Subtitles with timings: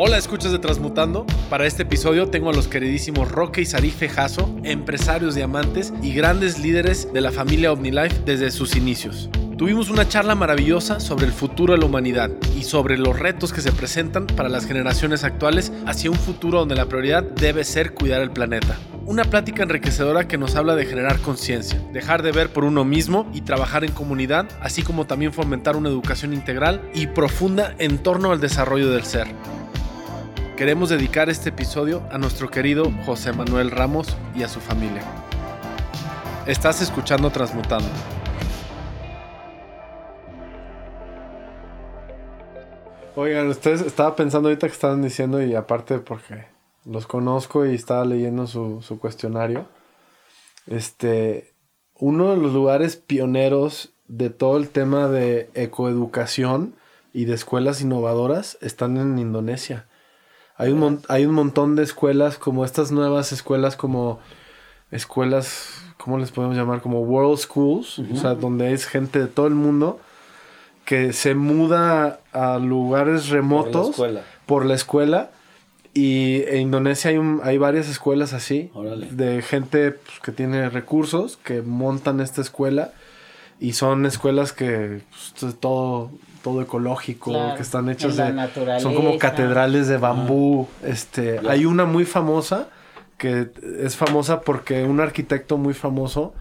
[0.00, 1.26] Hola, escuchas de Transmutando.
[1.50, 6.60] Para este episodio tengo a los queridísimos Roque y Sarife Jasso, empresarios diamantes y grandes
[6.60, 9.28] líderes de la familia OmniLife desde sus inicios.
[9.56, 13.60] Tuvimos una charla maravillosa sobre el futuro de la humanidad y sobre los retos que
[13.60, 18.22] se presentan para las generaciones actuales hacia un futuro donde la prioridad debe ser cuidar
[18.22, 18.76] el planeta.
[19.04, 23.28] Una plática enriquecedora que nos habla de generar conciencia, dejar de ver por uno mismo
[23.34, 28.30] y trabajar en comunidad, así como también fomentar una educación integral y profunda en torno
[28.30, 29.26] al desarrollo del ser.
[30.58, 35.04] Queremos dedicar este episodio a nuestro querido José Manuel Ramos y a su familia.
[36.48, 37.88] Estás escuchando Transmutando.
[43.14, 46.46] Oigan, ustedes estaba pensando ahorita que estaban diciendo y aparte porque
[46.84, 49.68] los conozco y estaba leyendo su, su cuestionario.
[50.66, 51.54] Este,
[51.94, 56.74] uno de los lugares pioneros de todo el tema de ecoeducación
[57.12, 59.86] y de escuelas innovadoras están en Indonesia.
[60.58, 64.18] Hay un, mon- hay un montón de escuelas como estas nuevas escuelas como
[64.90, 66.80] escuelas, ¿cómo les podemos llamar?
[66.80, 70.00] Como World Schools, o sea, donde es gente de todo el mundo
[70.84, 74.22] que se muda a lugares remotos escuela.
[74.46, 75.30] por la escuela.
[75.94, 79.06] Y en Indonesia hay, un- hay varias escuelas así, Órale.
[79.10, 82.92] de gente pues, que tiene recursos, que montan esta escuela.
[83.60, 86.10] Y son escuelas que pues, es todo,
[86.48, 88.32] todo ecológico, Claro, que están hechas de...
[88.32, 88.82] naturaleza.
[88.82, 90.66] Son como catedrales de bambú.
[90.84, 92.68] Este, hay una muy famosa
[93.16, 93.48] que
[93.80, 96.32] es famosa porque un arquitecto muy famoso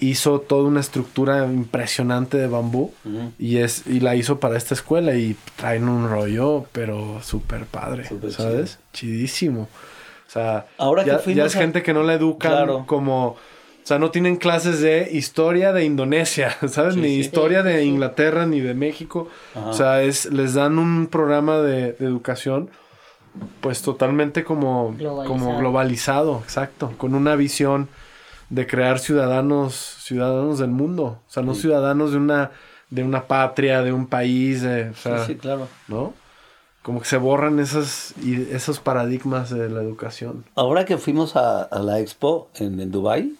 [0.00, 2.92] hizo toda una estructura impresionante de bambú
[3.38, 8.08] y es y la hizo para esta escuela y traen un rollo pero súper padre,
[8.30, 8.78] ¿sabes?
[8.92, 9.62] Chidísimo.
[10.26, 12.84] O sea, Ahora ya, ya es a- gente que no la educan Claro.
[12.86, 13.36] como
[13.90, 16.94] sea, no tienen clases de historia de Indonesia, ¿sabes?
[16.94, 17.20] Sí, ni sí.
[17.20, 17.84] historia Sí, de.
[17.84, 19.28] Inglaterra ni de México.
[19.54, 19.68] Ajá.
[19.68, 22.70] O sea, es, les dan un programa de, de educación
[23.60, 25.28] pues totalmente como Globalizado.
[25.28, 27.88] como globalizado, exacto, con una visión
[28.48, 32.50] de crear ciudadanos, ciudadanos del mundo, o sea, no ciudadanos de una
[32.90, 35.68] de una patria, de un país, de, o sea, sí, sí, claro.
[35.86, 36.12] ¿no?
[36.82, 40.44] Como que se borran esas y esos paradigmas de la educación.
[40.56, 43.34] Ahora que fuimos a, a la expo en, en Dubai,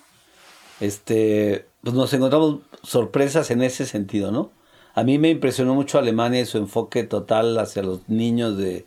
[0.80, 4.50] este, pues nos encontramos sorpresas en ese sentido, ¿no?
[4.94, 8.86] A mí me impresionó mucho Alemania y su enfoque total hacia los niños de,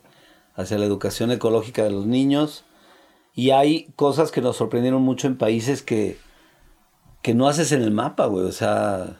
[0.54, 2.64] hacia la educación ecológica de los niños.
[3.34, 6.18] Y hay cosas que nos sorprendieron mucho en países que,
[7.22, 8.44] que no haces en el mapa, güey.
[8.44, 9.18] O sea,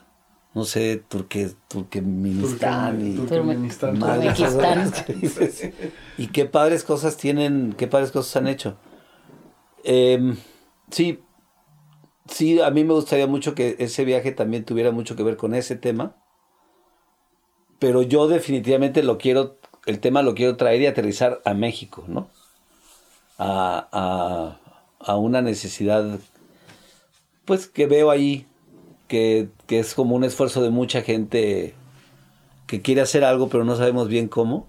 [0.54, 3.16] no sé, Turque, Turkmenistán y...
[5.20, 5.72] Dices.
[6.18, 8.76] Y qué padres cosas tienen, qué padres cosas han hecho.
[9.82, 10.36] Em,
[10.92, 11.23] sí,
[12.28, 15.54] sí, a mí me gustaría mucho que ese viaje también tuviera mucho que ver con
[15.54, 16.16] ese tema.
[17.78, 22.28] Pero yo definitivamente lo quiero, el tema lo quiero traer y aterrizar a México, ¿no?
[23.36, 24.60] A, a,
[25.00, 26.20] a una necesidad,
[27.44, 28.46] pues que veo ahí,
[29.08, 31.74] que, que es como un esfuerzo de mucha gente
[32.66, 34.66] que quiere hacer algo pero no sabemos bien cómo.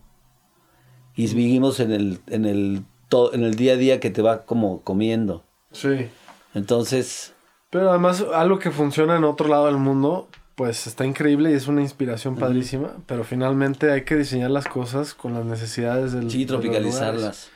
[1.16, 2.84] Y vivimos en el, en el,
[3.32, 5.44] en el día a día que te va como comiendo.
[5.72, 6.10] Sí.
[6.54, 7.35] Entonces,
[7.70, 11.68] Pero además algo que funciona en otro lado del mundo, pues está increíble y es
[11.68, 16.40] una inspiración padrísima, pero finalmente hay que diseñar las cosas con las necesidades del sí,
[16.40, 17.50] de tropicalizarlas.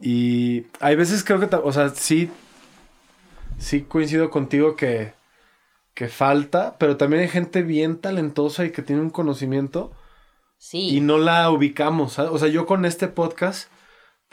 [0.00, 2.30] Y hay veces creo que, o sea, sí,
[3.58, 5.14] sí coincido contigo que,
[5.94, 9.92] que falta, pero también hay gente bien talentosa y que tiene un conocimiento
[10.58, 10.96] Sí.
[10.96, 12.14] y no la ubicamos.
[12.14, 12.30] ¿sabes?
[12.32, 13.68] O sea, yo con este podcast,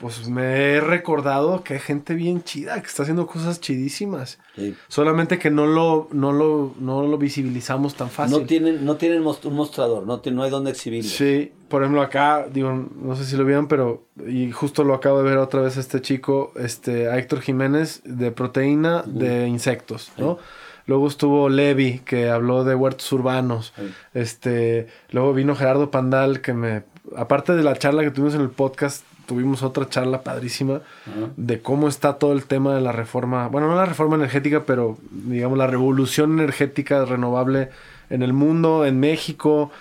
[0.02, 4.40] pues me he recordado que hay gente bien chida que está haciendo cosas chidísimas.
[4.56, 4.76] Sí.
[4.88, 8.40] Solamente que no lo, no lo, no lo visibilizamos tan fácil.
[8.40, 11.08] No tienen, no tienen un mostrador, no, no hay dónde exhibirlo.
[11.08, 15.20] Sí, por ejemplo acá, digo, no sé si lo vieron, pero y justo lo acabo
[15.20, 20.40] de ver otra vez este chico, este a Héctor Jiménez de proteína de insectos, ¿no?
[20.88, 23.72] Luego estuvo Levi que habló de huertos urbanos.
[23.76, 23.84] Sí.
[24.16, 26.84] Este, luego vino Gerardo Pandal que me
[27.16, 30.82] aparte de la charla que tuvimos en el podcast, tuvimos otra charla padrísima
[31.38, 34.98] de cómo está todo el tema de la reforma, bueno, no la reforma energética, pero
[35.10, 37.70] digamos la revolución energética renovable
[38.10, 39.72] en el mundo, en México.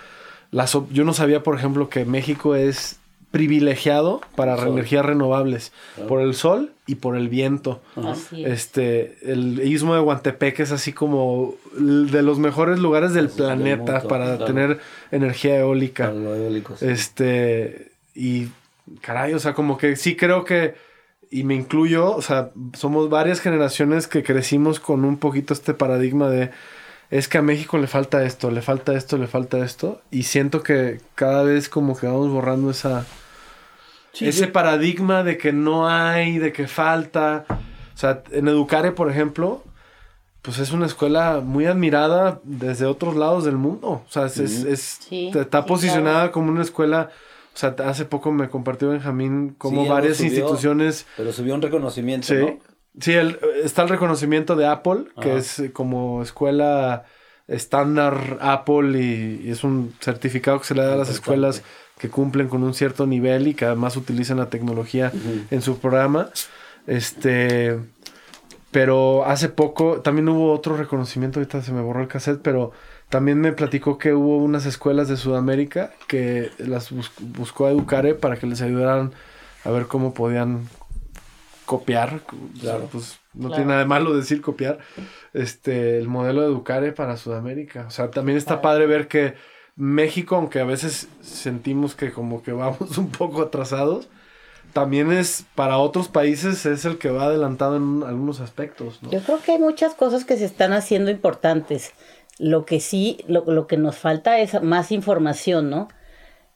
[0.51, 2.97] Las, yo no sabía, por ejemplo, que México es
[3.31, 4.69] privilegiado para Sol.
[4.69, 6.07] energías renovables Claro.
[6.09, 7.81] por el sol y por el viento.
[7.97, 8.11] Ajá.
[8.11, 8.51] Así es.
[8.53, 14.07] Este, el istmo de Guantepec es así como de los mejores lugares del planeta mundo,
[14.07, 14.45] para claro.
[14.45, 14.79] tener
[15.11, 16.07] energía eólica.
[16.07, 16.85] Para lo eólico, sí.
[16.87, 18.47] Este, y
[18.99, 20.75] caray, o sea, como que sí creo que,
[21.29, 26.29] y me incluyo, o sea, somos varias generaciones que crecimos con un poquito este paradigma
[26.29, 26.51] de,
[27.09, 30.63] es que a México le falta esto, le falta esto, le falta esto, y siento
[30.63, 33.05] que cada vez como que vamos borrando esa,
[34.19, 37.45] ese paradigma de que no hay, de que falta.
[37.93, 39.63] O sea, en Educare, por ejemplo,
[40.41, 44.03] pues es una escuela muy admirada desde otros lados del mundo.
[44.07, 44.39] O sea, es,
[45.11, 47.11] está posicionada como una escuela.
[47.53, 51.05] O sea, hace poco me compartió Benjamín como varias instituciones.
[51.17, 52.59] Pero subió un reconocimiento, sí, ¿no?
[52.99, 53.13] Sí,
[53.63, 57.05] está el reconocimiento de Apple, que es como escuela
[57.47, 61.63] estándar Apple y, es un certificado que se le da a las escuelas
[61.97, 65.11] que cumplen con un cierto nivel y que además utilizan la tecnología
[65.51, 66.29] en su programa.
[66.87, 67.77] Este,
[68.71, 72.71] pero hace poco también hubo otro reconocimiento, ahorita se me borró el cassette, pero
[73.11, 78.37] también me platicó que hubo unas escuelas de Sudamérica que las buscó a Educare para
[78.37, 79.11] que les ayudaran
[79.65, 80.69] a ver cómo podían
[81.65, 82.21] copiar.
[82.61, 82.87] Claro.
[82.89, 84.79] pues no tiene nada de malo decir copiar.
[85.33, 87.85] Este, el modelo de Educare para Sudamérica.
[87.85, 89.35] O sea, también está padre ver que
[89.75, 94.07] México, aunque a veces sentimos que como que vamos un poco atrasados,
[94.71, 98.99] también es para otros países es el que va adelantado en algunos aspectos.
[99.01, 101.91] Yo creo que hay muchas cosas que se están haciendo importantes.
[102.41, 105.89] Lo que sí, lo, que nos falta es más información, ¿no?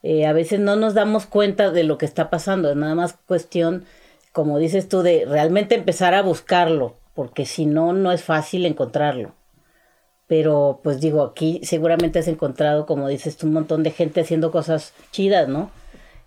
[0.02, 3.14] Eh, a veces no nos damos cuenta de lo que está pasando, es nada más
[3.14, 3.86] cuestión,
[4.32, 9.36] como dices tú, de realmente empezar a buscarlo, porque si no, no es fácil encontrarlo.
[10.26, 14.50] Pero pues digo, aquí seguramente has encontrado, como dices tú, un montón de gente haciendo
[14.50, 15.70] cosas chidas, ¿no?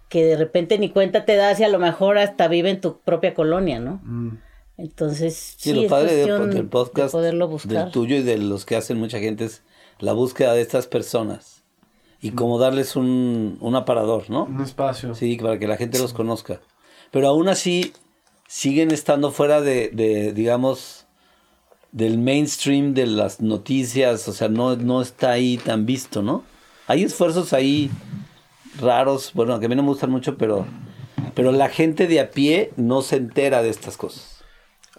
[0.09, 3.01] Que de repente ni cuenta te das y a lo mejor hasta vive en tu
[3.01, 4.01] propia colonia, ¿no?
[4.05, 4.39] Mm.
[4.79, 9.45] Entonces, sí, lo padre del podcast del tuyo y de los que hacen mucha gente
[9.45, 9.63] es
[9.99, 11.65] la búsqueda de estas personas
[12.21, 14.45] y como darles un, un aparador, ¿no?
[14.45, 15.15] Un espacio.
[15.17, 16.61] Sí, para que la gente los conozca.
[17.11, 17.93] Pero aún así
[18.47, 21.07] siguen estando fuera de, de digamos,
[21.91, 26.45] del mainstream de las noticias, o sea, no, no está ahí tan visto, ¿no?
[26.87, 27.91] Hay esfuerzos ahí
[28.79, 30.67] raros, bueno, que a mí no me gustan mucho, pero,
[31.35, 34.38] pero la gente de a pie no se entera de estas cosas.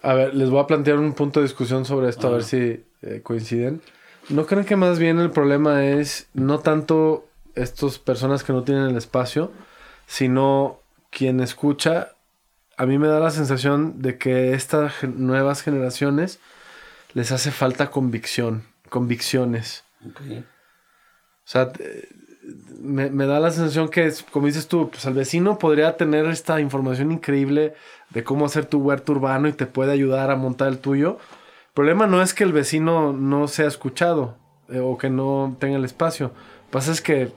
[0.02, 2.84] A ver, les voy a plantear un punto de discusión sobre esto, a ver si
[3.02, 3.82] eh, coinciden.
[4.28, 8.84] ¿No creen que más bien el problema es no tanto estas personas que no tienen
[8.84, 9.52] el espacio,
[10.06, 10.80] sino
[11.10, 12.12] quien escucha?
[12.76, 16.38] A mí me da la sensación de que estas nuevas generaciones
[17.12, 19.84] les hace falta convicción, convicciones.
[20.02, 21.72] O sea,
[22.80, 27.12] me, da la sensación que, como dices tú, pues el vecino podría tener esta información
[27.12, 27.74] increíble
[28.10, 31.18] de cómo hacer tu huerto urbano y te puede ayudar a montar el tuyo.
[31.68, 34.36] El problema no es que el vecino no sea escuchado
[34.68, 36.28] eh, o que no tenga el espacio.
[36.28, 37.32] Lo que pasa es que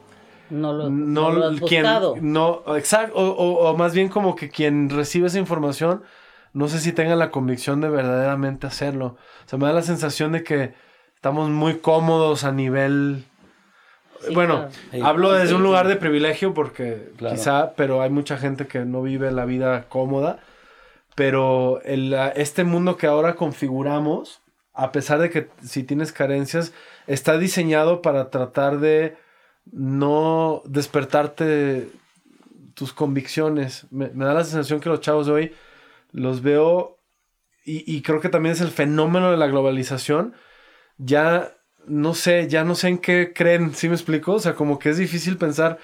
[0.49, 5.27] no lo, no, no lo No, exacto, o, o, más bien como que quien recibe
[5.27, 6.03] esa información
[6.53, 9.17] no sé si tengan la convicción de verdaderamente hacerlo.
[9.45, 10.73] O sea, me da la sensación de que
[11.15, 13.25] estamos muy cómodos a nivel...
[14.31, 14.67] bueno,
[15.01, 19.31] hablo desde un lugar de privilegio porque quizá, pero hay mucha gente que no vive
[19.31, 20.39] la vida cómoda.
[21.15, 24.41] Pero el, este mundo que ahora configuramos,
[24.73, 26.73] a pesar de que si tienes carencias,
[27.05, 29.15] está diseñado para tratar de
[29.71, 31.89] no despertarte
[32.73, 33.85] tus convicciones.
[33.91, 35.53] Me, me da la sensación que los chavos de hoy
[36.11, 36.97] los veo
[37.65, 40.33] y, creo que también es el fenómeno de la globalización.
[40.97, 41.55] Ya
[41.87, 44.33] no sé, ya no sé en qué creen, ¿sí me explico?
[44.33, 45.79] O sea, como que es difícil pensar,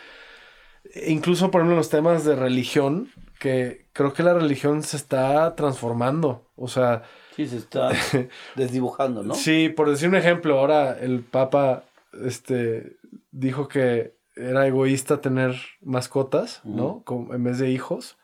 [1.08, 5.56] incluso por ejemplo en los temas de religión, que creo que la religión se está
[5.56, 6.46] transformando.
[6.56, 7.04] O sea...
[7.36, 7.92] Sí, se está
[8.56, 9.34] desdibujando, ¿no?
[9.34, 11.84] Sí, por decir un ejemplo, ahora el Papa
[12.24, 12.98] este,
[13.32, 17.04] dijo que era egoísta tener mascotas, ¿no?
[17.32, 18.18] en vez de hijos.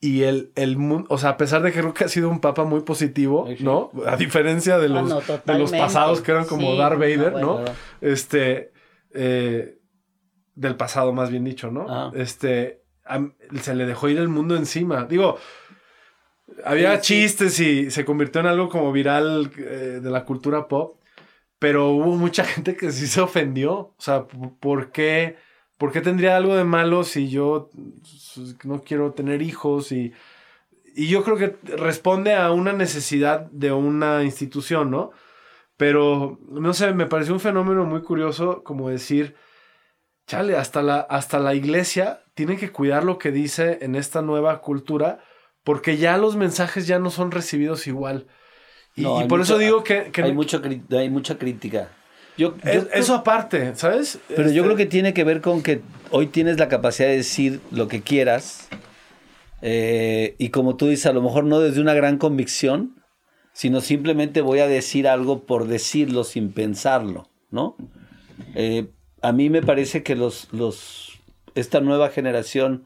[0.00, 0.76] Y el, el
[1.08, 3.90] o sea, a pesar de que creo que ha sido un papa muy positivo, ¿no?
[4.06, 7.64] A diferencia de ah, los, de los pasados que eran como Darth Vader, ¿no?
[8.00, 8.72] Este,
[9.12, 9.78] eh,
[10.54, 11.86] del pasado más bien dicho, ¿no?
[11.88, 12.12] Ah.
[12.14, 12.82] Este,
[13.60, 15.04] se le dejó ir el mundo encima.
[15.04, 15.38] Digo,
[16.64, 21.00] había chistes y se convirtió en algo como viral eh, de la cultura pop,
[21.58, 23.72] pero hubo mucha gente que sí se ofendió.
[23.74, 24.26] O sea,
[24.60, 25.36] ¿por qué?
[25.78, 29.92] ¿Por qué tendría algo de malo si yo pues, no quiero tener hijos?
[29.92, 30.12] Y,
[30.94, 35.12] y yo creo que responde a una necesidad de una institución, ¿no?
[35.76, 39.36] Pero, no sé, me pareció un fenómeno muy curioso como decir,
[40.26, 44.60] chale, hasta la, hasta la iglesia tiene que cuidar lo que dice en esta nueva
[44.60, 45.20] cultura,
[45.62, 48.26] porque ya los mensajes ya no son recibidos igual.
[48.96, 50.10] Y, por eso digo que...
[50.16, 51.92] hay, mucho, hay mucha crítica.
[52.38, 54.20] Yo, eso aparte, ¿sabes?
[54.28, 57.16] Pero yo creo este que tiene que ver con que hoy tienes la capacidad de
[57.16, 58.68] decir lo que quieras.
[59.60, 63.02] Eh, y como tú dices, a lo mejor no desde una gran convicción,
[63.52, 67.76] sino simplemente voy a decir algo por decirlo sin pensarlo, ¿no?
[68.54, 68.86] Eh,
[69.20, 71.18] a mí me parece que los, los,
[71.56, 72.84] esta nueva generación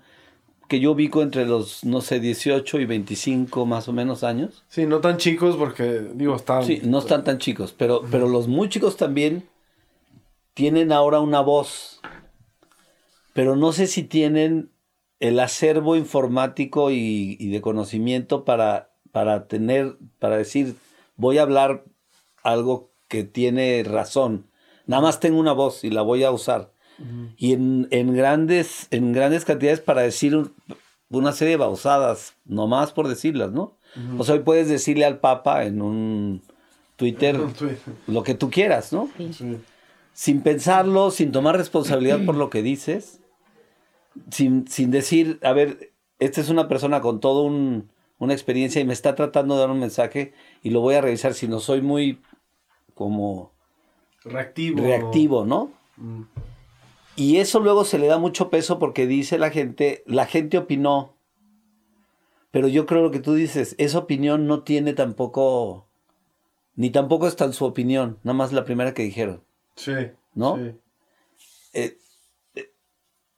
[0.72, 4.64] que yo ubico entre los, no sé, 18 y 25 más o menos años.
[4.70, 6.64] Sí, no tan chicos porque, digo, están...
[6.64, 9.46] Sí, no están tan chicos, pero, pero los muy chicos también
[10.54, 12.00] tienen ahora una voz,
[13.34, 14.70] pero no sé si tienen
[15.20, 20.76] el acervo informático y, y de conocimiento para, para tener, para decir,
[21.16, 21.84] voy a hablar
[22.42, 24.46] algo que tiene razón.
[24.86, 26.71] Nada más tengo una voz y la voy a usar.
[27.36, 30.52] Y en, en grandes, en grandes cantidades para decir un-
[31.10, 33.76] una serie de babosadas, nomás por decirlas, ¿no?
[34.18, 36.40] O sea, hoy puedes decirle al Papa en un
[36.96, 37.36] Twitter
[38.06, 39.10] lo que tú quieras, ¿no?
[39.32, 39.58] Sí.
[40.14, 43.20] Sin pensarlo, sin tomar responsabilidad por lo que dices,
[44.30, 47.42] sin, sin decir, a ver, esta es una persona con toda
[48.18, 50.32] una experiencia y me está tratando de dar un mensaje
[50.62, 52.20] y lo voy a revisar si no soy muy
[52.94, 53.52] como
[54.24, 54.82] Reactivo.
[54.82, 55.70] reactivo, ¿no?
[55.96, 56.22] Mm.
[57.16, 61.14] Y eso luego se le da mucho peso porque dice la gente, la gente opinó,
[62.50, 65.88] pero yo creo lo que tú dices, esa opinión no tiene tampoco,
[66.74, 69.42] ni tampoco está en su opinión, nada más la primera que dijeron.
[69.76, 69.92] Sí.
[70.34, 70.56] ¿No?
[70.56, 70.74] Sí.
[71.74, 71.98] Eh,
[72.54, 72.72] eh,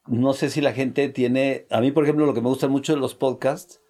[0.07, 2.95] no sé si la gente tiene, a mí por ejemplo lo que me gusta mucho
[2.95, 3.81] de los podcasts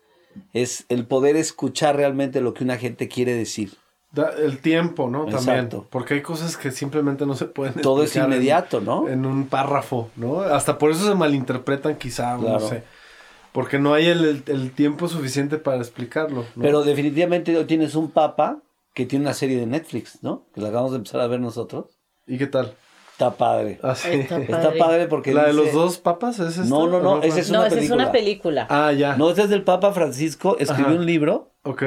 [0.52, 3.72] es el poder escuchar realmente lo que una gente quiere decir.
[4.14, 5.24] Da- el tiempo, ¿no?
[5.26, 5.40] También.
[5.56, 5.86] Exacto.
[5.90, 9.08] Porque hay cosas que simplemente no se pueden Todo es en- inmediato, ¿no?
[9.08, 10.40] En un párrafo, ¿no?
[10.40, 12.68] Hasta por eso se malinterpretan quizá, no Claro.
[12.68, 12.82] sé.
[13.52, 16.44] Porque no hay el, el- el tiempo suficiente para explicarlo.
[16.54, 16.62] ¿no?
[16.62, 18.58] Pero definitivamente hoy tienes un papa
[18.94, 20.46] que tiene una serie de Netflix, ¿no?
[20.54, 21.98] Que la acabamos de empezar a ver nosotros.
[22.26, 22.74] ¿Y qué tal?
[23.12, 23.78] Está padre.
[23.82, 24.08] Ah, sí.
[24.10, 25.06] Está Está padre.
[25.06, 26.64] porque ¿La de los dos papas es esta?
[26.64, 28.66] No, no, no, ¿O esa es No, una esa es una película.
[28.70, 29.16] Ah, ya.
[29.16, 30.96] No, este es del Papa Francisco, escribió Ajá.
[30.96, 31.82] un libro Ok.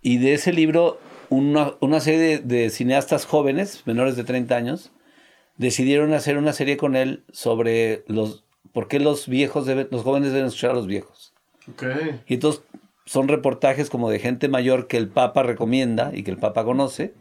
[0.00, 0.98] y de ese libro
[1.30, 4.92] una, una serie de, de cineastas jóvenes, menores de 30 años,
[5.56, 10.32] decidieron hacer una serie con él sobre los por qué los viejos deben, los jóvenes
[10.32, 11.32] deben escuchar a los viejos.
[11.72, 11.84] Ok.
[12.26, 12.62] Y entonces
[13.04, 17.14] son reportajes como de gente mayor que el Papa recomienda y que el Papa conoce,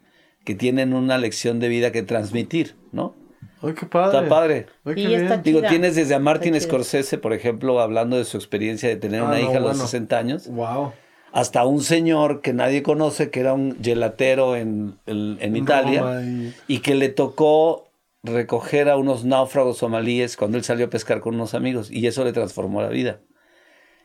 [0.46, 3.16] que tienen una lección de vida que transmitir, ¿no?
[3.62, 4.18] Ay, qué padre.
[4.18, 4.66] Está padre.
[4.86, 5.24] Ay, qué Y bien.
[5.24, 6.60] está Digo, tienes desde a Martin.
[6.62, 9.72] Scorsese, por ejemplo, hablando de su experiencia de tener Ah, una no, hija a los
[9.72, 9.84] bueno.
[9.86, 10.94] 60 años, Wow.
[11.32, 16.54] Hasta un señor que nadie conoce, que era un gelatero en, en- en Italia, y-
[16.68, 17.90] y que le tocó
[18.24, 22.24] recoger a unos náufragos somalíes cuando él salió a pescar con unos amigos, y eso
[22.24, 23.20] le transformó la vida.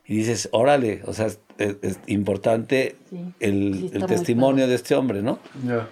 [0.07, 4.95] Y dices, órale, o sea, es, es- es importante Sí, el, sí testimonio de este
[4.95, 5.39] hombre, ¿no?
[5.67, 5.89] Ya.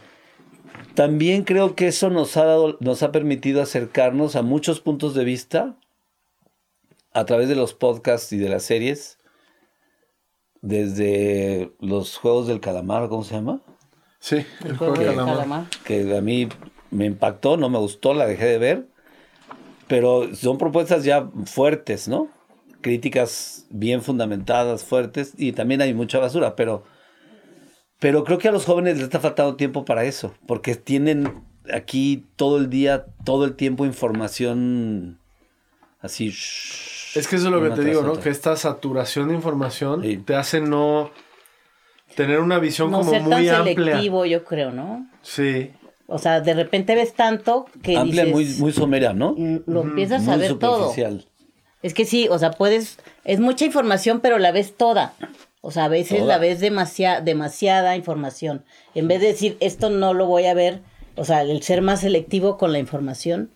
[0.94, 5.24] También creo que eso nos ha dado, nos ha permitido acercarnos a muchos puntos de
[5.24, 5.76] vista
[7.14, 9.18] a través de los podcasts y de las series,
[10.62, 13.60] desde los juegos del calamar, ¿cómo se llama?
[14.20, 15.34] Sí, el El juego juego de del calamar.
[15.34, 15.66] calamar.
[15.84, 16.48] Que a mí
[16.90, 18.88] me impactó, no me gustó, la dejé de ver,
[19.88, 22.28] pero son propuestas ya fuertes, ¿no?
[22.80, 26.84] Críticas bien fundamentadas, fuertes, y también hay mucha basura, pero,
[27.98, 31.42] pero creo que a los jóvenes les está faltando tiempo para eso, porque tienen
[31.72, 35.18] aquí todo el día, todo el tiempo información
[36.00, 36.32] así.
[37.14, 38.12] Es que eso es lo que te digo, ¿no?
[38.12, 38.22] otra.
[38.24, 40.16] Que esta saturación de información Sí.
[40.18, 41.10] te hace no
[42.16, 43.58] tener una visión No como ser tan amplia.
[43.64, 45.06] selectivo, yo creo, ¿no?
[45.22, 45.70] Sí.
[46.06, 49.34] O sea, de repente ves tanto que Amplia, dices, muy, muy somera, ¿no?
[49.36, 50.76] mm, lo empiezas a Muy ver todo.
[50.90, 51.26] superficial.
[51.82, 55.14] Es que sí, o sea, puedes, es mucha información, pero la ves toda.
[55.62, 56.28] O sea, a veces Toda.
[56.34, 58.64] la ves demasiada, demasiada información.
[58.94, 60.80] En vez de decir, esto no lo voy a ver,
[61.16, 63.50] o sea, el ser más selectivo con la información,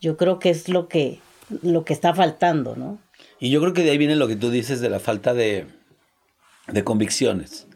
[0.00, 1.20] yo creo que es lo que,
[1.62, 2.98] lo que está faltando, ¿no?
[3.38, 5.66] Y yo creo que de ahí viene lo que tú dices de la falta de,
[6.68, 7.66] de convicciones.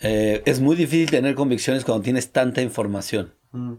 [0.00, 3.74] Eh, es muy difícil tener convicciones cuando tienes tanta información, Mm.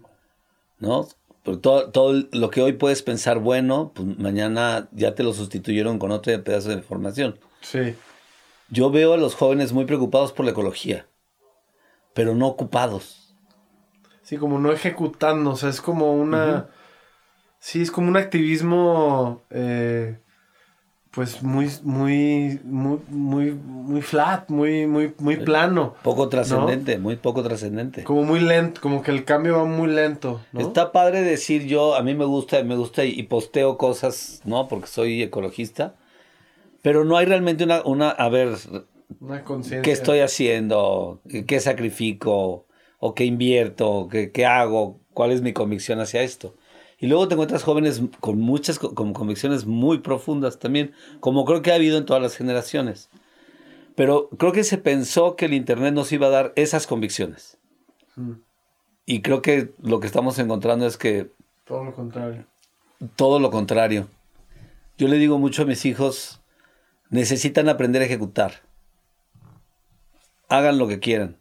[0.80, 1.08] ¿no?
[1.44, 6.00] Porque todo, todo lo que hoy puedes pensar bueno, pues mañana ya te lo sustituyeron
[6.00, 7.40] con otro pedazo de información.
[7.62, 7.96] Sí.
[8.70, 11.06] Yo veo a los jóvenes muy preocupados por la ecología,
[12.14, 13.36] pero no ocupados.
[14.24, 16.68] Sí, como no ejecutando, o sea, es como una...
[17.60, 20.18] Sí, es como un activismo, eh,
[21.12, 25.96] pues muy, muy, muy, muy, muy flat, muy, muy, muy plano.
[26.04, 28.04] Poco trascendente, muy poco trascendente.
[28.04, 30.60] Como muy lento, como que el cambio va muy lento, ¿no?
[30.62, 34.68] Está padre decir yo, a mí me gusta, me gusta y, y posteo cosas, ¿no?
[34.68, 35.96] Porque soy ecologista.
[36.84, 38.56] Pero no hay realmente una, una a ver,
[39.20, 39.42] Una.
[39.82, 41.22] ¿qué estoy haciendo?
[41.48, 42.66] ¿Qué sacrifico?
[43.00, 44.08] ¿O qué invierto?
[44.12, 45.00] ¿Qué, qué hago?
[45.14, 46.56] ¿Cuál es mi convicción hacia esto?
[47.00, 51.62] Y luego te encuentras jóvenes con muchas co- con convicciones muy profundas también, como creo
[51.62, 53.10] que ha habido en todas las generaciones.
[53.96, 57.58] Pero creo que se pensó que el Internet nos iba a dar esas convicciones.
[58.16, 58.34] Mm,
[59.06, 61.32] Y creo que lo que estamos encontrando es que
[61.66, 62.46] todo lo contrario.
[63.16, 64.08] todo lo contrario.
[64.98, 66.42] Yo le digo mucho a mis hijos,
[67.10, 68.54] necesitan aprender a ejecutar.
[70.50, 71.38] Hagan lo que quieran.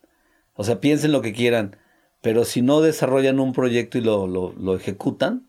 [0.54, 1.76] O sea, piensen lo que quieran.
[2.22, 5.45] Pero si no desarrollan un proyecto y lo, lo, lo ejecutan,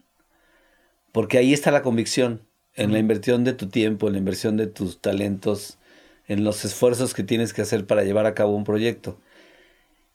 [1.17, 2.43] porque ahí está la convicción,
[2.75, 5.79] en la inversión de tu tiempo, en la inversión de tus talentos,
[6.27, 9.17] en los esfuerzos que tienes que hacer para llevar a cabo un proyecto.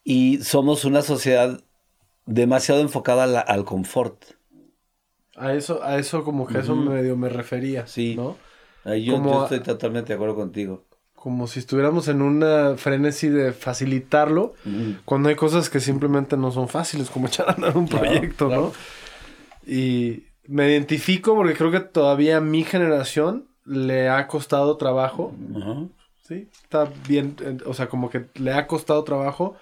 [0.05, 1.61] Y somos una sociedad
[2.25, 4.23] demasiado enfocada la- al confort.
[5.35, 7.89] A eso, a eso como que a eso medio me refería.
[7.89, 8.15] Sí.
[8.15, 8.37] ¿no?
[8.85, 10.85] Ahí yo, a- estoy totalmente de acuerdo contigo.
[11.17, 14.55] Como si estuviéramos en una frenesí de facilitarlo,
[15.05, 18.47] cuando hay cosas que simplemente no son fáciles, como echar a andar un Claro, proyecto,
[18.47, 18.63] claro.
[18.63, 18.73] ¿no?
[19.67, 25.35] Y me identifico porque creo que todavía a mi generación le ha costado trabajo.
[26.23, 29.57] Sí, está bien, o sea, como que le ha costado trabajo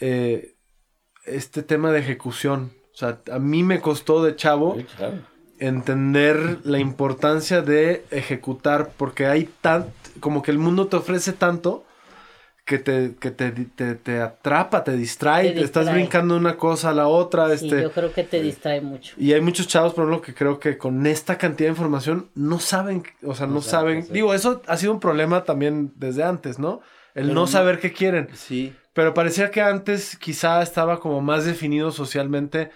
[0.00, 0.54] eh,
[1.26, 2.72] este tema de ejecución.
[2.92, 5.18] O sea, a mí me costó de chavo Sí, claro.
[5.58, 9.86] entender la importancia de ejecutar, porque hay tan,
[10.20, 11.84] como que el mundo te ofrece tanto
[12.64, 16.90] que te, que te, te, te atrapa, te distrae, Te estás brincando de una cosa
[16.90, 17.48] a la otra.
[17.56, 19.14] Sí, este, yo creo que te distrae mucho.
[19.18, 22.58] y hay muchos chavos, por ejemplo, que creo que con esta cantidad de información no
[22.58, 24.06] saben, o sea, no, No saben.
[24.10, 26.80] Digo, eso ha sido un problema también desde antes, ¿no?
[27.14, 28.28] El Pero no saber qué quieren.
[28.34, 28.74] Sí.
[28.94, 32.70] Pero parecía que antes quizá estaba como más definido socialmente.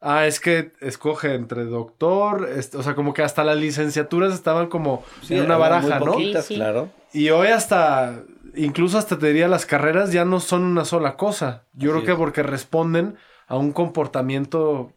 [0.00, 4.66] Ah, es que escoge entre doctor, este, o sea, como que hasta las licenciaturas estaban
[4.68, 6.12] como Sí, en una baraja, muy ¿no?
[6.12, 6.60] poquitas, Sí, sí.
[6.60, 6.90] claro.
[7.12, 8.22] Y hoy hasta,
[8.54, 11.64] incluso hasta te diría, las carreras ya no son una sola cosa.
[11.74, 12.18] Yo Así creo que es.
[12.18, 13.16] porque responden
[13.46, 14.92] a un comportamiento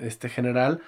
[0.00, 0.80] este, general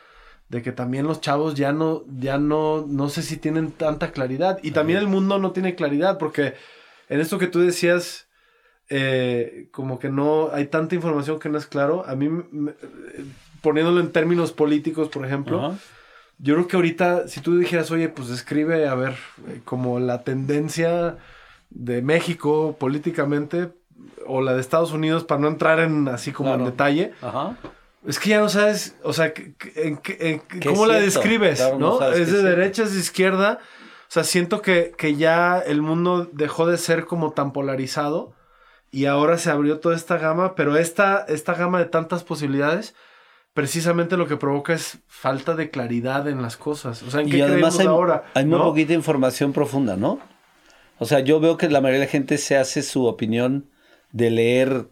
[0.48, 4.58] de que también los chavos ya no, ya no, no sé si tienen tanta claridad.
[4.62, 6.54] Y también el mundo no tiene claridad, porque
[7.08, 8.26] en esto que tú decías,
[8.88, 12.04] eh, como que no hay tanta información que no es claro.
[12.06, 12.72] A mí, me-
[13.62, 15.76] poniéndolo en términos políticos, por ejemplo,
[16.38, 19.14] yo creo que ahorita, si tú dijeras, oye, pues describe, a ver,
[19.48, 21.18] eh, como la tendencia
[21.70, 23.70] de México políticamente
[24.26, 26.64] o la de Estados Unidos, para no entrar en así como Claro.
[26.64, 27.56] en detalle, Ajá.
[28.06, 29.32] es que ya no sabes, o sea,
[29.76, 31.58] en en ¿Qué ¿cómo la describes?
[31.60, 32.12] Claro, no ¿no?
[32.12, 33.58] es de derecha, es de izquierda.
[34.08, 38.32] O sea, siento que, que ya el mundo dejó de ser como tan polarizado
[38.90, 42.94] y ahora se abrió toda esta gama, pero esta, esta gama de tantas posibilidades,
[43.54, 47.02] precisamente lo que provoca es falta de claridad en las cosas.
[47.04, 48.24] O sea, ¿en qué Y además creemos hay, ahora?
[48.34, 48.64] hay muy ¿no?
[48.64, 50.18] poquita información profunda, ¿no?
[51.00, 53.70] O sea, yo veo que la mayoría de la gente se hace su opinión
[54.12, 54.86] de leer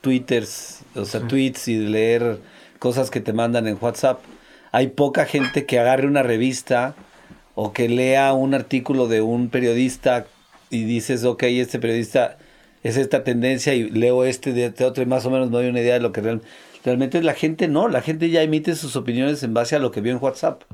[0.00, 2.38] twitters, o sea, tweets y de leer
[2.78, 4.20] cosas que te mandan en WhatsApp.
[4.72, 6.96] Hay poca gente que agarre una revista
[7.54, 10.26] o que lea un artículo de un periodista
[10.70, 12.36] y dices, ok, este periodista
[12.82, 15.68] es esta tendencia y leo este de este otro y más o menos me doy
[15.68, 16.42] una idea de lo que real-
[16.84, 20.00] realmente la gente no, la gente ya emite sus opiniones en base a lo que
[20.00, 20.64] vio en WhatsApp.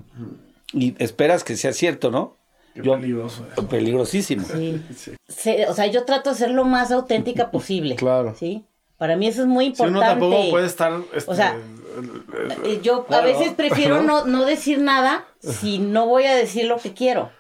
[0.73, 2.40] Y esperas que sea cierto, ¿no?
[2.75, 3.67] Qué Yo- peligroso eso.
[3.69, 4.45] Peligrosísimo.
[4.47, 4.83] Sí.
[4.97, 5.13] Sí.
[5.29, 7.97] Se- o sea, yo trato de ser lo más auténtica posible.
[7.97, 8.35] Claro.
[8.39, 8.65] ¿Sí?
[8.99, 9.99] Para mí eso es muy Si importante.
[9.99, 10.93] uno tampoco puede estar...
[11.15, 11.57] este, O sea,
[12.65, 13.23] Eh, Yo Claro.
[13.25, 17.31] a veces prefiero no, no decir nada si no voy a decir lo que quiero.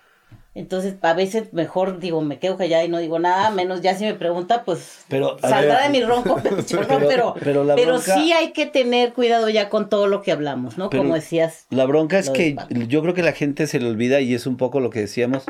[0.52, 4.04] Entonces, a veces mejor digo, me quedo callada y no digo nada, menos ya si
[4.04, 7.92] me pregunta, pues Pero, saldrá ver, de mi ronco, pero, Pero- pero, pero la pero
[7.92, 10.90] bronca- sí hay que tener cuidado ya con todo lo que hablamos, ¿no?
[10.90, 11.66] Como decías.
[11.70, 12.56] La bronca es que
[12.88, 15.44] yo creo que la gente se le olvida y es un poco lo que decíamos,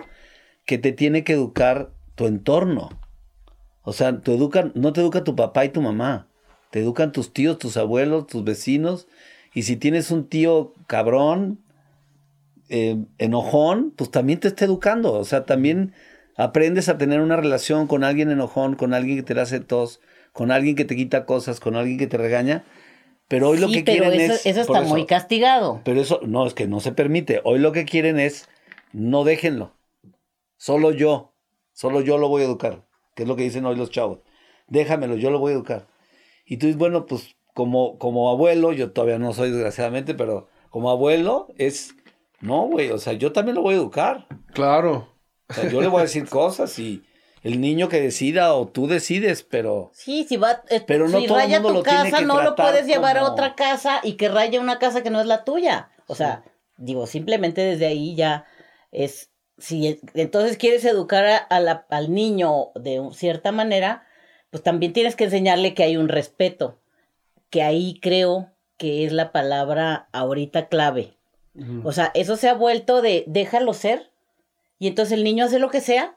[0.67, 2.91] que te tiene que educar tu entorno.
[3.83, 6.29] O sea, te educan, no te educa tu papá y tu mamá,
[6.71, 9.09] te educan tus tíos, tus abuelos, tus vecinos.
[9.55, 11.59] Y si tienes un tío cabrón,
[12.71, 15.13] eh, enojón, pues también te está educando.
[15.13, 15.93] O sea, también
[16.37, 20.01] aprendes a tener una relación con alguien enojón, con alguien que te hace tos,
[20.33, 22.65] con alguien que te quita cosas, con alguien que te regaña.
[23.29, 24.47] Pero hoy lo que pero quieren eso, es...
[24.47, 25.83] eso está muy castigado.
[25.85, 27.41] pero eso, no, es que no se permite.
[27.45, 28.49] Hoy lo que quieren es,
[28.93, 29.73] no déjenlo.
[30.57, 31.35] Solo yo,
[31.73, 32.87] solo yo lo voy a educar.
[33.15, 34.21] Que es lo que dicen hoy los chavos.
[34.69, 35.89] Déjamelo, yo lo voy a educar.
[36.45, 40.91] Y tú dices, bueno, pues como, como abuelo, yo todavía no soy desgraciadamente, pero como
[40.91, 41.95] abuelo es,
[42.41, 44.27] no, güey, o sea, yo también lo voy a educar.
[44.53, 45.09] Claro.
[45.49, 47.05] O sea, yo le voy a decir cosas y
[47.43, 49.91] el niño que decida o tú decides, pero...
[49.95, 52.19] Sí, si va, eh, Pero no si todo el raya mundo tu lo tiene casa,
[52.19, 55.21] que no lo puedes llevar a otra casa y que raya una casa que no
[55.21, 55.91] es la tuya.
[56.07, 56.45] O sea,
[56.77, 58.45] digo, simplemente desde ahí ya
[58.93, 64.07] es, si e- entonces quieres educar a, a la- al niño de cierta manera,
[64.51, 66.79] pues también tienes que enseñarle que hay un respeto,
[67.49, 71.17] que ahí creo que es la palabra ahorita clave.
[71.85, 74.11] O sea, eso se ha vuelto de déjalo ser
[74.79, 76.17] y entonces el niño hace lo que sea,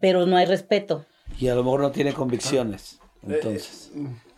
[0.00, 1.06] pero no hay respeto.
[1.38, 3.00] Y a lo mejor no tiene convicciones.
[3.26, 3.92] Entonces...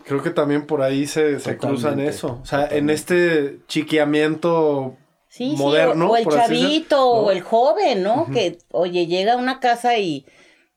[0.05, 2.41] Creo que también por ahí se, se cruzan eso.
[2.43, 4.97] O sea, en este chiqueamiento
[5.29, 6.07] Sí, moderno.
[6.07, 7.11] sí, o, el por así decirlo, chavito ¿no?
[7.13, 8.27] o el joven, ¿no?
[8.33, 10.27] Que, oye, llega a una casa y,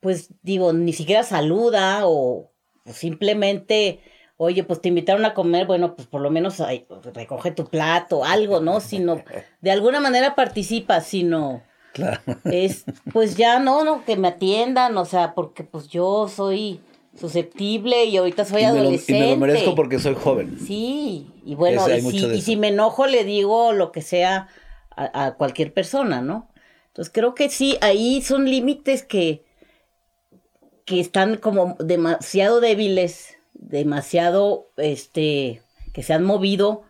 [0.02, 2.52] pues, digo, ni siquiera saluda o,
[2.86, 4.02] o simplemente,
[4.38, 8.24] oye, pues te invitaron a comer, bueno, pues por lo menos ay, recoge tu plato,
[8.26, 8.80] algo, ¿no?
[8.80, 9.24] Sino,
[9.62, 11.62] de alguna manera participa, sino
[11.94, 12.22] Claro.
[12.46, 16.80] es, pues ya no, no, que me atiendan, o sea, porque pues yo soy
[17.16, 19.24] susceptible y ahorita soy y, me lo, y adolescente.
[19.24, 20.58] me lo merezco porque soy joven.
[20.60, 24.48] Sí, y bueno, hay y si, y si me enojo le digo lo que sea
[24.96, 26.50] a, a cualquier persona, ¿no?
[26.88, 29.44] Entonces creo que sí, ahí son límites que,
[30.86, 35.62] que están como demasiado débiles, demasiado, este,
[35.94, 36.84] que se han movido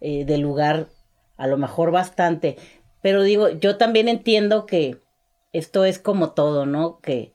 [0.00, 0.88] eh, del lugar
[1.36, 2.56] a lo mejor bastante.
[3.02, 4.98] Pero digo, yo también entiendo que
[5.52, 6.98] esto es como todo, ¿no?
[7.00, 7.32] Que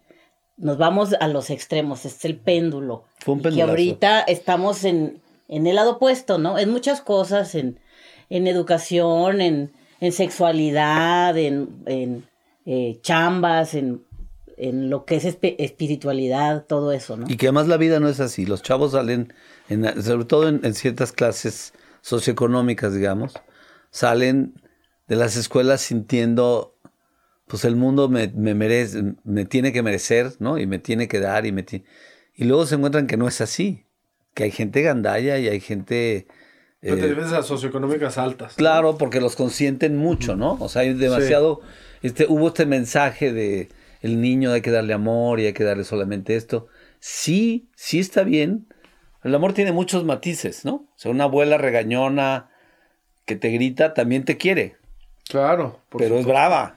[0.57, 3.05] nos vamos a los extremos, es el péndulo.
[3.19, 6.59] Fue un Y ahorita estamos en, en el lado opuesto, ¿no?
[6.59, 7.79] En muchas cosas, en,
[8.29, 12.27] en educación, en, en sexualidad, en, en
[12.65, 14.03] eh, chambas, en,
[14.57, 17.25] en lo que es espiritualidad, todo eso, ¿no?
[17.29, 18.45] Y que además la vida no es así.
[18.45, 19.33] Los chavos salen,
[19.69, 23.33] en- sobre todo en, en ciertas clases socioeconómicas, digamos,
[23.89, 24.53] salen
[25.07, 26.75] de las escuelas sintiendo,
[27.47, 30.57] pues el mundo me, me merece, me tiene que merecer, ¿no?
[30.57, 31.65] Y me tiene que dar y me
[32.35, 33.85] Y luego se encuentran que no es así,
[34.33, 36.27] que hay gente gandalla y hay gente...
[36.79, 38.55] Pero te eh, debes a socioeconómicas altas.
[38.55, 40.57] Claro, porque los consienten mucho, ¿no?
[40.59, 41.61] O sea, hay demasiado,
[42.01, 43.69] este, hubo este mensaje de
[44.01, 46.67] el niño hay que darle amor y hay que darle solamente esto.
[46.99, 48.67] Sí, sí está bien.
[49.23, 50.73] El amor tiene muchos matices, ¿no?
[50.75, 52.49] O sea, una abuela regañona
[53.25, 54.77] que te grita también te quiere,
[55.29, 55.79] Claro.
[55.89, 56.75] por pero es brava.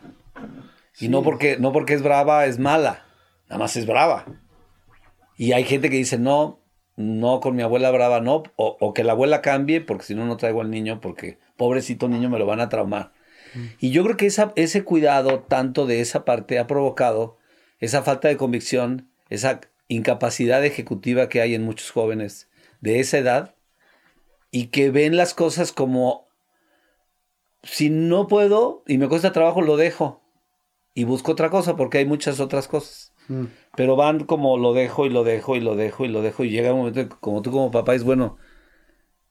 [1.01, 3.05] Y no porque, no porque es brava es mala,
[3.49, 4.27] nada más es brava.
[5.37, 6.61] Y hay gente que dice, no,
[6.97, 10.27] no, con mi abuela brava no, o, o que la abuela cambie, porque si no,
[10.27, 13.13] no traigo al niño, porque pobrecito niño me lo van a traumar.
[13.79, 17.39] Y yo creo que esa, ese cuidado tanto de esa parte ha provocado
[17.79, 22.49] esa falta de convicción, esa incapacidad ejecutiva que hay en muchos jóvenes
[22.81, 23.55] de esa edad
[24.51, 26.29] y que ven las cosas como
[27.63, 30.23] si no puedo y me cuesta trabajo, lo dejo
[30.95, 33.13] y busco otra cosa porque hay muchas otras cosas.
[33.29, 33.45] Mm.
[33.77, 36.51] Pero van como lo dejo y lo dejo y lo dejo y lo dejo y
[36.51, 38.37] llega un momento en que como tú como papá es bueno,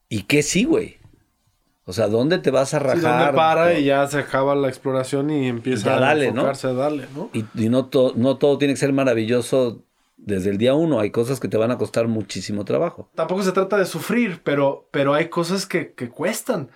[0.10, 0.98] ¿y qué sí, güey?
[1.86, 3.02] O sea, ¿dónde te vas a Sí, rajar?
[3.20, 6.42] donde para y ya se acaba la exploración y empieza Ya a dale, ¿no?
[6.42, 7.30] enfocarse a darle, ¿no?
[7.34, 9.84] Y, y no, to- no todo tiene que ser maravilloso
[10.16, 11.00] desde el día uno.
[11.02, 13.10] Hay cosas que te van a costar muchísimo trabajo.
[13.16, 16.70] Tampoco se trata de sufrir, pero, pero hay cosas que, que cuestan.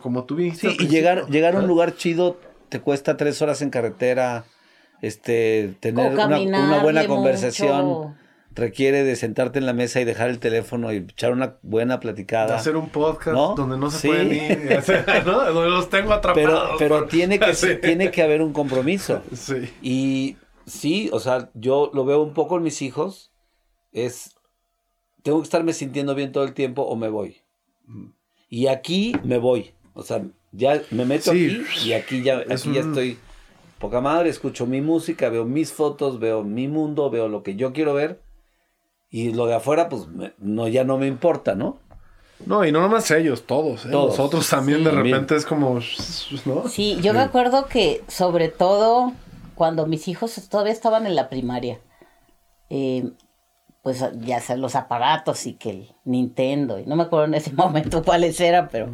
[0.00, 0.70] Como tú dijiste.
[0.70, 4.44] Sí, y llegar, llegar a un lugar chido te cuesta tres horas en carretera.
[5.00, 8.14] Este, tener una, una buena conversación mucho.
[8.54, 12.56] Requiere de sentarte en la mesa y dejar el teléfono y echar una buena platicada.
[12.56, 13.54] hacer un podcast ¿No?
[13.54, 14.08] donde no se Sí.
[14.08, 15.44] pueden ir, y hacer, ¿no?
[15.52, 16.50] Donde los tengo atrapados.
[16.50, 17.68] Pero, pero por- tiene, que, Sí.
[17.80, 19.22] tiene que haber un compromiso.
[19.34, 19.70] Sí.
[19.82, 20.36] Y
[20.66, 23.32] sí, o sea, yo lo veo un poco en mis hijos.
[23.92, 24.36] Es,
[25.22, 27.38] tengo que estarme sintiendo bien todo el tiempo o me voy.
[28.48, 29.72] Y aquí me voy.
[29.94, 31.62] O sea, ya me meto Sí.
[31.72, 33.18] aquí y aquí ya, aquí ya estoy
[33.78, 37.72] poca madre, escucho mi música, veo mis fotos, veo mi mundo, veo lo que yo
[37.72, 38.20] quiero ver.
[39.12, 41.78] Y lo de afuera, pues me- no, ya no me importa, ¿no?
[42.46, 43.84] No, y no nomás ellos, todos.
[43.86, 43.90] ¿eh?
[43.92, 44.16] Todos.
[44.18, 44.84] Nosotros también Sí.
[44.86, 45.78] de repente es como,
[46.44, 46.68] ¿no?
[46.68, 49.12] Sí, yo me acuerdo que sobre todo
[49.54, 51.78] cuando mis hijos todavía estaban en la primaria,
[52.70, 53.10] eh,
[53.82, 57.52] pues ya sea los aparatos y que el Nintendo, y no me acuerdo en ese
[57.54, 58.88] momento cuáles eran, pero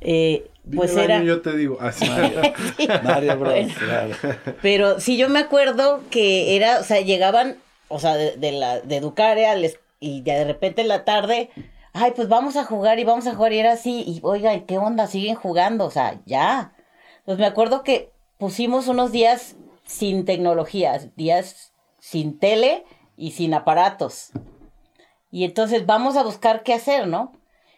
[0.00, 1.22] eh, pues era...
[1.22, 1.76] yo te digo.
[1.80, 2.06] Así.
[3.04, 3.52] Mario Bros.
[3.52, 3.74] Bueno.
[3.78, 4.14] claro.
[4.62, 7.56] Pero sí, yo me acuerdo que era, o sea, llegaban,
[7.92, 9.00] o sea, de, de la, de
[9.56, 11.50] les- y de repente en la tarde,
[11.92, 14.78] ay, pues vamos a jugar y vamos a jugar y era así, y oigan, ¿qué
[14.78, 15.06] onda?
[15.06, 16.72] Siguen jugando, o sea, ya.
[17.24, 22.84] Pues me acuerdo que pusimos unos días sin tecnología, días sin tele
[23.16, 24.32] y sin aparatos.
[25.30, 27.32] Y entonces vamos a buscar qué hacer, ¿no?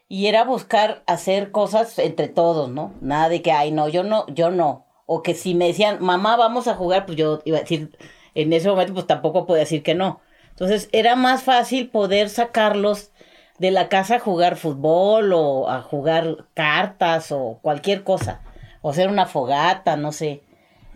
[0.08, 2.92] Y era buscar hacer cosas entre todos, ¿no?
[3.00, 4.86] Nada de que, ay, no, yo no, yo no.
[5.06, 7.96] O que si me decían, mamá, vamos a jugar, pues yo iba a decir,
[8.34, 10.20] en ese momento, pues tampoco podía decir que no.
[10.50, 13.10] Entonces era más fácil poder sacarlos
[13.58, 18.40] de la casa a jugar fútbol o a jugar cartas o cualquier cosa.
[18.82, 20.42] O hacer una fogata, no sé.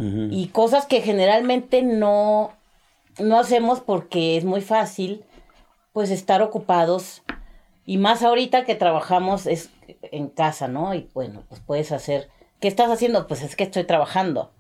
[0.01, 2.53] Y cosas que generalmente no,
[3.19, 5.25] no hacemos porque es muy fácil,
[5.93, 7.23] pues estar ocupados.
[7.85, 9.71] Y más ahorita que trabajamos es
[10.03, 10.95] en casa, ¿no?
[10.95, 12.29] Y bueno, pues puedes hacer.
[12.61, 13.27] ¿Qué estás haciendo?
[13.27, 14.53] Pues es que estoy trabajando.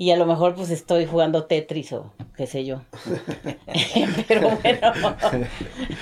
[0.00, 2.80] Y a lo mejor pues estoy jugando Tetris o qué sé yo.
[4.28, 4.92] Pero bueno.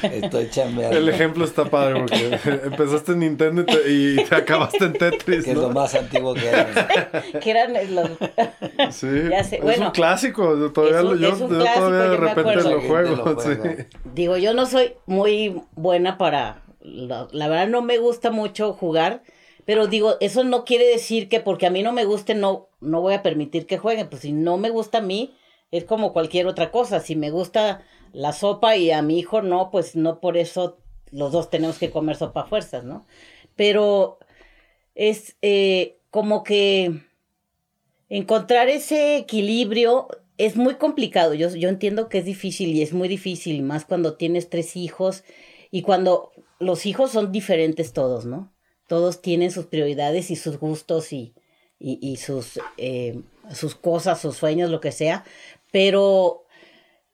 [0.03, 0.97] Estoy chambeando.
[0.97, 5.45] El ejemplo está padre porque empezaste en Nintendo y te, y te acabaste en Tetris.
[5.45, 6.67] Que es lo más antiguo que hay.
[7.41, 8.09] que eran los...
[8.95, 9.87] Sí, Ya sé, es bueno.
[9.87, 10.71] un clásico.
[10.71, 13.17] Todavía Es lo- un- yo, es un yo clásico, todavía de yo repente lo juego.
[13.17, 13.65] lo juega.
[13.77, 13.85] sí.
[14.15, 16.63] Digo, yo no soy muy buena para...
[16.83, 19.23] La, la verdad no me gusta mucho jugar,
[19.69, 23.03] pero digo, eso no quiere decir que porque a mí no me guste no, no
[23.03, 24.09] voy a permitir que jueguen.
[24.09, 25.37] Pues si no me gusta a mí,
[25.71, 27.01] es como cualquier otra cosa.
[27.01, 27.83] Si me gusta
[28.15, 30.79] la sopa y a mi hijo no, pues no por eso
[31.11, 33.05] los dos tenemos que comer sopa a fuerzas, ¿no?
[33.57, 34.19] Pero
[34.95, 37.03] es eh, como que
[38.09, 41.35] encontrar ese equilibrio es muy complicado.
[41.35, 45.25] Yo, yo entiendo que es difícil y es muy difícil, más cuando tienes tres hijos
[45.71, 48.51] y cuando los hijos son diferentes todos, ¿no?
[48.89, 51.35] Todos tienen sus prioridades y sus gustos y,
[51.79, 53.21] y, y sus, eh,
[53.55, 55.25] sus cosas, sus sueños, lo que sea,
[55.71, 56.45] pero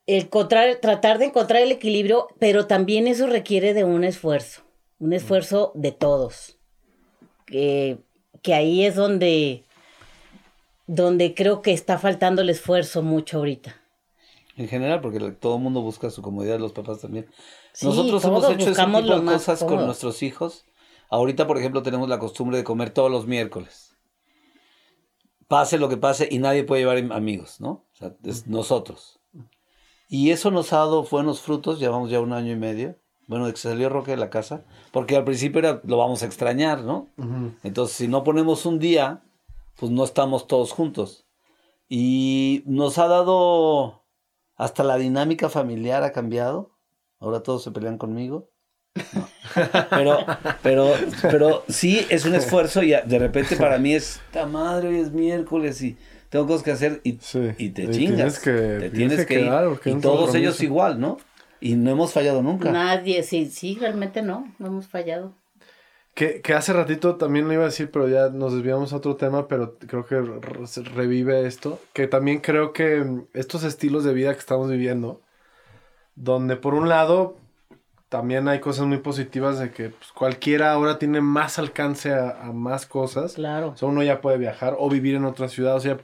[0.07, 4.63] el tratar de encontrar el equilibrio, pero también eso requiere de un esfuerzo,
[4.99, 6.59] un esfuerzo de todos.
[7.47, 7.99] Que,
[8.43, 9.65] que ahí es donde,
[10.87, 13.81] donde creo que está faltando el esfuerzo mucho ahorita.
[14.57, 17.27] En general, porque todo el mundo busca su comodidad, los papás también.
[17.73, 20.65] Sí, Nosotros hemos hecho ese tipo de cosas con nuestros hijos.
[21.15, 23.97] Ahorita, por ejemplo, tenemos la costumbre de comer todos los miércoles.
[25.47, 27.71] Pase lo que pase y nadie puede llevar am- amigos, ¿no?
[27.71, 29.21] O sea, es nosotros.
[30.09, 32.97] Y eso nos ha dado buenos frutos, llevamos ya un año y medio.
[33.29, 36.27] Bueno, de que salió Roque de la casa, porque al principio era, lo vamos a
[36.27, 37.09] extrañar, ¿no?
[37.63, 39.23] Entonces, si no ponemos un día,
[39.77, 41.27] pues no estamos todos juntos.
[41.89, 44.05] Y nos ha dado,
[44.57, 46.73] hasta la dinámica familiar ha cambiado.
[47.21, 48.51] Ahora todos se pelean conmigo.
[49.13, 49.29] No.
[49.91, 50.19] Pero,
[50.63, 54.99] pero, pero sí es un esfuerzo y de repente para mí es, esta madre, hoy
[54.99, 55.97] es miércoles y
[56.29, 57.51] tengo cosas que hacer y, Sí.
[57.59, 58.17] y te Y chingas.
[58.17, 59.51] tienes que- te tienes que ir.
[59.85, 61.19] Y todos ellos igual, ¿no?
[61.61, 62.71] Y no hemos fallado nunca.
[62.71, 65.33] Nadie, sí, sí, realmente no, no hemos fallado.
[66.15, 69.17] Que, que hace ratito también lo iba a decir, pero ya nos desviamos a otro
[69.17, 70.21] tema, pero creo que
[70.95, 71.81] revive esto.
[71.93, 73.05] Que también creo que
[73.35, 75.21] estos estilos de vida que estamos viviendo,
[76.15, 77.37] donde por un lado
[78.15, 82.53] también hay cosas muy positivas de que pues, cualquiera ahora tiene más alcance a, a
[82.53, 83.33] más cosas.
[83.33, 83.71] Claro.
[83.71, 85.75] O sea, uno ya puede viajar o vivir en otra ciudad.
[85.75, 85.99] O sea,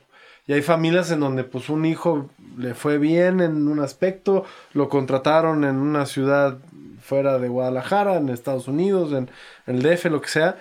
[0.48, 4.88] y hay familias en donde pues un hijo le fue bien en un aspecto, lo
[4.88, 6.58] contrataron en una ciudad
[7.00, 9.30] fuera de Guadalajara, en Estados Unidos, en,
[9.68, 10.58] en el DF, lo que sea,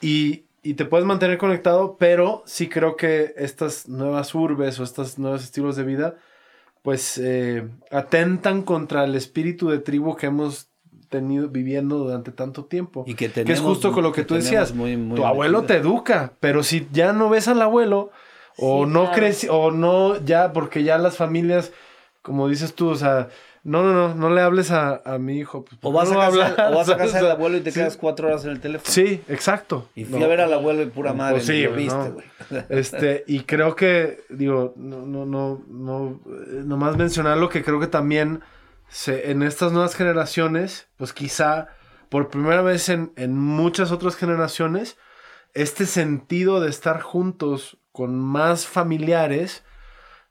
[0.00, 5.18] y, y te puedes mantener conectado, pero sí creo que estas nuevas urbes o estos
[5.18, 6.14] nuevos estilos de vida,
[6.82, 10.68] pues eh, atentan contra el espíritu de tribu que hemos
[11.14, 13.04] tenido viviendo durante tanto tiempo.
[13.06, 14.74] Y que que es tenemos- justo con lo que, que tú tenemos decías.
[14.74, 15.80] muy- muy tu abuelo metido.
[15.80, 18.10] te educa, pero si ya no ves al abuelo,
[18.56, 19.22] o Sí, no claro.
[19.22, 21.72] creci- o no, ya, porque ya las familias,
[22.22, 23.28] como dices tú, o sea,
[23.64, 25.64] no, no, no, no le hables a, a mi hijo.
[25.64, 27.70] pues, O vas, no a casa, hablar, o vas a casa del abuelo y te
[27.72, 27.80] Sí.
[27.80, 28.92] quedas cuatro horas en el teléfono.
[28.92, 29.88] Sí, exacto.
[29.94, 30.26] Y fui No.
[30.26, 31.36] a ver al abuelo y pura madre.
[31.36, 32.12] Pues sí, viste, no.
[32.12, 32.26] güey.
[32.68, 37.80] Este, y creo que, digo, no, no, no, no, eh, nomás mencionar lo que creo
[37.80, 38.42] que también
[38.94, 41.66] se, en estas nuevas generaciones, pues quizá
[42.08, 44.96] por primera vez en, en muchas otras generaciones,
[45.52, 49.64] este sentido de estar juntos con más familiares,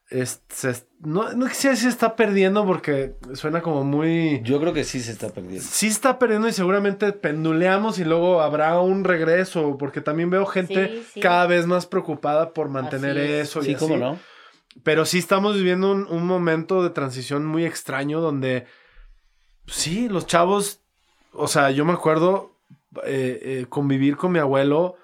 [0.10, 4.42] es- se- no, no quisiera decir está perdiendo porque suena como muy...
[4.44, 5.62] Yo creo que sí se está perdiendo.
[5.70, 10.88] Sí está perdiendo y seguramente penduleamos y luego habrá un regreso, porque también veo gente
[10.88, 11.20] Sí, sí.
[11.20, 13.50] cada vez más preocupada por mantener Así es.
[13.50, 13.60] eso.
[13.60, 13.86] y Sí, así.
[13.86, 14.20] cómo no.
[14.84, 18.66] Pero sí estamos viviendo un, un momento de transición muy extraño donde,
[19.68, 20.82] sí, los chavos,
[21.32, 22.56] o sea, yo me acuerdo
[23.06, 24.96] eh, eh, convivir con mi abuelo,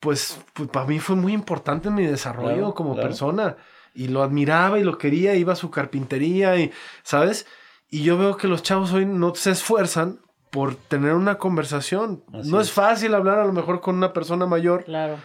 [0.00, 3.08] pues, pues, para mí fue muy importante en mi desarrollo Claro, como claro.
[3.08, 3.56] persona.
[3.94, 6.70] Y lo admiraba y lo quería, iba a su carpintería y,
[7.02, 7.46] ¿sabes?
[7.90, 12.22] Y yo veo que los chavos hoy no se esfuerzan por tener una conversación.
[12.32, 12.72] Así no es es.
[12.72, 14.84] fácil hablar a lo mejor con una persona mayor.
[14.84, 15.16] Claro.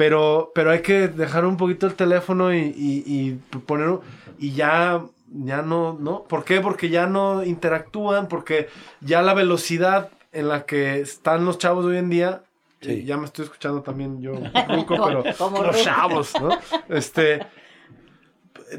[0.00, 3.32] Pero, pero hay que dejar un poquito el teléfono y, y, y
[3.66, 3.98] poner
[4.38, 6.22] y ya, ya no, ¿no?
[6.24, 6.62] ¿Por qué?
[6.62, 8.68] Porque ya no interactúan, porque
[9.02, 12.42] ya la velocidad en la que están los chavos hoy en día,
[12.80, 12.92] Sí.
[12.92, 14.32] y ya me estoy escuchando también yo,
[14.70, 16.48] ruco, pero Como los chavos, ¿no?
[16.88, 17.40] Este,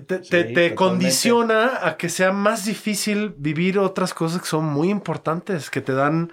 [0.08, 4.90] te, te- Sí, condiciona a que sea más difícil vivir otras cosas que son muy
[4.90, 6.32] importantes, que te dan,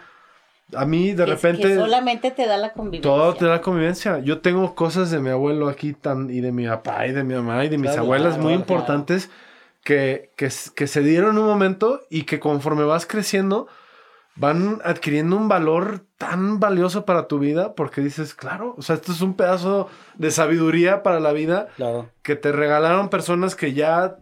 [0.75, 1.63] a mí de Que- repente...
[1.63, 3.11] Que solamente te da la convivencia.
[3.11, 4.19] Todo te da convivencia.
[4.19, 7.35] Yo tengo cosas de mi abuelo aquí tan, y de mi papá y de mi
[7.35, 8.61] mamá y de mis Claro, abuelas claro, muy claro.
[8.61, 9.31] importantes
[9.85, 13.67] que, que, que se dieron en un momento y que conforme vas creciendo
[14.37, 19.11] van adquiriendo un valor tan valioso para tu vida porque dices, claro, o sea, esto
[19.11, 22.09] es un pedazo de sabiduría para la vida Claro.
[22.23, 24.17] que te regalaron personas que ya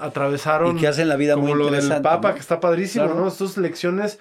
[0.00, 0.76] atravesaron.
[0.76, 2.34] Y que hacen la vida como muy lo del Papa, ¿no?
[2.34, 3.20] que está padrísimo, Claro.
[3.20, 3.28] ¿no?
[3.28, 4.18] Estas lecciones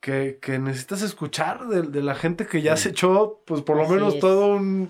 [0.00, 3.82] que, que necesitas escuchar de, de la gente que ya se echó, pues por lo
[3.84, 4.20] Así menos es.
[4.20, 4.88] todo un-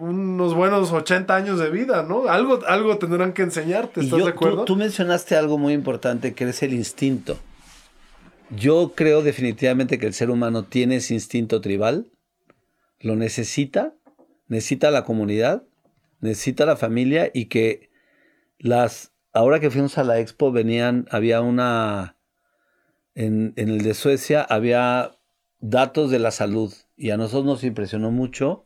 [0.00, 2.28] unos buenos 80 años de vida, ¿no?
[2.28, 4.58] Algo, algo tendrán que enseñarte, ¿estás yo- de acuerdo?
[4.64, 7.38] Tú, tú mencionaste algo muy importante que es el instinto.
[8.50, 12.10] Yo creo definitivamente que el ser humano tiene ese instinto tribal,
[13.00, 13.94] lo necesita,
[14.46, 15.64] necesita la comunidad,
[16.20, 17.90] necesita la familia y que
[18.58, 22.16] las, ahora que fuimos a la expo venían, había una,
[23.14, 25.12] en, en el de Suecia había
[25.60, 28.64] datos de la salud y a nosotros nos impresionó mucho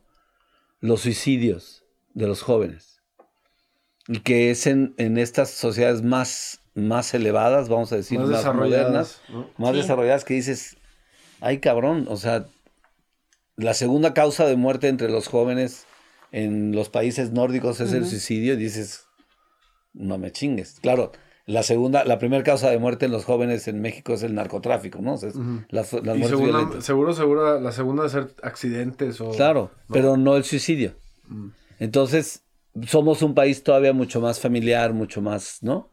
[0.79, 1.83] los suicidios
[2.13, 3.01] de los jóvenes
[4.07, 8.55] y que es en, en estas sociedades más, más elevadas, vamos a decir, Más más,
[8.55, 9.21] modernas,
[9.57, 9.77] más Sí.
[9.81, 10.77] desarrolladas, que dices,
[11.41, 12.47] ay cabrón, o sea,
[13.57, 15.85] la segunda causa de muerte entre los jóvenes
[16.31, 19.07] en los países nórdicos es el suicidio, y dices,
[19.93, 20.79] no me chingues.
[20.81, 21.11] Claro,
[21.47, 24.99] la segunda, la primera causa de muerte en los jóvenes en México es el narcotráfico,
[25.01, 25.13] ¿no?
[25.13, 25.35] O sea, es
[25.69, 26.85] las, las Y muertes segunda- violentas.
[26.85, 29.31] seguro, seguro, la segunda de ser accidentes o...
[29.31, 30.93] Claro, pero no el suicidio.
[31.79, 32.43] Entonces,
[32.85, 35.89] somos un país todavía mucho más familiar, mucho más, ¿no?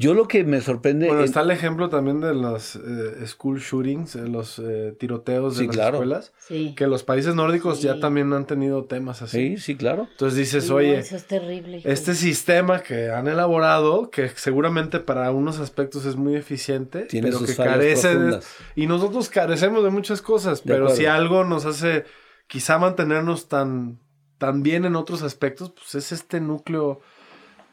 [0.00, 1.06] Yo lo que me sorprende...
[1.06, 5.56] Bueno, en- está el ejemplo también de los eh, school shootings, eh, los eh, tiroteos
[5.56, 5.96] de Sí, las claro.
[5.96, 6.74] escuelas, Sí.
[6.74, 9.56] que los países nórdicos ya también han tenido temas así.
[9.56, 10.08] Sí, sí, claro.
[10.10, 11.82] Entonces dices, No, oye, eso es terrible.
[11.84, 17.38] este sistema que han elaborado, que seguramente para unos aspectos es muy eficiente, Tiene pero
[17.40, 18.40] sus que carece de...
[18.76, 20.96] Y nosotros carecemos de muchas cosas, De pero acuerdo.
[20.96, 22.04] si algo nos hace
[22.46, 23.98] quizá mantenernos tan,
[24.38, 27.00] tan bien en otros aspectos, pues es este núcleo,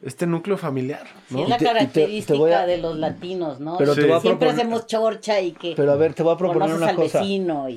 [0.02, 1.44] este núcleo familiar, Sí, ¿no?
[1.44, 3.78] es la Y te- y te- te característica voy a- de los latinos, ¿no?
[3.78, 6.34] Pero te voy a Siempre proponer- hacemos chorcha y que Pero a ver, te voy
[6.34, 7.24] a proponer una cosa.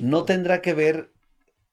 [0.01, 0.25] No todo.
[0.25, 1.11] tendrá que ver,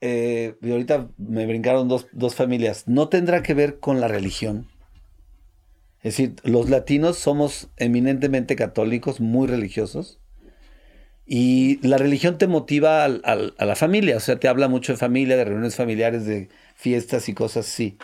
[0.00, 4.66] eh, y ahorita me brincaron dos, dos familias, no tendrá que ver con la religión.
[5.98, 10.20] Es decir, los latinos somos eminentemente católicos, muy religiosos,
[11.26, 14.92] y la religión te motiva al- al- a la familia, o sea, te habla mucho
[14.92, 17.98] de familia, de reuniones familiares, de fiestas y cosas así.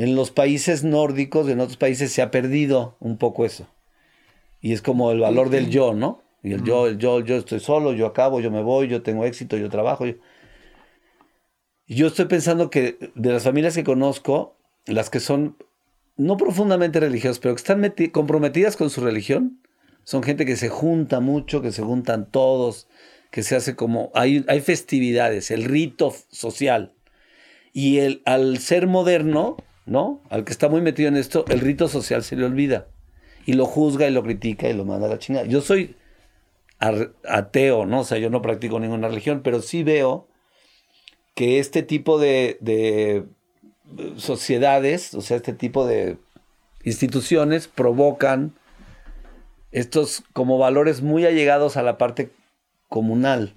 [0.00, 3.66] En los países nórdicos, en otros países se ha perdido un poco eso.
[4.62, 6.22] Y es como el valor del yo, ¿no?
[6.42, 9.26] Y el yo, el yo, yo estoy solo, yo acabo, yo me voy, yo tengo
[9.26, 10.06] éxito, yo trabajo.
[10.06, 10.14] Yo...
[11.86, 15.58] Yo estoy pensando que de las familias que conozco, las que son
[16.16, 19.60] no profundamente religiosas, pero que están meti- comprometidas con su religión,
[20.04, 22.88] son gente que se junta mucho, que se juntan todos,
[23.30, 26.94] que se hace como, hay, hay festividades, el rito social.
[27.74, 29.58] Y el, al ser moderno,
[29.90, 30.22] ¿no?
[30.30, 32.86] Al que está muy metido en esto, el rito social se le olvida.
[33.44, 35.46] Y lo juzga y lo critica y lo manda a la chingada.
[35.46, 35.96] Yo soy
[36.78, 38.00] ateo, ¿no?
[38.00, 40.28] O sea, yo no practico ninguna religión, pero sí veo
[41.34, 43.24] que este tipo de, de
[44.16, 46.18] sociedades, o sea, este tipo de
[46.84, 48.54] instituciones provocan
[49.72, 52.30] estos como valores muy allegados a la parte
[52.88, 53.54] comunal.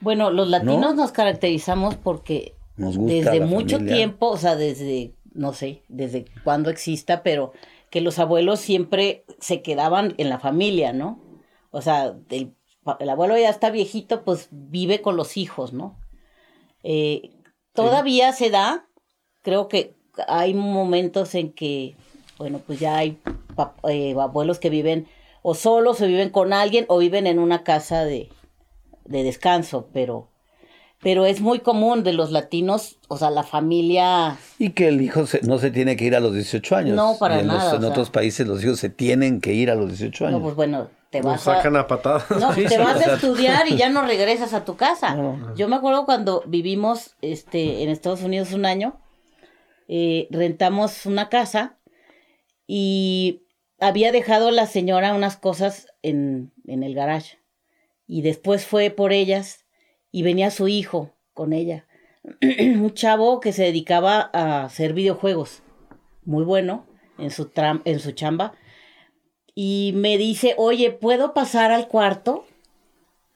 [0.00, 0.94] Bueno, los latinos ¿No?
[0.94, 3.96] nos caracterizamos porque Nos gusta desde mucho familia.
[3.96, 7.52] tiempo, o sea, desde, no sé, desde cuándo exista, pero
[7.90, 11.20] que los abuelos siempre se quedaban en la familia, ¿no?
[11.70, 12.54] O sea, el,
[12.98, 15.98] el abuelo ya está viejito, pues vive con los hijos, ¿no?
[16.82, 17.30] Eh,
[17.72, 18.88] todavía se da,
[19.42, 21.96] creo que hay momentos en que,
[22.38, 23.18] bueno, pues ya hay
[23.88, 25.06] eh, abuelos que viven
[25.42, 28.28] o solos o viven con alguien o viven en una casa de,
[29.04, 30.28] de descanso, pero,
[31.02, 35.26] pero es muy común de los latinos, o sea, la familia, Y que el hijo
[35.26, 36.96] se- no se tiene que ir a los 18 años.
[36.96, 37.90] No, para en los- nada, en sea.
[37.90, 40.38] otros países los hijos se tienen que ir a los 18 años.
[40.38, 41.54] no, pues bueno, te Nos vas a...
[41.56, 42.24] sacan a patadas.
[42.32, 45.14] No, Sí, te vas o sea- a estudiar y ya no regresas a tu casa.
[45.14, 45.54] No.
[45.56, 49.00] Yo me acuerdo cuando vivimos este, en Estados Unidos un año,
[49.86, 51.78] eh, rentamos una casa
[52.66, 53.44] y
[53.78, 57.38] había dejado la señora unas cosas en, en el garage.
[58.06, 59.64] Y después fue por ellas
[60.10, 61.86] y venía su hijo con ella.
[62.42, 65.62] un chavo que se dedicaba a hacer videojuegos.
[66.24, 66.84] Muy bueno
[67.18, 68.54] en su, tram- en su chamba
[69.54, 72.44] y me dice, oye, ¿puedo pasar al cuarto?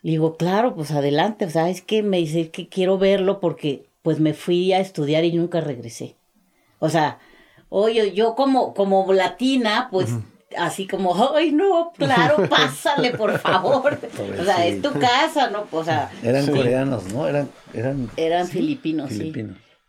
[0.03, 1.45] Le digo, claro, pues adelante.
[1.47, 5.25] O sea, es que me dice que quiero verlo porque pues me fui a estudiar
[5.25, 6.17] y nunca regresé.
[6.81, 7.19] O sea,
[7.69, 10.11] oye, yo como, como latina, pues
[10.59, 13.99] así como, ay, no, claro, pásale, por favor.
[14.41, 15.67] o sea, es tu casa, ¿no?
[15.71, 16.53] O sea, Eran Sí.
[16.53, 17.27] coreanos, ¿no?
[17.27, 19.33] Eran, eran eran filipinos, sí.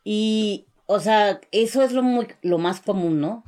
[0.04, 3.44] Y, o sea, eso es lo, muy, lo más común, ¿no?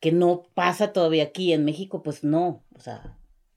[0.00, 1.52] Que no pasa todavía aquí.
[1.52, 2.62] En México, pues no.
[2.76, 3.16] O sea,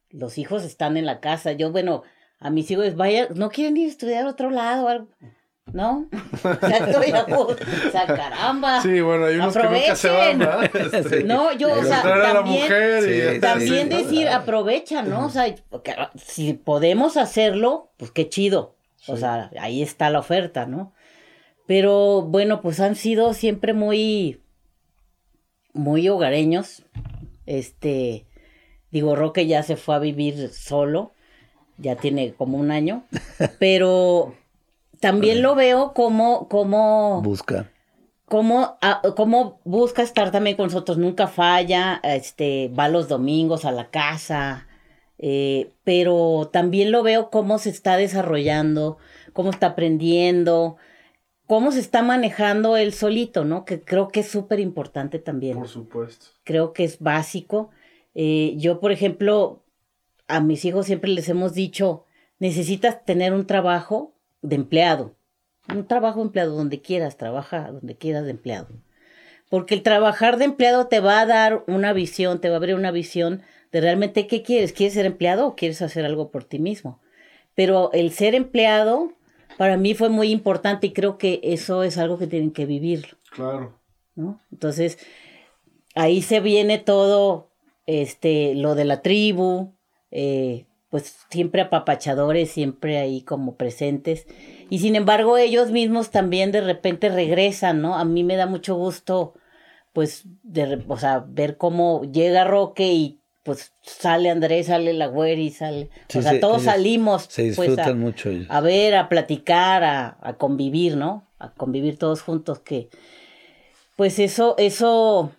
[0.10, 1.52] los hijos están en la casa.
[1.52, 2.04] Yo, bueno,
[2.40, 5.08] a mis hijos, vaya, no quieren ir a estudiar a otro lado.
[5.74, 6.08] ¿No?
[6.44, 7.58] O
[7.92, 8.82] sea, caramba.
[8.82, 10.72] Sí, bueno, hay unos que nunca se van, Aprovechen.
[10.74, 10.94] ¿verdad?
[11.06, 15.26] Este, No, yo, o sea, también, mujer y- Sí, también sí, decir, aprovecha, ¿no?
[15.26, 18.76] O sea, porque, si podemos hacerlo, pues qué chido.
[19.08, 20.94] O sea, ahí está la oferta, ¿no?
[21.66, 24.42] Pero bueno, pues han sido siempre muy,
[25.74, 26.84] muy hogareños.
[27.46, 28.26] Este,
[28.92, 31.14] digo, Roque ya se fue a vivir solo,
[31.78, 33.04] ya tiene como un año,
[33.60, 34.36] pero
[35.00, 37.72] también lo veo como, como, Busca.
[38.26, 43.72] cómo, ah, cómo busca estar también con nosotros, nunca falla, este, va los domingos a
[43.72, 44.68] la casa,
[45.18, 48.98] eh, pero también lo veo cómo se está desarrollando,
[49.34, 50.78] cómo está aprendiendo,
[51.46, 53.66] cómo se está manejando él solito, ¿no?
[53.66, 56.28] Que creo que es súper importante también Por supuesto.
[56.44, 57.70] creo que es básico.
[58.16, 59.64] Eh, yo, por ejemplo,
[60.28, 62.06] a mis hijos siempre les hemos dicho,
[62.38, 65.16] necesitas tener un trabajo de empleado.
[65.68, 68.70] Un trabajo de empleado donde quieras, trabaja donde quieras de empleado.
[69.50, 72.76] Porque el trabajar de empleado te va a dar una visión, te va a abrir
[72.76, 74.74] una visión de realmente qué quieres.
[74.74, 77.00] ¿Quieres ser empleado o quieres hacer algo por ti mismo?
[77.56, 79.14] Pero el ser empleado
[79.58, 83.18] para mí fue muy importante y creo que eso es algo que tienen que vivir.
[83.32, 83.80] Claro.
[84.16, 84.42] ¿no?
[84.52, 84.98] Entonces,
[85.96, 87.50] ahí se viene todo,
[87.86, 89.74] este, lo de la tribu,
[90.12, 94.26] eh, pues siempre apapachadores, siempre ahí como presentes.
[94.70, 97.96] Y sin embargo, ellos mismos también de repente regresan, ¿no?
[97.96, 99.34] A mí me da mucho gusto,
[99.94, 105.42] pues, de, o sea, ver cómo llega Roque y pues sale Andrés, sale la güera
[105.52, 105.90] sale.
[106.08, 107.24] Sí, o sea, sí, todos salimos.
[107.30, 108.48] Se pues, disfrutan a- mucho ellos.
[108.50, 111.24] a ver, a platicar, a, a convivir, ¿no?
[111.40, 112.90] A convivir todos juntos, que
[113.96, 115.32] pues eso, eso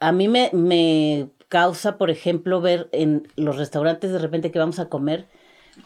[0.00, 1.28] a mí me, me
[1.58, 5.26] causa, por ejemplo, ver en los restaurantes de repente que vamos a comer,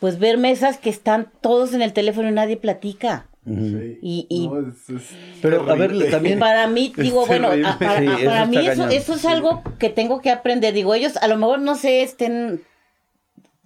[0.00, 3.26] pues ver mesas que están todos en el teléfono y nadie platica.
[3.44, 3.98] Sí.
[4.00, 5.02] Y, y No, es- es
[5.42, 8.46] Pero, a ver, también- para mí, digo, Es bueno, a- para, Sí, a- eso
[8.86, 10.72] mí eso es algo que tengo que aprender.
[10.72, 12.62] Digo, ellos a lo mejor no sé, estén,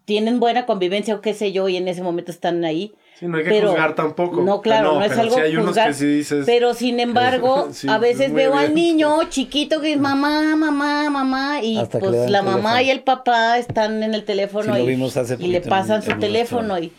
[0.05, 2.93] tienen buena convivencia o qué sé yo, y en ese momento están ahí.
[3.19, 4.41] Sí, no hay que pero- juzgar tampoco.
[4.43, 6.45] No, claro, no, es algo sí hay unos que sí dices.
[6.47, 11.61] Pero sin embargo, Sí, a veces veo al niño chiquito que es mamá, mamá, mamá,
[11.63, 12.81] y Hasta pues la mamá teléfono.
[12.81, 16.03] y el papá están en el teléfono Sí, lo y, vimos hace y le pasan
[16.03, 16.93] en su teléfono y,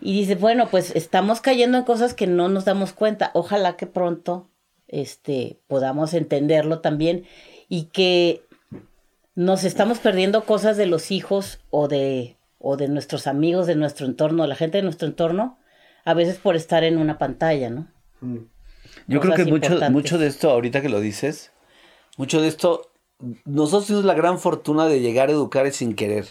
[0.00, 3.30] y dice, bueno, pues estamos cayendo en cosas que no nos damos cuenta.
[3.34, 4.48] Ojalá que pronto
[4.88, 7.24] este, podamos entenderlo también
[7.68, 8.42] y que
[9.34, 14.06] nos estamos perdiendo cosas de los hijos o de, o de nuestros amigos, de nuestro
[14.06, 15.58] entorno, de la gente de nuestro entorno,
[16.04, 17.88] a veces por estar en una pantalla, ¿no?
[18.20, 18.38] Mm.
[19.06, 21.52] Yo creo que mucho, mucho de esto, ahorita que lo dices,
[22.16, 22.90] mucho de esto,
[23.44, 26.28] nosotros tuvimos la gran fortuna de llegar a educar sin querer,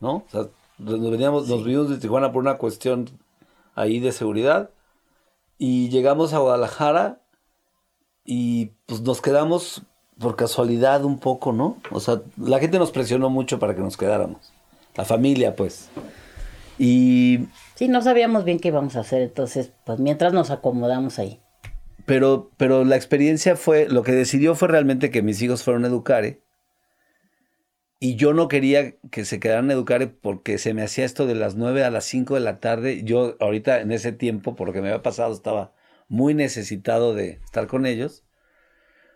[0.00, 0.16] ¿no?
[0.16, 0.46] O sea,
[0.78, 3.10] nos, veníamos, nos vinimos de Tijuana por una cuestión
[3.74, 4.70] ahí de seguridad
[5.58, 7.20] y llegamos a Guadalajara
[8.24, 9.82] y pues nos quedamos
[10.18, 11.78] por casualidad un poco, ¿no?
[11.90, 14.52] O sea, la gente nos presionó mucho para que nos quedáramos,
[14.96, 15.88] la familia pues.
[16.78, 17.48] Y
[17.80, 21.40] Sí, no sabíamos bien qué íbamos a hacer, entonces, pues mientras nos acomodamos ahí.
[22.04, 25.88] Pero, pero la experiencia fue, lo que decidió fue realmente que mis hijos fueron a
[25.88, 26.42] Educare.
[27.98, 31.34] Y yo no quería que se quedaran a Educare porque se me hacía esto de
[31.34, 33.02] las 9 a las 5 de la tarde.
[33.02, 35.72] Yo ahorita en ese tiempo, por lo que me había pasado, estaba
[36.08, 38.24] muy necesitado de estar con ellos.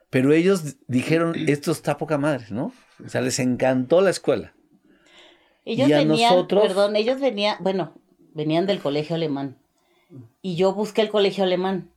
[0.09, 2.73] Pero ellos dijeron, esto está poca madre, ¿no?
[3.05, 4.55] O sea, les encantó la escuela.
[5.65, 7.95] Ellos Y a venían, nosotros- perdón, ellos venían, bueno,
[8.35, 9.57] venían del colegio alemán.
[10.43, 11.91] Y yo busqué el colegio alemán.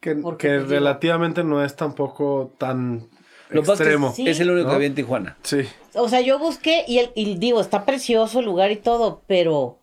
[0.00, 3.08] Que, digo- relativamente no es tampoco tan
[3.50, 4.12] Lo que extremo.
[4.12, 4.26] Sí.
[4.26, 4.70] Es el único ¿No?
[4.70, 5.36] que había en Tijuana.
[5.42, 5.60] Sí.
[5.94, 9.78] O sea, yo busqué y, el, y digo, está precioso el lugar y todo, pero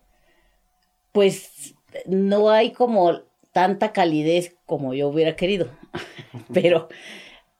[1.12, 1.74] pues
[2.06, 3.20] no hay como
[3.52, 5.68] tanta calidez como yo hubiera querido.
[6.52, 6.88] pero,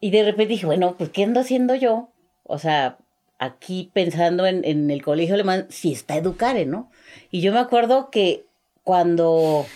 [0.01, 2.11] y de repente dije, bueno, pues ¿qué ando haciendo yo?
[2.43, 2.99] O sea,
[3.41, 6.91] aquí pensando en, en el colegio alemán, si está Educare, ¿no?
[7.31, 8.45] Y yo me acuerdo que
[8.85, 9.67] cuando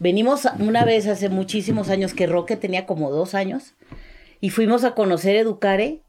[0.00, 3.74] venimos una vez hace muchísimos años, que Roque tenía como dos años,
[4.40, 6.02] y fuimos a conocer Educare,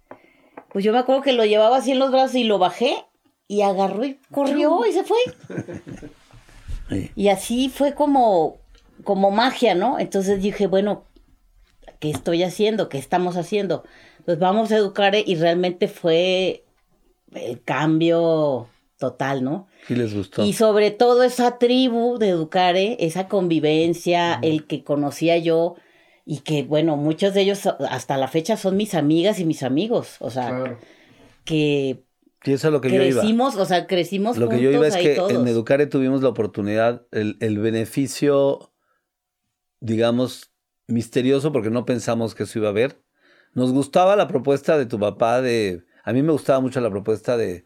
[0.70, 3.06] pues yo me acuerdo que lo llevaba así en los brazos y lo bajé
[3.48, 5.18] y agarró y corrió y se fue.
[6.90, 7.12] Sí.
[7.16, 8.58] Y así fue como,
[9.04, 10.00] como magia, ¿no?
[10.00, 11.06] Entonces dije, bueno,
[12.00, 12.90] ¿qué estoy haciendo?
[12.90, 13.84] ¿Qué estamos haciendo?
[14.26, 16.63] Pues vamos a educar y realmente fue
[17.36, 18.68] el cambio
[18.98, 19.68] total, ¿no?
[19.88, 20.46] Sí les gustó.
[20.46, 25.76] Y sobre todo esa tribu de Educare, esa convivencia, el que conocía yo
[26.26, 30.16] y que, bueno, muchos de ellos hasta la fecha son mis amigas y mis amigos.
[30.20, 30.78] O sea, Claro.
[31.44, 32.06] que
[32.46, 33.20] Y eso es lo que yo iba.
[33.22, 35.32] crecimos, o sea, crecimos Lo que yo iba es que todos.
[35.34, 38.72] en Educare tuvimos la oportunidad, el, el beneficio,
[39.82, 40.52] digamos,
[40.88, 43.02] misterioso, porque no pensamos que eso iba a haber.
[43.54, 45.84] Nos gustaba la propuesta de tu papá de...
[46.04, 47.66] A mí me gustaba mucho la propuesta de,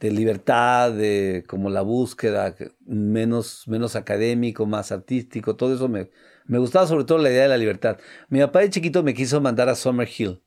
[0.00, 6.10] de libertad, de como la búsqueda, que- menos, menos académico, más artístico, todo eso me,
[6.46, 7.98] me gustaba sobre todo la idea de la libertad.
[8.28, 10.40] Mi papá de chiquito me quiso mandar a Summerhill,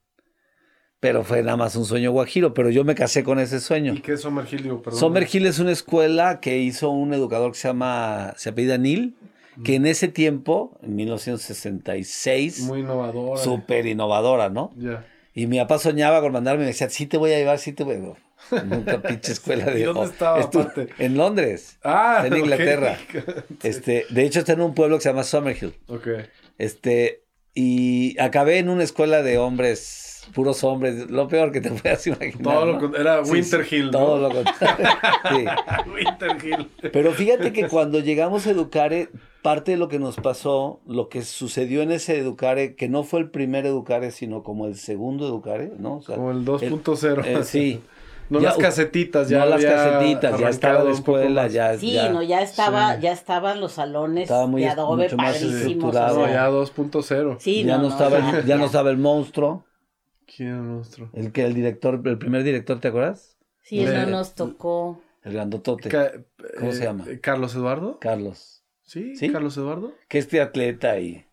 [1.00, 3.94] pero fue nada más un sueño guajiro, pero yo me casé con ese sueño.
[3.94, 4.62] ¿Y qué es Summerhill?
[4.64, 5.00] Digo, perdón.
[5.00, 9.16] Summerhill es una escuela que hizo un educador que se llama, se apellida Neil,
[9.64, 13.38] que en ese tiempo, en 1966, Muy innovador.
[13.38, 14.74] súper innovadora, ¿no?
[14.78, 15.06] Ya.
[15.34, 17.72] Y mi papá soñaba con mandarme y me decía, sí te voy a llevar, sí
[17.74, 18.18] te voy a llevar.
[18.66, 19.80] Nunca pinche escuela de...
[19.80, 20.88] ¿Y dónde estaba, aparte?
[20.98, 21.78] En Londres.
[21.84, 22.36] Ah, en.
[22.36, 22.98] Inglaterra.
[23.64, 25.76] Este, de hecho está en un pueblo que se llama Summerhill.
[25.88, 26.08] Ok.
[26.58, 27.24] Este,
[27.54, 32.42] y acabé en una escuela de hombres, puros hombres, lo peor que te puedas imaginar.
[32.44, 32.80] Todo lo ¿no?
[32.80, 33.92] con- era Sí, Winter sí, Hill, ¿no?
[33.92, 34.88] Todo lo contrario.
[35.30, 35.46] Sí.
[35.92, 36.70] Winter Hill.
[36.92, 39.10] Pero fíjate que cuando llegamos a Educare,
[39.42, 43.20] parte de lo que nos pasó, lo que sucedió en ese Educare, que no fue
[43.22, 45.98] el primer Educare, sino como el segundo Educare, ¿no?
[45.98, 47.26] O sea, Como el 2.0.
[47.26, 47.82] eh, sí.
[48.32, 52.08] No Ya, las casetitas, ya no las casetitas, ya estaba la escuela, ya, Sí, ya.
[52.14, 53.02] no, ya estaba, Sí.
[53.02, 55.60] ya estaban los salones Estaba muy de es- adobe mucho más padrísimos.
[55.66, 56.16] estructurado.
[56.16, 57.36] o No, sea, ya 2.0.
[57.42, 59.66] sí, ya no, estaba, ya, el, ya no estaba el monstruo,
[60.26, 61.10] ¿Quién era el monstruo?
[61.12, 63.38] el que el director, el primer director, ¿te acuerdas?
[63.64, 65.02] Sí, eso Eh, nos tocó.
[65.24, 66.12] El grandotote, Ca-
[66.58, 67.04] ¿Cómo eh, se llama?
[67.22, 68.00] ¿Carlos Eduardo?
[68.00, 68.61] Carlos.
[68.92, 69.16] ¿Sí?
[69.16, 69.30] ¿Sí?
[69.30, 69.94] ¿Carlos Eduardo?
[70.10, 71.24] Que este atleta y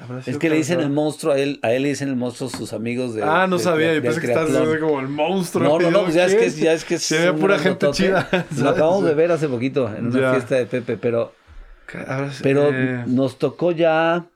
[0.00, 2.50] ¿Habrá es que le dicen el monstruo a él, a él le dicen el monstruo
[2.50, 3.88] sus amigos de Ah, no de- sabía.
[3.90, 5.62] de- Yo pensé que diciendo como el monstruo.
[5.68, 7.38] No, no, no, pues ya es ¿qué que es, ya es que es Se ve
[7.38, 8.28] pura gente chida.
[8.58, 10.30] Lo acabamos de ver hace poquito en una Ya.
[10.32, 11.32] fiesta de Pepe, pero,
[12.42, 14.26] pero eh, nos tocó ya,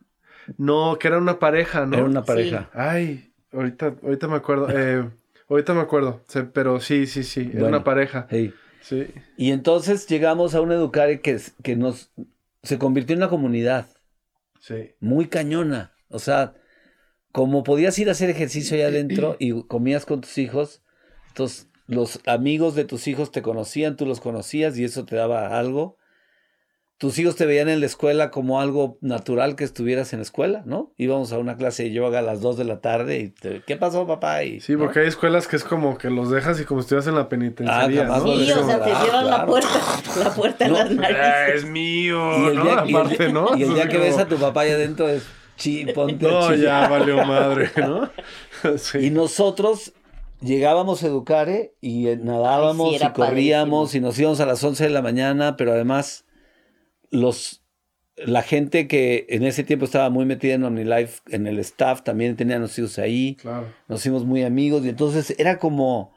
[0.56, 1.96] No, que era una pareja, ¿no?
[1.96, 2.70] era una pareja.
[2.72, 4.68] Ay, ahorita, ahorita me acuerdo.
[4.70, 5.04] Eh,
[5.48, 6.22] ahorita me acuerdo.
[6.52, 7.40] Pero sí, sí, sí.
[7.40, 7.68] Era Bueno.
[7.68, 8.28] una pareja.
[8.30, 8.54] Hey.
[8.82, 9.08] Sí.
[9.36, 12.10] Y entonces llegamos a un educare que, que nos
[12.66, 13.86] se convirtió en una comunidad
[14.60, 14.94] Sí.
[15.00, 15.94] muy cañona.
[16.08, 16.54] O sea,
[17.32, 20.82] como podías ir a hacer ejercicio allá adentro y comías con tus hijos,
[21.28, 25.58] entonces los amigos de tus hijos te conocían, tú los conocías y eso te daba
[25.58, 25.98] algo.
[26.98, 30.62] Tus hijos te veían en la escuela como algo natural que estuvieras en la escuela,
[30.64, 30.94] ¿no?
[30.96, 33.76] Íbamos a una clase de yoga a las 2 de la tarde y te, ¿qué
[33.76, 34.44] pasó, papá?
[34.44, 34.78] Y, Sí, ¿no?
[34.78, 37.28] porque hay escuelas que es como que los dejas y como si estuvieras en la
[37.28, 38.02] penitenciaría.
[38.02, 38.36] Ah, jamás ¿no?
[38.38, 39.46] Sí, o sea, te ah, cierran la claro.
[39.50, 39.68] puerta,
[40.24, 41.54] la puerta en No, las Ah, narices.
[41.64, 42.62] es mío, Y el ¿no?
[42.64, 43.56] día, y el- Aparte, ¿no?
[43.58, 45.22] y el día que como, ves a tu papá allá adentro es
[45.58, 48.10] chi, ponte No, ya valió madre, ¿no?
[48.78, 48.98] Sí.
[49.00, 49.92] Y nosotros
[50.40, 54.06] llegábamos a Educare y eh, nadábamos Ay, sí, era y corríamos padrísimo.
[54.06, 56.24] y nos íbamos a las 11 de la mañana, pero además
[57.10, 57.62] los
[58.16, 62.34] la gente que en ese tiempo estaba muy metida en OmniLife, en el staff, también
[62.34, 63.66] tenían los hijos ahí, Claro.
[63.88, 66.14] nos hicimos muy amigos y entonces era como,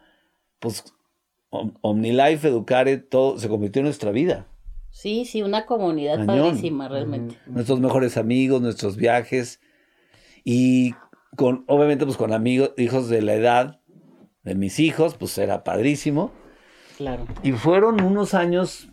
[0.60, 0.84] pues,
[1.50, 4.48] Om- OmniLife, Educare, todo se convirtió en nuestra vida.
[4.92, 7.36] Sí, sí, una comunidad padrísima realmente.
[7.48, 9.60] nuestros mejores amigos, nuestros viajes
[10.46, 10.94] y
[11.36, 13.80] con obviamente pues con amigos, hijos de la edad
[14.44, 16.32] de mis hijos, pues era padrísimo.
[16.98, 17.28] Claro.
[17.44, 18.89] Y fueron unos años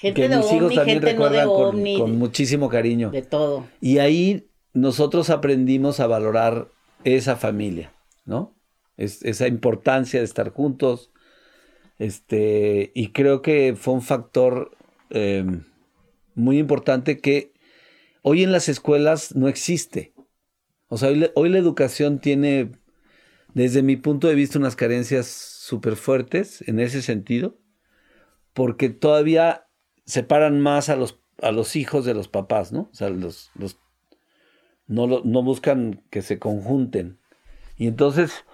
[0.00, 3.10] Gente que de mis hijos también gente no de recuerdan con, ovni, con muchísimo cariño.
[3.10, 3.66] de todo.
[3.82, 6.68] Y ahí nosotros aprendimos a valorar
[7.04, 7.92] esa familia,
[8.24, 8.54] ¿no?
[8.96, 11.10] Es- esa importancia de estar juntos.
[11.98, 14.70] Este, y creo que fue un factor
[15.10, 15.44] eh,
[16.34, 17.52] muy importante que
[18.22, 20.14] hoy en las escuelas no existe.
[20.88, 22.72] O sea, hoy, hoy la educación tiene,
[23.52, 27.58] desde mi punto de vista, unas carencias súper fuertes en ese sentido,
[28.54, 29.66] porque todavía
[30.10, 32.82] separan más a los, a los hijos de los papás, ¿no?
[32.92, 33.78] O sea, los, los,
[34.86, 37.18] no, lo- no buscan que se conjunten.
[37.76, 38.44] Y entonces,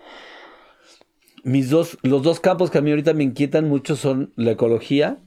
[1.45, 5.23] mis dos, los dos campos que a mí ahorita me inquietan mucho son la ecología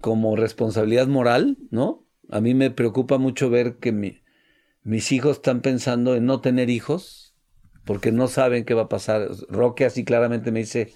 [0.00, 2.04] como responsabilidad moral, ¿no?
[2.30, 4.22] A mí me preocupa mucho ver que mi-
[4.82, 7.34] mis hijos están pensando en no tener hijos
[7.84, 9.28] porque no saben qué va a pasar.
[9.48, 10.92] Roque así claramente me dice,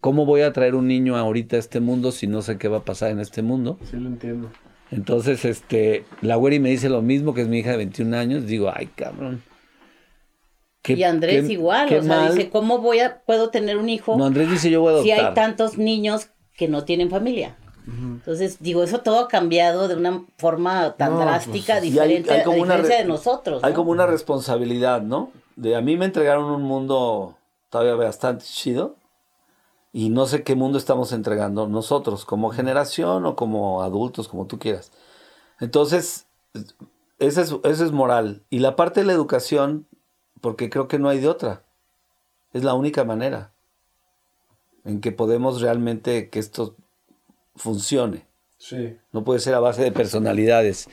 [0.00, 2.78] ¿cómo voy a traer un niño ahorita a este mundo si no sé qué va
[2.78, 3.78] a pasar en este mundo?
[3.90, 4.50] Sí, lo entiendo.
[4.90, 8.46] Entonces, este, la güeri me dice lo mismo, que es mi hija de 21 años.
[8.46, 9.42] Digo, ay, cabrón.
[10.82, 12.34] Qué- y Andrés qué- igual, qué o sea, mal.
[12.34, 15.10] dice, ¿cómo voy a, puedo tener un hijo No, Andrés dice, yo voy a si
[15.10, 15.28] adoptar.
[15.30, 17.56] hay tantos niños que no tienen familia?
[17.86, 22.30] Entonces, digo, eso todo ha cambiado de una forma tan No, drástica, pues, hay- diferente
[22.30, 23.64] hay a como una diferencia re- de nosotros.
[23.64, 23.76] Hay ¿no?
[23.76, 25.32] como una responsabilidad, ¿no?
[25.56, 27.36] De a mí me entregaron un mundo
[27.70, 28.96] todavía bastante chido
[29.92, 34.58] y no sé qué mundo estamos entregando nosotros, como generación o como adultos, como tú
[34.58, 34.92] quieras.
[35.60, 36.26] Entonces,
[37.18, 38.44] ese es, ese es moral.
[38.50, 39.86] Y la parte de la educación,
[40.40, 41.64] porque creo que no hay de otra.
[42.52, 43.52] Es la única manera.
[44.84, 46.76] en que podemos realmente que esto
[47.56, 48.26] funcione.
[48.56, 48.96] Sí.
[49.12, 50.88] No puede ser a base de personalidades,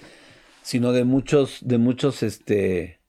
[0.61, 2.99] sino de muchos, de muchos, este,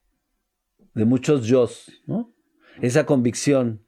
[0.95, 1.69] de muchos yo,
[2.07, 2.33] ¿no?
[2.81, 3.86] Esa convicción.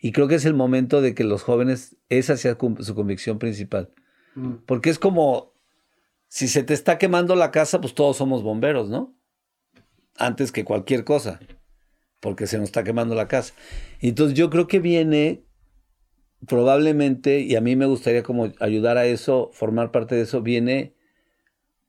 [0.00, 3.92] Y creo que es el momento de que los jóvenes, esa sea su convicción principal.
[4.34, 4.54] Mm.
[4.66, 5.54] Porque es como,
[6.28, 9.16] si se te está quemando la casa, pues todos somos bomberos, ¿no?
[10.16, 11.40] Antes que cualquier cosa,
[12.20, 13.54] porque se nos está quemando la casa.
[14.00, 15.44] Entonces yo creo que viene
[16.46, 20.94] probablemente, y a mí me gustaría como ayudar a eso, formar parte de eso, viene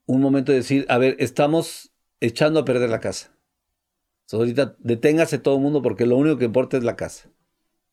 [0.05, 1.91] un momento de decir, a ver, estamos
[2.21, 3.35] echando a perder la casa.
[4.21, 7.29] Entonces, ahorita deténgase todo el mundo porque lo único que importa es la casa,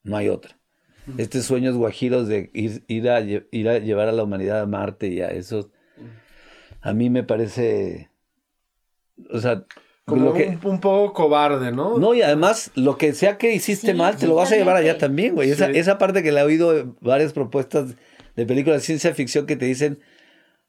[0.05, 0.57] no hay otra.
[1.19, 5.09] Estos sueños guajiros de ir, ir, a, ir a llevar a la humanidad a Marte
[5.09, 5.71] y a eso,
[6.81, 8.09] a mí me parece,
[9.31, 9.65] o sea,
[10.07, 11.99] Como lo que- un, un poco cobarde, ¿no?
[11.99, 14.77] no, y además, lo que sea que hiciste Sí, mal, te lo vas a llevar
[14.77, 15.51] allá también, güey.
[15.51, 15.79] Esa, Sí.
[15.79, 17.95] esa parte que le he oído en varias propuestas
[18.37, 20.01] de películas de ciencia ficción que te dicen,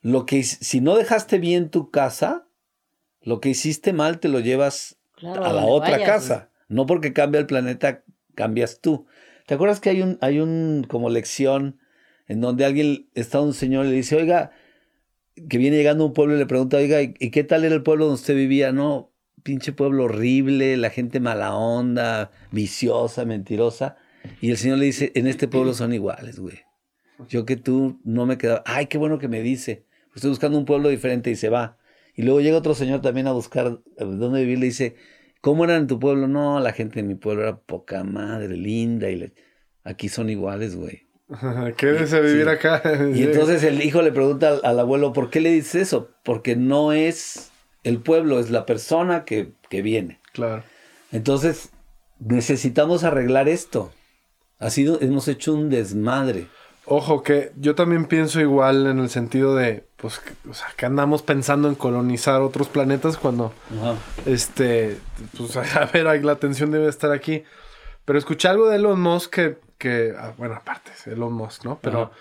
[0.02, 2.46] lo que si no dejaste bien tu casa,
[3.22, 6.10] lo que hiciste mal te lo llevas Claro, a la otra vayas.
[6.10, 6.50] casa.
[6.68, 8.04] No porque cambia el planeta,
[8.36, 9.06] cambias tú.
[9.46, 11.80] ¿Te acuerdas que hay un, hay un como lección
[12.28, 14.52] en donde alguien, está un señor y le dice, oiga,
[15.50, 17.84] que viene llegando a un pueblo y le pregunta, oiga, ¿y qué tal era el
[17.84, 18.72] pueblo donde usted vivía?
[18.72, 19.12] No,
[19.44, 23.98] pinche pueblo horrible, la gente mala onda, viciosa, mentirosa.
[24.42, 26.62] Y el señor le dice, en este pueblo son iguales, güey.
[27.30, 29.86] Yo que tú no me quedaba, ay, qué bueno que me dice.
[30.16, 31.78] Estoy buscando un pueblo diferente y se va.
[32.16, 34.60] Y luego llega otro señor también a buscar eh, dónde vivir.
[34.60, 34.96] Le dice,
[35.46, 36.28] ¿cómo era en tu pueblo?
[36.28, 39.12] No, la gente en mi pueblo era poca madre, linda.
[39.12, 39.34] Y le-
[39.84, 41.04] aquí son iguales, güey.
[41.78, 42.50] Quédese a vivir Sí.
[42.50, 42.82] acá.
[43.14, 46.10] Y entonces el hijo le pregunta al, al abuelo, ¿por qué le dices eso?
[46.24, 47.52] Porque no es
[47.84, 50.20] el pueblo, es la persona que, que viene.
[50.34, 50.64] Claro.
[51.12, 51.70] Entonces,
[52.20, 53.92] necesitamos arreglar esto.
[54.58, 56.48] Ha sido, hemos hecho un desmadre.
[56.88, 60.86] Ojo, que yo también pienso igual en el sentido de, pues, que, o sea, que
[60.86, 63.54] andamos pensando en colonizar otros planetas cuando,
[64.26, 64.98] este,
[65.36, 67.44] pues, a ver, la atención debe estar aquí.
[68.06, 71.80] Pero escuché algo de Elon Musk que, que ah, bueno, aparte, es Elon Musk, ¿no?
[71.82, 72.12] Pero, Ajá.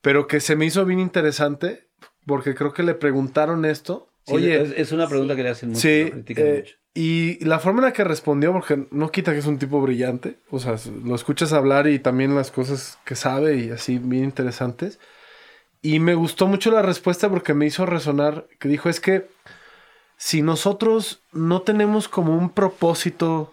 [0.00, 1.88] pero que se me hizo bien interesante
[2.24, 4.08] porque creo que le preguntaron esto.
[4.26, 5.80] Sí, Oye, es, es una pregunta que le hacen mucho.
[5.80, 6.76] Sí, eh, mucho.
[6.96, 10.38] Y la forma en la que respondió, porque no quita que es un tipo brillante,
[10.48, 14.98] o sea, lo escuchas hablar y también las cosas que sabe y así bien interesantes.
[15.82, 19.28] Y me gustó mucho la respuesta porque me hizo resonar, que dijo, es que
[20.16, 23.52] si nosotros no tenemos como un propósito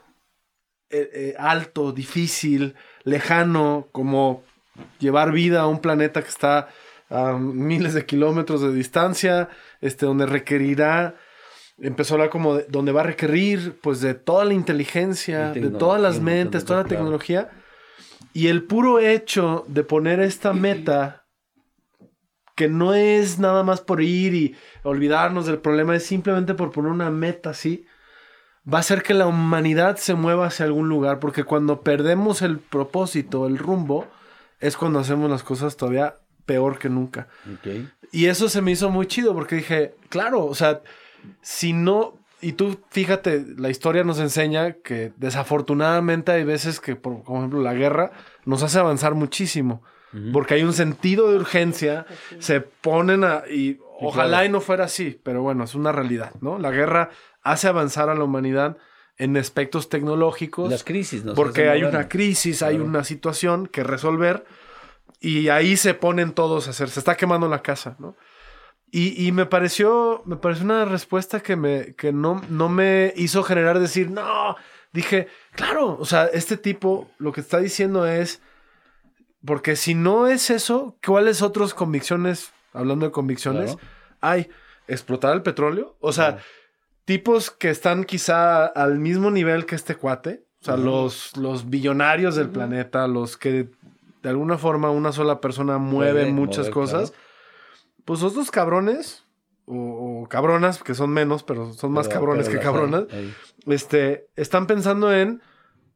[0.89, 4.46] eh, eh, alto, difícil, lejano, como
[5.00, 6.70] llevar vida a un planeta que está
[7.10, 9.50] a miles de kilómetros de distancia,
[9.82, 11.18] este, donde requerirá,
[11.80, 15.69] empezó a hablar como de, donde va a requerir, pues, de toda la inteligencia, de
[15.69, 16.97] todas las mentes, toda la claro.
[16.97, 17.49] tecnología,
[18.34, 21.26] y el puro hecho de poner esta meta
[22.55, 26.91] que no es nada más por ir y olvidarnos del problema, es simplemente por poner
[26.91, 27.86] una meta así,
[28.71, 32.59] va a hacer que la humanidad se mueva hacia algún lugar, porque cuando perdemos el
[32.59, 34.07] propósito, el rumbo,
[34.59, 36.15] es cuando hacemos las cosas todavía
[36.45, 37.28] peor que nunca.
[37.51, 37.89] Ok.
[38.11, 40.82] Y eso se me hizo muy chido, porque dije, claro, o sea,
[41.41, 47.21] si no, y tú fíjate, la historia nos enseña que desafortunadamente hay veces que, por,
[47.21, 48.11] ejemplo, la guerra
[48.45, 49.82] nos hace avanzar muchísimo.
[50.32, 52.05] Porque hay un sentido de urgencia,
[52.38, 53.47] se ponen a...
[53.49, 54.45] Y ojalá claro.
[54.45, 56.59] y no fuera así, pero bueno, es una realidad, ¿no?
[56.59, 57.09] La guerra
[57.41, 58.78] hace avanzar a la humanidad
[59.17, 60.69] en aspectos tecnológicos.
[60.69, 61.34] Las crisis, ¿no?
[61.34, 64.45] porque hay una crisis, hay una situación que resolver
[65.19, 68.15] y ahí se ponen todos a hacer, se está quemando la casa, ¿no?
[68.96, 73.41] Y, y me pareció, me pareció una respuesta que, me, que no, no me hizo
[73.41, 74.56] generar decir, no,
[74.91, 78.39] dije, claro, o sea, este tipo lo que está diciendo es,
[79.44, 83.88] porque si no es eso, ¿cuáles otras convicciones, hablando de convicciones, Claro.
[84.22, 84.50] hay?
[84.88, 85.96] ¿Explotar el petróleo?
[86.00, 86.38] O sea,
[87.06, 92.36] tipos que están quizá al mismo nivel que este cuate, o sea, los, los billonarios
[92.36, 93.70] del planeta, los que
[94.22, 97.22] de alguna forma una sola persona mueve muchas mover, cosas, claro.
[98.06, 99.24] Pues esos cabrones,
[99.66, 103.34] o, o cabronas, que son menos, pero son más Pero- cabrones pero que cabronas, hay.
[103.68, 105.41] este, están pensando en,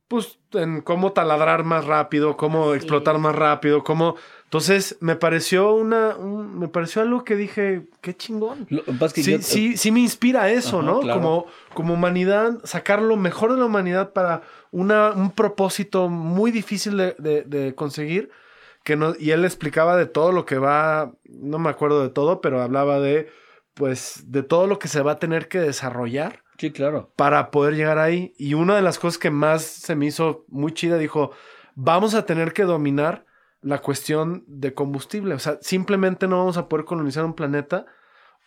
[0.07, 2.77] pues, en cómo taladrar más rápido, cómo Sí.
[2.77, 4.15] explotar más rápido, cómo...
[4.45, 8.65] Entonces, me pareció una, un- me pareció algo que dije, qué chingón.
[8.69, 10.99] Lo que Sí, yo- sí, sí me inspira eso, Ajá, ¿no?
[11.01, 11.19] claro.
[11.19, 16.95] Como, como humanidad, sacar lo mejor de la humanidad para una, un propósito muy difícil
[16.95, 18.29] de, de- de conseguir.
[18.87, 22.39] Que no, y él explicaba de todo lo que va, no me acuerdo de todo,
[22.39, 23.27] pero hablaba de,
[23.73, 27.11] pues, de todo lo que se va a tener que desarrollar Sí, claro.
[27.17, 28.33] para poder llegar ahí.
[28.37, 31.31] Y una de las cosas que más se me hizo muy chida, dijo,
[31.75, 33.25] vamos a tener que dominar
[33.59, 35.33] la cuestión de combustible.
[35.35, 37.87] O sea, simplemente no vamos a poder colonizar un planeta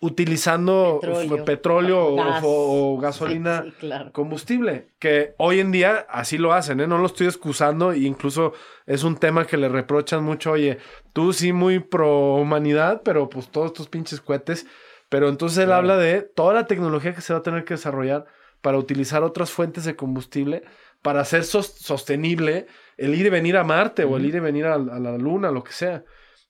[0.01, 1.45] utilizando Petróleo.
[1.45, 2.43] petróleo, o- Gas.
[2.45, 4.13] o, o gasolina Sí, sí, claro.
[4.13, 6.87] combustible, que hoy en día así lo hacen, ¿eh?
[6.87, 8.53] No lo estoy excusando e incluso
[8.87, 10.79] es un tema que le reprochan mucho, oye,
[11.13, 14.67] tú sí muy pro humanidad, pero pues todos estos pinches cohetes,
[15.09, 18.25] pero entonces él habla de toda la tecnología que se va a tener que desarrollar
[18.63, 20.63] para utilizar otras fuentes de combustible
[21.03, 22.67] para hacer sos- sostenible
[22.99, 25.51] el ir y venir a Marte o el ir y venir a, a la Luna,
[25.51, 26.05] lo que sea.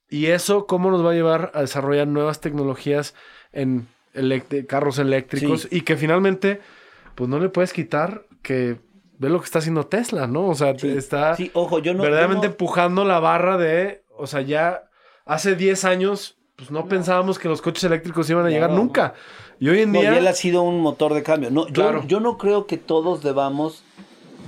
[0.08, 3.14] Y eso, ¿cómo nos va a llevar a desarrollar nuevas tecnologías
[3.52, 3.86] en
[4.68, 5.62] carros eléctricos?
[5.62, 5.68] Sí.
[5.72, 6.60] Y que finalmente,
[7.14, 8.76] pues no le puedes quitar que
[9.18, 10.46] ve lo que está haciendo Tesla, ¿no?
[10.48, 10.88] O sea, Sí.
[10.88, 12.02] está Sí, ojo, yo no.
[12.02, 14.84] verdaderamente yo no- empujando la barra de, o sea, ya
[15.26, 19.14] hace 10 años, pues no, pensábamos que los coches eléctricos iban a llegar nunca.
[19.58, 20.16] Y hoy en No, y día...
[20.18, 21.50] él ha sido un motor de cambio.
[21.50, 22.04] No, yo, Claro.
[22.06, 23.82] yo no creo que todos debamos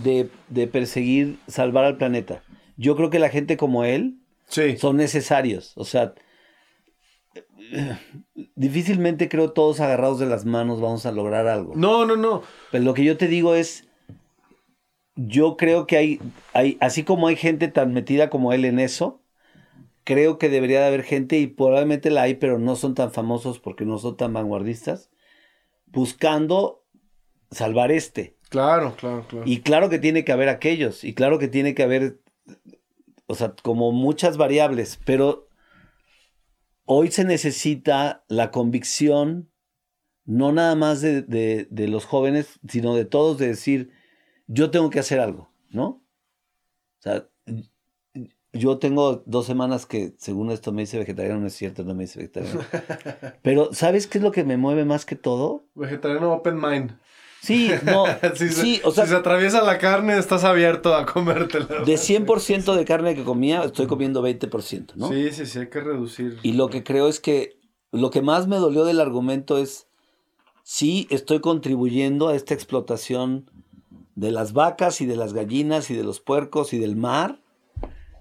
[0.03, 2.42] de, de perseguir salvar al planeta.
[2.78, 4.16] Yo creo que la gente como él
[4.48, 4.76] Sí.
[4.78, 5.72] son necesarios.
[5.76, 6.14] O sea,
[8.54, 11.72] difícilmente creo todos agarrados de las manos vamos a lograr algo.
[11.74, 12.42] No, no, no.
[12.70, 13.88] Pero lo que yo te digo es,
[15.16, 16.20] yo creo que hay,
[16.52, 19.20] hay, así como hay gente tan metida como él en eso,
[20.04, 23.58] creo que debería de haber gente, y probablemente la hay, pero no son tan famosos
[23.58, 25.10] porque no son tan vanguardistas,
[25.86, 26.84] buscando
[27.50, 28.36] salvar este.
[28.48, 29.46] Claro, claro, claro.
[29.46, 32.20] Y claro que tiene que haber aquellos, y claro que tiene que haber,
[33.26, 35.48] o sea, como muchas variables, pero
[36.84, 39.50] hoy se necesita la convicción,
[40.24, 43.90] no nada más de, de- de los jóvenes, sino de todos, de decir,
[44.46, 45.84] yo tengo que hacer algo, ¿no?
[45.84, 47.28] O sea,
[48.52, 52.02] yo tengo dos semanas que, según esto, me dice vegetariano, no es cierto, no me
[52.04, 52.60] dice vegetariano.
[53.42, 55.64] Pero, ¿sabes qué es lo que me mueve más que todo?
[55.74, 56.98] Vegetariano open mind.
[57.43, 58.05] Sí, no,
[58.36, 61.66] si, se, sí, o sea, si se atraviesa la carne, estás abierto a comértela.
[61.84, 65.09] de 100% de carne que comía, estoy comiendo 20%, ¿no?
[65.09, 66.38] Sí, sí, sí, hay que reducir.
[66.45, 67.59] Y lo que creo es que
[67.90, 69.88] lo que más me dolió del argumento es,
[70.62, 73.51] sí, estoy contribuyendo a esta explotación
[74.14, 77.40] de las vacas y de las gallinas y de los puercos y del mar,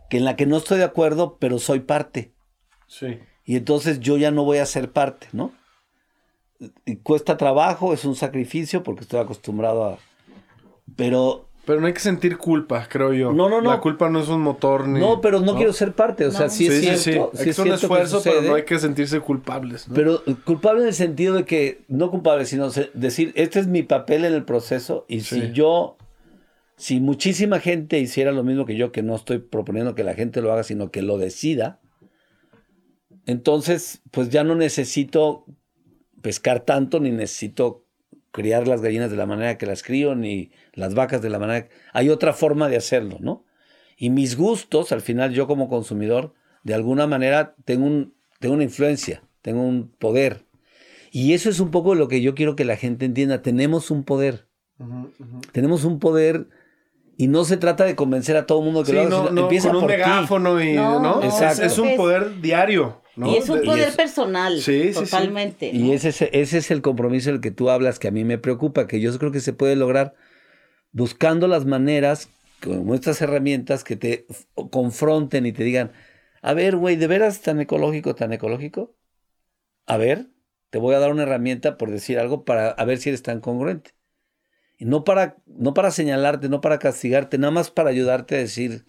[0.10, 2.34] que en la que no estoy de acuerdo, pero soy parte.
[2.88, 3.20] Sí.
[3.46, 5.52] Y entonces yo ya no voy a ser parte, ¿no?
[6.86, 9.98] Y cuesta trabajo, es un sacrificio porque estoy acostumbrado a...
[10.96, 13.32] Pero Pero no hay que sentir culpa, creo yo.
[13.34, 13.70] No, no, no.
[13.72, 15.00] La culpa no es un motor ni.
[15.00, 16.50] no, pero no, quiero ser parte, o sea, No.
[16.50, 17.32] sí es sí, sí, cierto.
[17.34, 17.44] sí.
[17.44, 19.88] sí Es es un esfuerzo, pero no hay que sentirse culpables.
[19.88, 19.94] ¿no?
[19.96, 23.84] Pero eh, culpable en el sentido de que, no culpable, sino decir, este es mi
[23.84, 25.40] papel en el proceso y Sí.
[25.42, 25.98] si yo,
[26.78, 30.42] si muchísima gente hiciera lo mismo que yo, que no estoy proponiendo que la gente
[30.42, 31.80] lo haga, sino que lo decida,
[33.28, 35.46] entonces, pues ya no necesito
[36.22, 37.86] pescar tanto, ni necesito
[38.32, 41.68] criar las gallinas de la manera que las crío, ni las vacas de la manera
[41.68, 41.76] que...
[41.94, 43.44] Hay otra forma de hacerlo, ¿no?
[43.98, 48.64] Y mis gustos, al final yo como consumidor, de alguna manera tengo, un, tengo una
[48.64, 50.46] influencia, tengo un poder.
[51.12, 53.42] Y eso es un poco lo que yo quiero que la gente entienda.
[53.42, 54.48] Tenemos un poder.
[55.52, 56.48] Tenemos un poder
[57.18, 59.18] y no se trata de convencer a todo el mundo que Sí, lo haga, no,
[59.24, 59.98] sino no, empieza con un por ti.
[59.98, 60.74] megáfono y.
[60.74, 61.16] No, ¿no?
[61.20, 61.64] no, Es- Exacto.
[61.64, 63.01] Es, un poder diario.
[63.16, 63.32] ¿No?
[63.32, 65.00] Y es un De- poder es- personal, Sí, sí, sí.
[65.06, 65.70] totalmente.
[65.74, 68.38] Y ese es, ese es el compromiso del que tú hablas, que a mí me
[68.38, 70.14] preocupa, que yo creo que se puede lograr
[70.92, 72.30] buscando las maneras,
[72.64, 74.26] con estas herramientas que te
[74.70, 75.92] confronten y te digan,
[76.42, 78.96] a ver, güey, ¿de veras tan ecológico, tan ecológico?
[79.88, 80.28] A ver,
[80.70, 83.40] te voy a dar una herramienta por decir algo para a ver si eres tan
[83.42, 83.92] congruente.
[84.78, 88.86] Y no para, no para señalarte, no para castigarte, nada más para ayudarte a decir,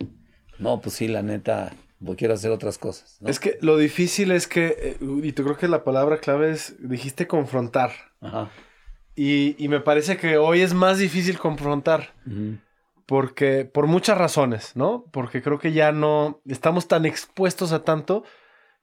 [0.58, 1.72] no, pues sí, la neta,
[2.16, 3.18] quiero hacer otras cosas.
[3.20, 3.28] ¿no?
[3.28, 6.74] Es que lo difícil es que, eh, y yo creo que la palabra clave es,
[6.78, 7.92] dijiste confrontar.
[8.20, 8.50] Ajá.
[9.14, 12.14] Y, y me parece que hoy es más difícil confrontar.
[13.06, 15.04] Porque, por muchas razones, ¿no?
[15.12, 18.24] Porque creo que ya no, estamos tan expuestos a tanto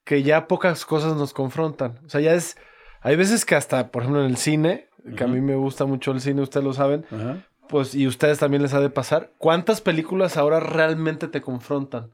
[0.04, 2.00] que ya pocas cosas nos confrontan.
[2.06, 2.58] O sea, ya es,
[3.02, 6.12] hay veces que hasta, por ejemplo, en el cine, que a mí me gusta mucho
[6.12, 7.44] el cine, ustedes lo saben, Ajá.
[7.68, 12.12] pues, y ustedes también les ha de pasar, ¿cuántas películas ahora realmente te confrontan?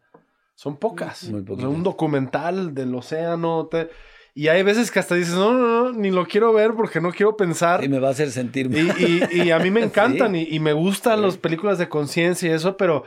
[0.56, 1.24] Son pocas.
[1.26, 3.90] Muy O sea, un documental del océano, te-
[4.34, 7.12] y hay veces que hasta dices, no, no, no, ni lo quiero ver porque no
[7.12, 7.84] quiero pensar.
[7.84, 8.96] Y me va a hacer sentir Y, mal.
[9.00, 10.48] y- y a mí me encantan Sí.
[10.50, 11.26] y, y me gustan Sí.
[11.26, 13.04] las películas de conciencia y eso, pero,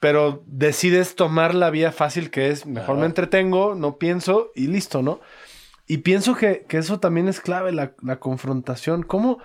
[0.00, 3.00] pero decides tomar la vía fácil que es, mejor Claro.
[3.00, 5.20] me entretengo, no pienso y listo, ¿no?
[5.86, 9.02] Y pienso que, que eso también es clave, la, la confrontación.
[9.04, 9.38] ¿Cómo,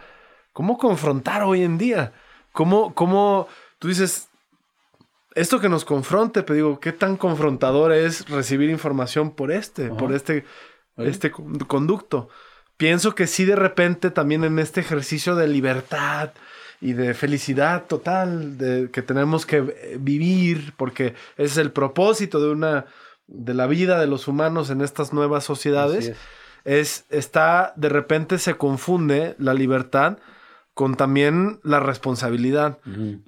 [0.51, 2.11] ¿Cómo confrontar hoy en día?
[2.51, 3.47] ¿Cómo, cómo
[3.79, 4.29] tú dices,
[5.35, 9.97] esto que nos confronte, pero digo, ¿qué tan confrontador es recibir información por este, Ajá.
[9.97, 10.45] por este,
[10.97, 12.29] este con- conducto?
[12.77, 16.31] Pienso que sí de repente también en este ejercicio de libertad
[16.81, 22.41] y de felicidad total de que tenemos que eh, vivir porque ese es el propósito
[22.41, 22.85] de una
[23.27, 26.17] de la vida de los humanos en estas nuevas sociedades Así
[26.65, 30.17] es está de repente se confunde la libertad
[30.73, 32.79] con también la responsabilidad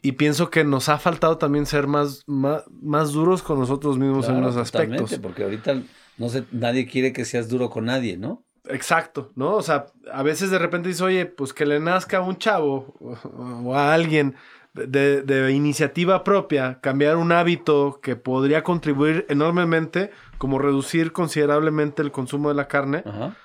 [0.01, 4.27] y pienso que nos ha faltado también ser más más, más duros con nosotros mismos
[4.27, 5.81] en unos aspectos porque ahorita
[6.17, 8.43] no sé, nadie quiere que seas duro con nadie, ¿no?
[8.67, 9.55] Exacto, ¿no?
[9.55, 12.95] O sea, a veces de repente dices, oye, pues que le nazca a un chavo
[12.99, 13.17] o,
[13.65, 14.35] o a alguien
[14.73, 22.11] de, de iniciativa propia, cambiar un hábito que podría contribuir enormemente, como reducir considerablemente el
[22.11, 23.35] consumo de la carne, Ajá.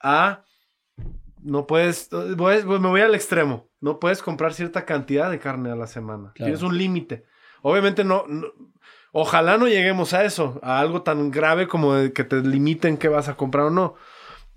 [0.00, 0.44] a
[1.42, 5.76] no puedes, pues me voy al extremo, no puedes comprar cierta cantidad de carne a
[5.76, 6.48] la semana, Claro.
[6.52, 7.24] tienes un límite.
[7.62, 8.48] Obviamente no, no-
[9.12, 13.08] ojalá no lleguemos a eso, a algo tan grave como de que te limiten qué
[13.08, 13.94] vas a comprar o no.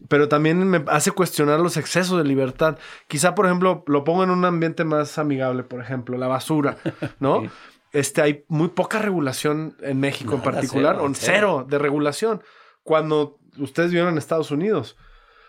[0.09, 2.77] Pero también me hace cuestionar los excesos de libertad.
[3.07, 6.77] Quizá, por ejemplo, lo pongo en un ambiente más amigable, por ejemplo, la basura,
[7.19, 7.41] ¿no?
[7.41, 7.49] Sí.
[7.93, 11.33] Este, hay muy poca regulación en México en particular, cero, o cero.
[11.35, 12.41] cero de regulación.
[12.81, 14.97] Cuando ustedes vivieron en Estados Unidos,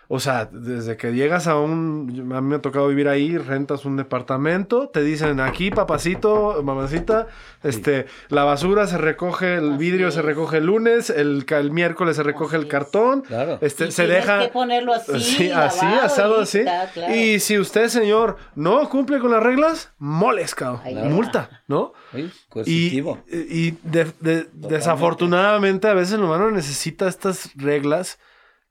[0.07, 2.31] o sea, desde que llegas a un...
[2.35, 7.27] A mí me ha tocado vivir ahí, rentas un departamento, te dicen aquí, papacito, mamacita,
[7.63, 12.15] este, la basura se recoge, el Así vidrio se recoge el lunes, el, el miércoles
[12.17, 12.69] se recoge Así el es.
[12.69, 13.57] cartón, Claro.
[13.61, 14.39] este, Y se deja...
[14.41, 16.59] que ponerlo así, Sí, así, asado y así.
[16.59, 17.15] está, claro.
[17.15, 21.11] Y si usted, señor, no cumple con las reglas, moles, cabrón.
[21.11, 21.93] Multa, ¿no?
[22.13, 22.31] Sí,
[22.65, 22.99] Y,
[23.31, 28.19] y de- de- desafortunadamente a veces el humano necesita estas reglas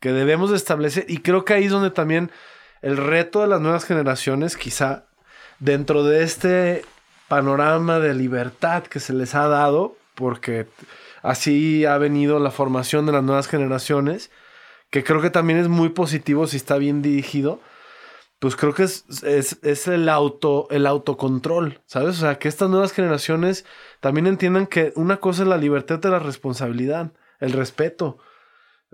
[0.05, 2.30] que debemos de establecer y creo que ahí es donde también
[2.82, 5.07] el reto de las nuevas generaciones quizá
[5.61, 6.84] dentro de este
[7.26, 10.66] panorama de libertad que se les ha dado porque
[11.22, 14.30] así ha venido la formación de las nuevas generaciones
[14.90, 17.61] que creo que también es muy positivo si está bien dirigido
[18.40, 22.18] pues creo que es, es, es el auto, el autocontrol, ¿sabes?
[22.18, 23.64] O sea, que estas nuevas generaciones
[24.00, 28.18] también entiendan que una cosa es la libertad de la responsabilidad, el respeto.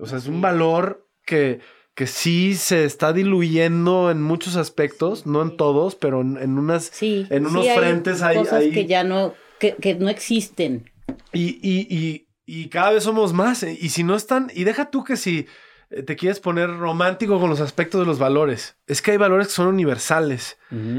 [0.00, 1.60] O sea, es un valor que,
[1.94, 6.84] que sí se está diluyendo en muchos aspectos, no en todos, pero en, en unas...
[6.84, 10.90] Sí, en unos sí frentes hay- cosas hay- que ya no, que, que no existen.
[11.32, 13.62] Y, y, y, y cada vez somos más.
[13.62, 15.46] eh, Y si no están, y deja tú que si
[15.90, 19.48] eh, te quieres poner romántico con los aspectos de los valores, es que hay valores
[19.48, 20.56] que son universales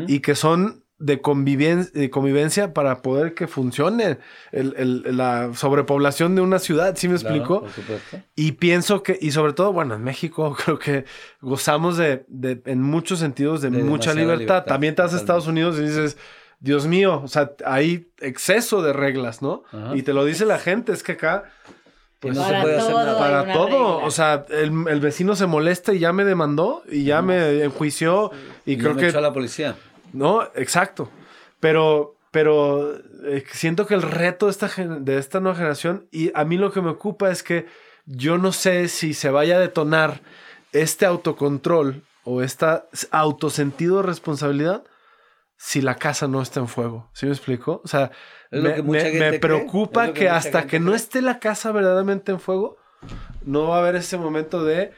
[0.08, 4.20] y que son de, conviven- de convivencia para poder que funcione
[4.52, 7.62] el- el- la sobrepoblación de una ciudad, ¿sí me Claro, explico?
[7.62, 8.20] por supuesto.
[8.36, 11.06] Y pienso que, y sobre todo, bueno, en México creo que
[11.42, 14.40] gozamos de, de- en muchos sentidos, de, De mucha libertad.
[14.40, 15.18] libertad, También te vas a.
[15.18, 16.18] Estados Unidos y dices,
[16.60, 19.64] Dios mío, o sea, hay exceso de reglas, ¿no?
[19.72, 19.96] Ajá.
[19.96, 21.46] Y te lo dice la gente, es que acá,
[22.20, 23.14] pues Y no se Para puede hacer todo nada.
[23.26, 24.06] hay para todo, regla.
[24.08, 28.30] o sea, el, el vecino se molesta y ya me demandó y ya me enjuició
[28.64, 29.08] y, Y creo me que...
[29.08, 29.76] echó a la policía.
[30.14, 31.10] No, exacto.
[31.60, 32.96] Pero, pero
[33.26, 36.72] eh, siento que el reto de esta, de esta nueva generación, y a mí lo
[36.72, 37.66] que me ocupa es que
[38.06, 40.22] yo no sé si se vaya a detonar
[40.72, 42.66] este autocontrol o este
[43.12, 44.84] autosentido de responsabilidad
[45.58, 47.10] si la casa no está en fuego.
[47.14, 47.82] ¿Sí me explico?
[47.84, 48.12] O sea,
[48.50, 52.78] me, me- preocupa que que, hasta que no esté la casa verdaderamente en fuego,
[53.44, 54.92] no va a haber ese momento de,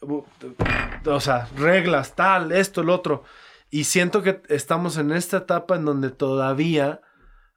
[0.00, 3.24] o sea, reglas, tal, esto, el otro.
[3.70, 7.00] Y siento que estamos en esta etapa en donde todavía,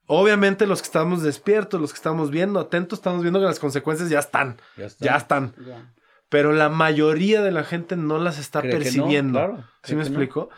[0.08, 4.10] obviamente los que estamos despiertos, los que estamos viendo, atentos, estamos viendo que las consecuencias
[4.10, 5.06] ya están, Ya está.
[5.06, 5.54] ya están.
[5.66, 5.94] Ya.
[6.30, 9.40] Pero la mayoría de la gente no las está Cree que no, percibiendo.
[9.40, 10.08] claro, ¿Sí cree me no.
[10.08, 10.50] explico?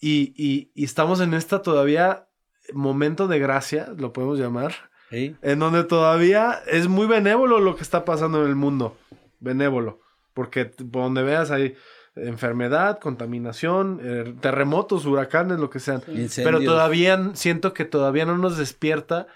[0.00, 2.26] Y, y- y estamos en esta todavía
[2.72, 4.74] momento de gracia, lo podemos llamar,
[5.10, 5.36] Sí.
[5.42, 8.96] en donde todavía es muy benévolo lo que está pasando en el mundo.
[9.40, 10.00] Benévolo.
[10.32, 11.74] Porque por donde veas hay
[12.16, 16.02] enfermedad, contaminación, eh, terremotos, huracanes, lo que sean.
[16.36, 19.26] Pero todavía siento que todavía no nos despierta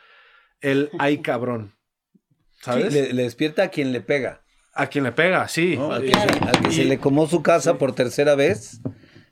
[0.60, 1.74] el ay cabrón.
[2.52, 2.92] Sí, ¿Sabes?
[2.92, 4.42] le, le despierta a quien le pega.
[4.74, 5.76] A quien le pega, sí.
[5.76, 5.92] ¿no?
[5.92, 6.34] Al, que, Claro.
[6.34, 8.80] se, al que se Y- le comó su casa por tercera vez,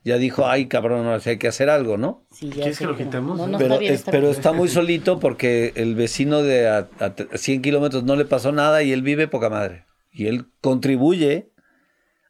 [0.03, 2.25] ya dijo, ay, cabrón, ahora sí hay que hacer algo, ¿no?
[2.31, 3.37] Sí, ya ¿Quieres que lo quitemos?
[3.37, 4.35] No, no pero está bien, es- está pero bien.
[4.35, 8.81] está muy solito porque el vecino de a, a 100 kilómetros no le pasó nada
[8.83, 9.85] y él vive poca madre.
[10.11, 11.51] Y él contribuye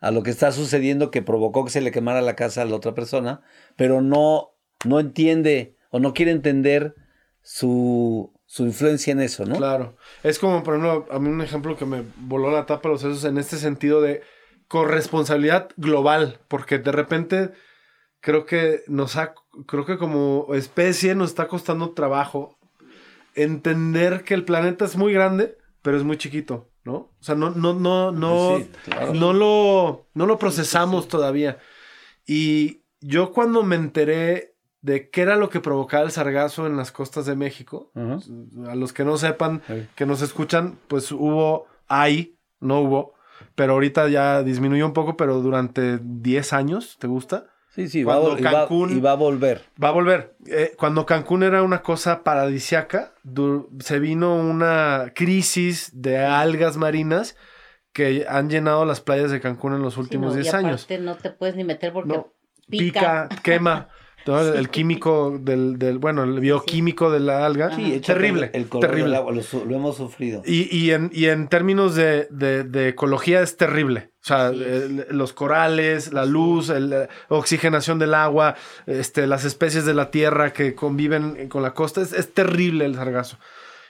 [0.06, 2.76] a lo que está sucediendo que provocó que se le quemara la casa a la
[2.76, 3.42] otra persona,
[3.76, 4.52] pero no,
[4.86, 6.94] no entiende o no quiere entender
[7.42, 9.56] su, su influencia en eso, ¿no?
[9.56, 9.98] Claro.
[10.22, 13.26] Es como, por ejemplo, a mí un ejemplo que me voló la tapa los sesos
[13.26, 14.22] en este sentido de
[14.68, 17.50] corresponsabilidad global, porque de repente
[18.20, 19.34] creo que nos ha,
[19.66, 22.60] creo que como especie nos está costando trabajo
[23.34, 26.94] entender que el planeta es muy grande, pero es muy chiquito, ¿no?
[26.94, 29.14] O sea, no, no, no, no, Sí, claro.
[29.14, 31.58] no lo, no lo procesamos todavía.
[32.26, 36.92] Y yo cuando me enteré de qué era lo que provocaba el sargazo en las
[36.92, 37.92] costas de México.
[38.68, 39.64] A los que no sepan,
[39.96, 43.16] que nos escuchan, pues hubo, hay, no hubo,
[43.56, 47.48] pero ahorita ya disminuyó un poco, pero durante 10 años, ¿te gusta?
[47.76, 49.62] Sí, sí, va y Cancún- y va a volver.
[49.84, 50.38] Va a volver.
[50.48, 53.14] Eh, cuando Cancún era una cosa paradisiaca,
[53.80, 57.36] se vino una crisis de algas marinas
[57.92, 60.88] que han llenado las playas de Cancún en los últimos no, y 10 años.
[61.02, 62.34] no te puedes ni meter porque No,
[62.70, 63.28] pica.
[63.28, 63.90] pica, quema.
[64.26, 64.40] ¿no?
[64.40, 67.76] El- El químico del, del, bueno, el bioquímico de la alga.
[67.76, 69.12] Sí, terrible, El color terrible.
[69.12, 70.42] del agua, lo, su- lo hemos sufrido.
[70.46, 74.12] Y, y en, y en términos de, de- de ecología es terrible.
[74.24, 74.60] O sea, es.
[74.60, 78.56] el- los corales, la luz, el- la oxigenación del agua,
[78.88, 82.96] este, las especies de la tierra que conviven con la costa, es, es terrible el
[82.96, 83.38] sargazo.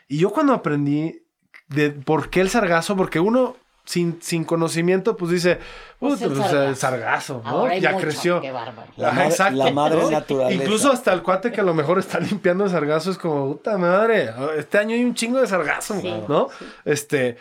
[0.07, 1.21] Y yo cuando aprendí
[1.69, 3.55] de por qué el sargazo, porque uno
[3.85, 5.59] sin, sin conocimiento, pues dice,
[5.99, 6.75] Pues "Puta, el pues, sargazo.
[6.75, 7.49] sargazo, ¿no?
[7.49, 8.41] Ahora hay ya mucho, creció.
[8.41, 8.91] Qué bárbaro.
[8.97, 10.11] La Ajá, exacto, la madre ¿no?
[10.11, 10.63] naturaleza.
[10.63, 13.77] Incluso hasta el cuate que a lo mejor está limpiando el sargazo es como, puta
[13.77, 16.49] madre, este año hay un chingo de sargazo, Sí, ¿no?
[16.57, 16.65] sí.
[16.85, 17.37] Este,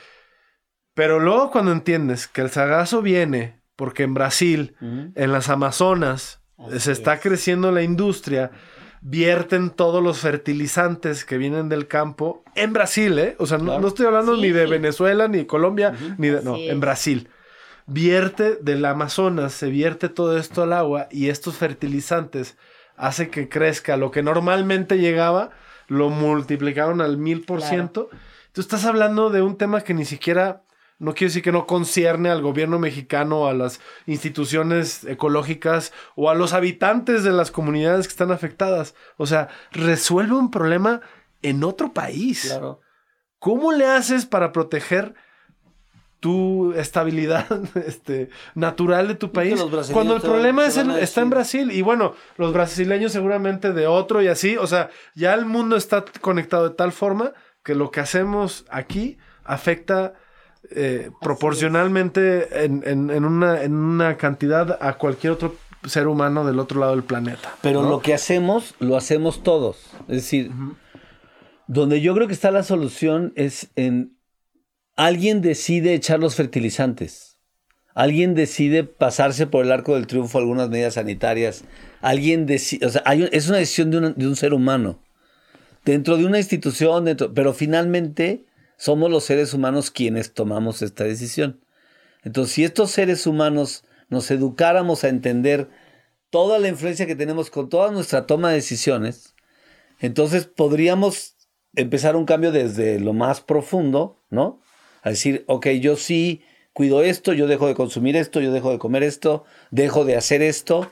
[0.95, 6.79] pero luego cuando entiendes que el sargazo viene porque en Brasil, en las Amazonas, Así
[6.81, 7.21] se está es.
[7.21, 8.53] creciendo la industria,
[9.07, 13.37] vierten todos los fertilizantes que vienen del campo en Brasil, ¿eh?
[13.39, 13.81] O sea, no, Claro.
[13.83, 14.71] no estoy hablando Sí, ni de sí.
[14.71, 16.43] Venezuela, ni de Colombia, ni de...
[16.43, 16.81] No, en.
[16.81, 17.29] Brasil.
[17.87, 22.57] Vierte del Amazonas, se vierte todo esto al agua y estos fertilizantes
[22.97, 25.51] hace que crezca lo que normalmente llegaba,
[25.87, 28.09] lo multiplicaron al mil por ciento.
[28.53, 30.63] Tú estás hablando de un tema que ni siquiera,
[30.99, 36.35] no quiero decir que no concierne al gobierno mexicano, a las instituciones ecológicas o a
[36.35, 38.95] los habitantes de las comunidades que están afectadas.
[39.17, 41.01] O sea, resuelve un problema
[41.43, 42.47] en otro país.
[42.47, 42.81] Claro.
[43.39, 45.15] ¿Cómo le haces para proteger
[46.21, 47.47] tu estabilidad
[47.87, 49.61] este, natural de tu país?
[49.93, 51.31] Cuando el problema es está en.
[51.31, 51.73] Brasil.
[51.73, 54.57] Y bueno, los brasileños seguramente de otro y así.
[54.57, 57.33] O sea, ya el mundo está conectado de tal forma
[57.63, 60.15] que lo que hacemos aquí afecta
[60.71, 66.59] eh, proporcionalmente en, en- en una, en una cantidad a cualquier otro ser humano del
[66.59, 67.55] otro lado del planeta.
[67.62, 67.91] Pero ¿no?
[67.91, 69.91] lo que hacemos, lo hacemos todos.
[70.09, 70.51] Es decir,
[71.67, 74.17] donde yo creo que está la solución es en
[74.97, 77.39] alguien decide echar los fertilizantes.
[77.95, 81.65] Alguien decide pasarse por el arco del triunfo algunas medidas sanitarias.
[82.01, 85.01] Alguien decide, o sea, hay un- es una decisión de, un- de un ser humano.
[85.85, 88.47] Dentro de una institución, dentro, pero finalmente
[88.77, 91.61] somos los seres humanos quienes tomamos esta decisión.
[92.22, 95.68] Entonces, si estos seres humanos nos educáramos a entender
[96.31, 99.35] toda la influencia que tenemos con toda nuestra toma de decisiones,
[100.01, 101.37] entonces podríamos
[101.77, 104.61] empezar un cambio desde lo más profundo, ¿no?
[105.03, 108.79] A decir, ok, yo sí cuido esto, yo dejo de consumir esto, yo dejo de
[108.79, 110.91] comer esto, dejo de hacer esto.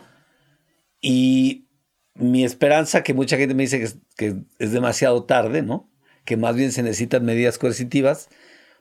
[1.00, 1.66] Y
[2.14, 5.91] mi esperanza, que mucha gente me dice que es, que es demasiado tarde, ¿no?
[6.24, 8.28] Que más bien se necesitan medidas coercitivas,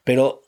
[0.03, 0.43] pero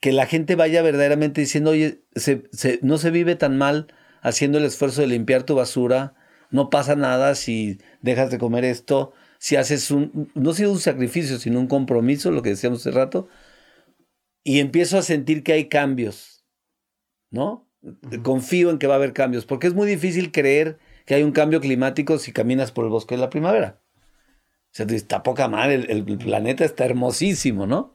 [0.00, 3.88] que la gente vaya verdaderamente diciendo, oye, se- se- no se vive tan mal
[4.22, 6.14] haciendo el esfuerzo de limpiar tu basura,
[6.50, 11.38] no pasa nada si dejas de comer esto, si haces un, no si un sacrificio,
[11.38, 13.28] sino un compromiso, lo que decíamos hace rato,
[14.44, 16.44] y empiezo a sentir que hay cambios,
[17.30, 17.68] ¿no?
[18.24, 21.32] Confío en que va a haber cambios, porque es muy difícil creer que hay un
[21.32, 23.81] cambio climático si caminas por el bosque de la primavera.
[24.72, 27.94] O sea, está poca madre, el, el planeta está hermosísimo, ¿no?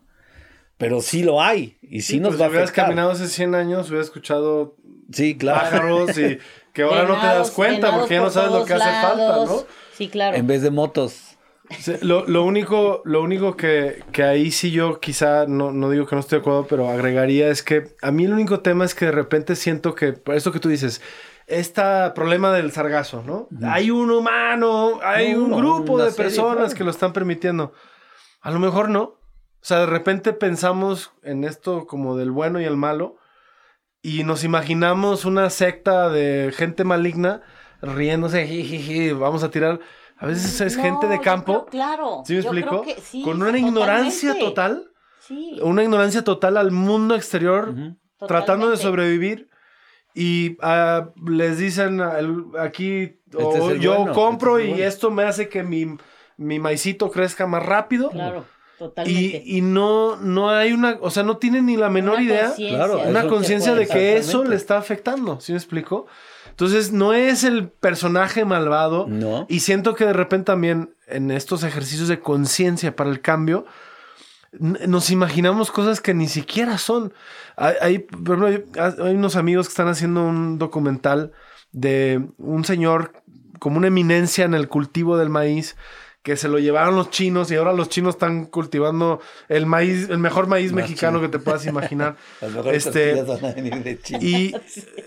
[0.78, 2.86] Pero sí lo hay, y sí, Sí, nos pues, va a si hubieras afectar.
[2.86, 4.76] caminado hace 100 años, hubieras escuchado
[5.12, 5.60] Sí, claro.
[5.62, 6.38] pájaros y
[6.74, 8.84] que ahora no te das Venados, cuenta venados porque ya no sabes lo que hace
[9.02, 9.50] falta, lados.
[9.50, 9.64] ¿no?
[9.94, 10.38] Sí, claro.
[10.38, 11.38] En vez de motos.
[11.80, 16.06] Sí, lo, lo único, lo único que, que ahí sí yo quizá, no, no digo
[16.06, 18.94] que no estoy de acuerdo, pero agregaría es que a mí el único tema es
[18.96, 21.02] que de repente siento que, por eso que tú dices,
[21.48, 21.82] este
[22.14, 23.48] problema del sargazo, ¿no?
[23.68, 26.76] Hay un humano, hay No, un grupo de serie, personas claro.
[26.76, 27.74] que lo están permitiendo.
[28.42, 29.02] A lo mejor no.
[29.04, 29.20] O
[29.68, 33.16] sea, de repente pensamos en esto como del bueno y el malo
[34.02, 37.42] y nos imaginamos una secta de gente maligna
[37.82, 39.80] riéndose, jijiji, vamos a tirar.
[40.18, 41.66] A veces es No, gente de campo.
[41.66, 42.24] creo- claro.
[42.26, 42.82] ¿Sí me yo creo explico?
[42.84, 44.46] que sí, Con una ignorancia totalmente.
[44.46, 45.60] total, Sí.
[45.62, 48.28] una ignorancia total al mundo exterior, Ujú.
[48.28, 49.47] tratando de sobrevivir.
[50.20, 54.72] Y ah, les dicen aquí, o Este es el yo bueno, compro este es y
[54.74, 54.88] bueno".
[54.90, 55.96] esto me hace que mi,
[56.38, 58.10] mi maicito crezca más rápido.
[58.10, 58.44] Claro,
[58.80, 59.44] totalmente.
[59.46, 62.52] Y, y no, no hay una, o sea, no tienen ni la menor Una idea,
[62.56, 66.08] Claro, una conciencia de que eso le está afectando, ¿sí me explico?
[66.50, 69.06] Entonces, no es el personaje malvado.
[69.08, 69.46] No.
[69.48, 73.66] Y siento que de repente también en estos ejercicios de conciencia para el cambio,
[74.60, 77.14] nos imaginamos cosas que ni siquiera son.
[77.56, 81.32] Hay, hay, unos amigos que están haciendo un documental
[81.72, 83.24] de un señor
[83.60, 85.76] como una eminencia en el cultivo del maíz
[86.28, 90.18] que se lo llevaron los chinos y ahora los chinos están cultivando el maíz, el
[90.18, 92.18] mejor maíz mexicano que te puedas imaginar.
[92.74, 93.24] este,
[94.20, 94.54] Y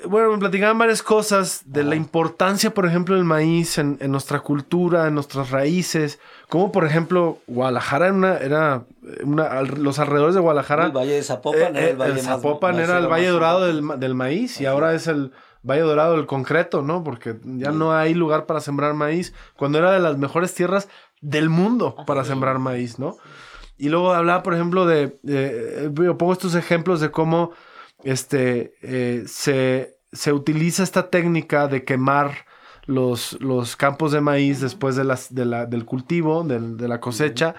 [0.06, 5.08] bueno, me platicaban varias cosas de la importancia, por ejemplo, del maíz en, nuestra cultura,
[5.08, 6.20] en nuestras raíces.
[6.48, 8.84] Como por ejemplo, Guadalajara era, una, era
[9.22, 10.86] una, los alrededores de Guadalajara.
[10.86, 14.14] El valle de Zapopan era el valle el Zapopan era el valle dorado del, del
[14.14, 17.04] maíz y ahora es el Valle Dorado del concreto, ¿no?
[17.04, 19.34] Porque ya no hay lugar para sembrar maíz.
[19.56, 20.88] Cuando era de las mejores tierras
[21.20, 23.16] del mundo para sembrar maíz, ¿no?
[23.76, 27.52] Y luego hablaba, por ejemplo, de, yo pongo estos ejemplos de cómo
[28.04, 32.44] este, eh, se, se, utiliza esta técnica de quemar
[32.86, 37.54] los, los campos de maíz después de las, de la, del cultivo, de, la cosecha.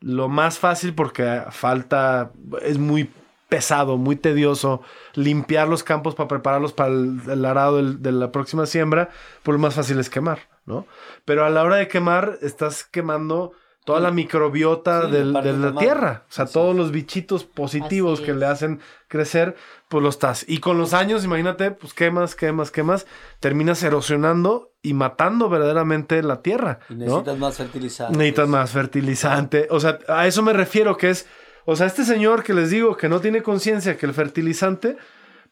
[0.00, 2.32] Lo más fácil porque falta,
[2.62, 3.10] es muy
[3.48, 4.82] pesado, muy tedioso
[5.14, 9.10] limpiar los campos para prepararlos para el, arado de la próxima siembra,
[9.42, 10.86] pues lo más fácil es quemar, ¿no?
[11.24, 13.52] Pero a la hora de quemar, estás quemando
[13.84, 18.80] toda la microbiota de la tierra, o sea, todos los bichitos positivos que le hacen
[19.08, 19.56] crecer,
[19.88, 20.46] pues lo estás.
[20.48, 23.06] Y con los años, imagínate, pues quemas, quemas, quemas,
[23.40, 26.78] terminas erosionando y matando verdaderamente la tierra.
[26.88, 28.16] Y necesitas más fertilizante.
[28.16, 29.68] Necesitas más fertilizante.
[29.70, 31.26] O sea, a eso me refiero que es
[31.66, 34.96] o sea, este señor que les digo que no tiene conciencia que el fertilizante,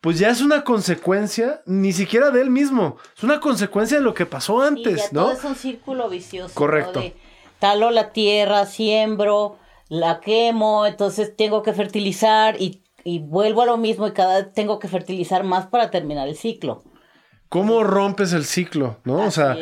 [0.03, 4.15] pues ya es una consecuencia ni siquiera de él mismo, es una consecuencia de lo
[4.15, 5.23] que pasó antes, ¿no?
[5.23, 6.53] Todo es un círculo vicioso.
[6.55, 7.01] Correcto.
[7.61, 13.77] talo la tierra, siembro, la quemo, entonces tengo que fertilizar y, y vuelvo a lo
[13.77, 16.83] mismo y cada vez tengo que fertilizar más para terminar el ciclo.
[17.49, 18.99] ¿Cómo rompes el ciclo?
[19.05, 19.25] ¿No?
[19.25, 19.57] o sea,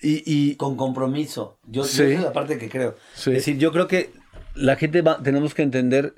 [0.00, 1.58] y, y, Con compromiso.
[1.66, 2.02] Yo, sí.
[2.02, 2.96] es la parte que creo.
[3.14, 4.10] Es decir, yo creo que
[4.54, 6.14] la gente va, tenemos que entender,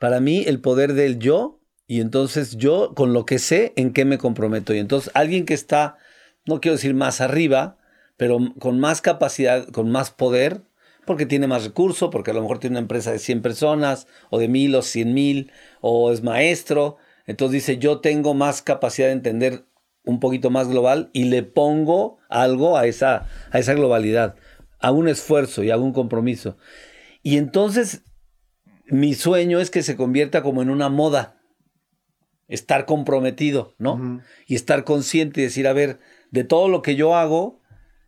[0.00, 1.60] para mí, el poder del yo,
[1.94, 4.74] y entonces yo, con lo que sé, en qué me comprometo.
[4.74, 5.96] Y entonces alguien que está,
[6.44, 7.78] no quiero decir más arriba,
[8.16, 10.62] pero con más capacidad, con más poder,
[11.06, 14.40] porque tiene más recursos, porque a lo mejor tiene una empresa de 100 personas, o
[14.40, 16.96] de mil o cien mil, o es maestro.
[17.28, 19.64] Entonces dice, yo tengo más capacidad de entender
[20.04, 24.34] un poquito más global y le pongo algo a esa, a esa globalidad,
[24.80, 26.56] a un esfuerzo y a un compromiso.
[27.22, 28.02] Y entonces
[28.88, 31.40] mi sueño es que se convierta como en una moda.
[32.48, 34.20] Estar comprometido, ¿no?
[34.46, 35.98] Y estar consciente y decir, a ver,
[36.30, 37.60] de todo lo que yo hago,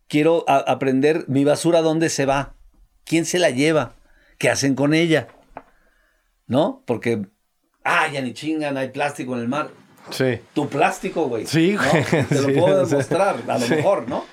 [0.09, 2.55] quiero aprender mi basura dónde se va,
[3.05, 3.95] quién se la lleva,
[4.39, 5.29] qué hacen con ella,
[6.47, 6.83] ¿no?
[6.87, 7.27] Porque,
[7.85, 9.71] ah, ya ni chingan, hay plástico en el mar.
[10.11, 10.39] Sí.
[10.55, 11.47] Tu plástico, güey.
[11.47, 12.27] Sí, güey.
[12.29, 14.25] Te lo puedo demostrar, a lo mejor, ¿no?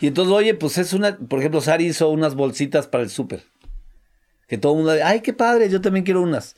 [0.00, 3.42] Y entonces, oye, pues es una, por ejemplo, Sari hizo unas bolsitas para el súper.
[4.46, 6.56] Que todo el mundo, ay, qué padre, yo también quiero unas.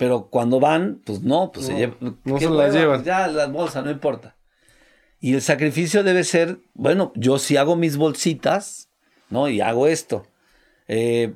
[0.00, 3.04] Pero cuando van, pues no, pues se, llevan, no se las llevan.
[3.04, 4.34] ya las bolsas, no importa.
[5.20, 8.88] Y el sacrificio debe ser, bueno, yo si hago mis bolsitas,
[9.28, 9.50] ¿no?
[9.50, 10.26] Y hago esto.
[10.88, 11.34] Eh,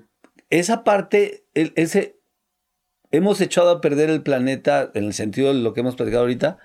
[0.49, 2.17] esa parte, ese,
[3.11, 6.57] hemos echado a perder el planeta en el sentido de lo que hemos platicado ahorita,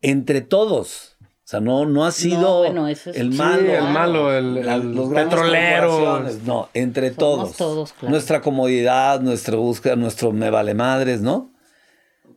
[0.00, 1.15] entre todos.
[1.46, 6.24] O sea, no, no ha sido el malo, el malo, el, los petrolero.
[6.44, 7.56] No, entre todos.
[8.02, 11.52] Nuestra comodidad, nuestra búsqueda, nuestro me vale madres, ¿no?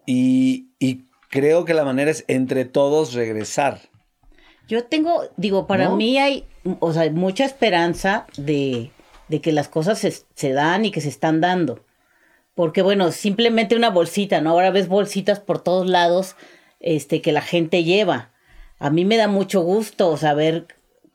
[0.06, 0.68] Y,
[1.32, 3.80] creo que la manera es entre todos regresar.
[4.68, 6.46] Yo tengo, digo, para mí hay,
[6.80, 8.92] o sea, mucha esperanza de,
[9.42, 11.84] que las cosas se, se dan y que se están dando.
[12.54, 14.52] Porque, bueno, simplemente una bolsita, ¿no?
[14.52, 16.36] Ahora ves bolsitas por todos lados
[16.80, 18.34] este, que la gente lleva
[18.80, 20.68] a mí me da mucho gusto saber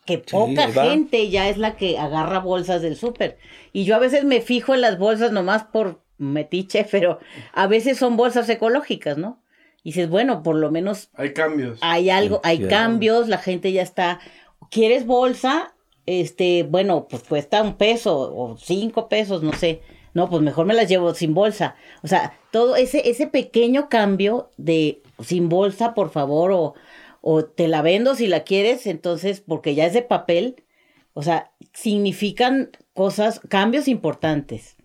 [0.04, 3.38] que poca gente ya es la que agarra bolsas del súper.
[3.72, 7.18] Y yo a veces me fijo en las bolsas nomás por metiche, pero
[7.52, 9.40] a veces son bolsas ecológicas, ¿no?
[9.82, 11.10] Y dices, bueno, por lo menos...
[11.14, 11.78] Hay cambios.
[11.82, 14.20] Hay algo, hay cambios, la gente ya está...
[14.70, 15.74] ¿Quieres bolsa?
[16.06, 19.82] Este, bueno, pues cuesta un peso o cinco pesos, no sé.
[20.14, 21.76] No, pues mejor me las llevo sin bolsa.
[22.02, 26.74] O sea, todo ese, ese pequeño cambio de sin bolsa, por favor, o
[27.26, 30.56] o te la vendo si la quieres, entonces, porque ya es de papel,
[31.14, 34.76] o sea, significan cosas, cambios importantes.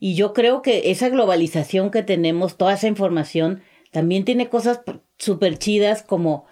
[0.00, 4.80] Y yo creo que esa globalización que tenemos, toda esa información, también tiene cosas
[5.18, 6.46] súper chidas como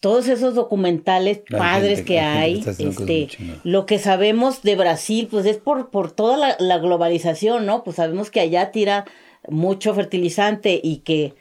[0.00, 3.28] todos esos documentales padres que hay, este,
[3.62, 7.84] lo que sabemos de Brasil, pues es por, por toda la, la, globalización, ¿no?
[7.84, 9.04] Pues sabemos que allá tira
[9.48, 11.36] mucho fertilizante y que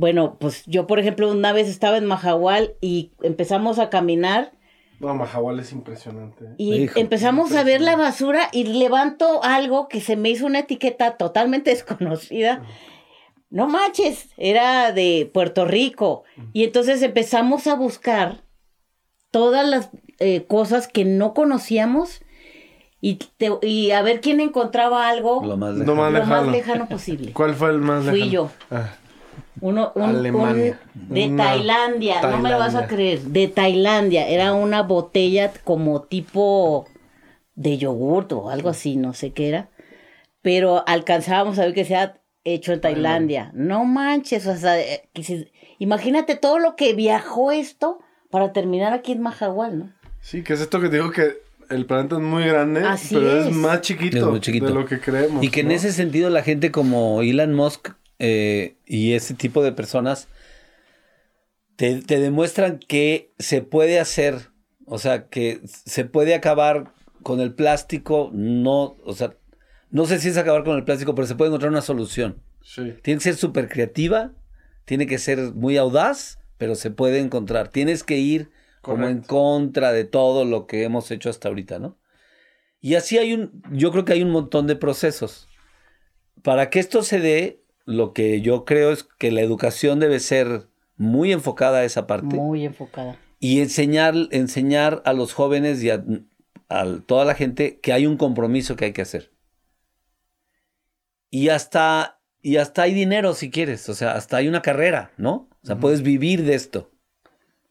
[0.00, 4.52] bueno, pues yo, por ejemplo, una vez estaba en Mahahual y empezamos a caminar.
[4.98, 6.44] No, Mahahual es impresionante.
[6.44, 6.54] ¿eh?
[6.56, 11.16] Y empezamos a ver la basura y levanto algo que se me hizo una etiqueta
[11.18, 12.62] totalmente desconocida.
[13.50, 16.24] No manches, era de Puerto Rico.
[16.54, 18.44] Y entonces empezamos a buscar
[19.30, 22.20] todas las eh, cosas que no conocíamos
[23.02, 26.10] y, te- y a ver quién encontraba algo Lo más No lejano.
[26.18, 26.88] lo más lejano.
[26.88, 27.32] posible.
[27.32, 28.30] ¿Cuál fue el más Fui lejano?
[28.32, 28.50] yo.
[28.70, 28.94] Ah,
[29.60, 30.80] Uno, un, Alemania.
[30.94, 35.52] un- de Una Tailandia, no me lo vas a creer, de Tailandia, era una botella
[35.64, 36.86] como tipo
[37.54, 39.68] de yogurt o algo así, no sé qué era,
[40.42, 43.50] pero alcanzábamos a ver que sea hecho en Tailandia.
[43.54, 47.98] No manches, o sea, eh, que si- imagínate todo lo que viajó esto
[48.30, 49.92] para terminar aquí en Mahahual, ¿no?
[50.22, 51.38] Sí, que es esto que te digo que
[51.68, 53.46] el planeta es muy grande, Así pero es.
[53.48, 53.52] es.
[53.52, 54.66] más chiquito, Es muy chiquito.
[54.66, 55.42] de lo que creemos.
[55.44, 57.90] Y que en ese sentido la gente como Elon Musk
[58.20, 60.28] eh, y ese tipo de personas
[61.76, 64.50] te, te demuestran que se puede hacer,
[64.86, 66.92] o sea, que se puede acabar
[67.22, 69.34] con el plástico, no, o sea,
[69.90, 72.40] no sé si es acabar con el plástico, pero se puede encontrar una solución.
[72.62, 72.94] Sí.
[73.02, 74.32] Tiene que ser súper creativa,
[74.84, 77.68] tiene que ser muy audaz, pero se puede encontrar.
[77.68, 78.50] Tienes que ir
[78.82, 81.98] como en contra de todo lo que hemos hecho hasta ahorita, ¿no?
[82.80, 85.48] Y así hay un, yo creo que hay un montón de procesos.
[86.42, 87.59] Para que esto se dé,
[87.90, 92.36] lo que yo creo es que la educación debe ser muy enfocada a esa parte
[92.36, 93.18] Muy enfocada.
[93.38, 96.04] y enseñar, enseñar a los jóvenes y a,
[96.68, 99.32] a toda la gente que hay un compromiso que hay que hacer.
[101.30, 105.48] Y hasta, y hasta hay dinero si quieres, o sea, hasta hay una carrera, ¿no?
[105.62, 106.90] O sea, puedes vivir de esto.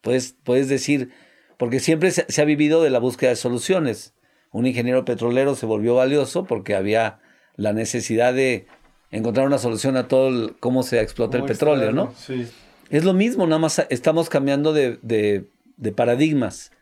[0.00, 1.10] Puedes, puedes decir,
[1.58, 4.14] porque siempre se, se ha vivido de la búsqueda de soluciones.
[4.52, 7.20] Un ingeniero petrolero se volvió valioso porque había
[7.56, 8.66] la necesidad de
[9.10, 12.14] encontrar una solución a todo el- cómo se explota el petróleo, extraño, ¿no?
[12.16, 12.48] Sí.
[12.90, 16.72] Es lo mismo, nada más estamos cambiando de, de- de paradigmas.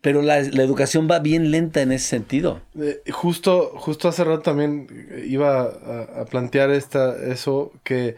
[0.00, 2.60] Pero la, la educación va bien lenta en ese sentido.
[2.80, 4.86] Eh, justo, justo hace rato también
[5.26, 8.14] iba a, a plantear esta, eso que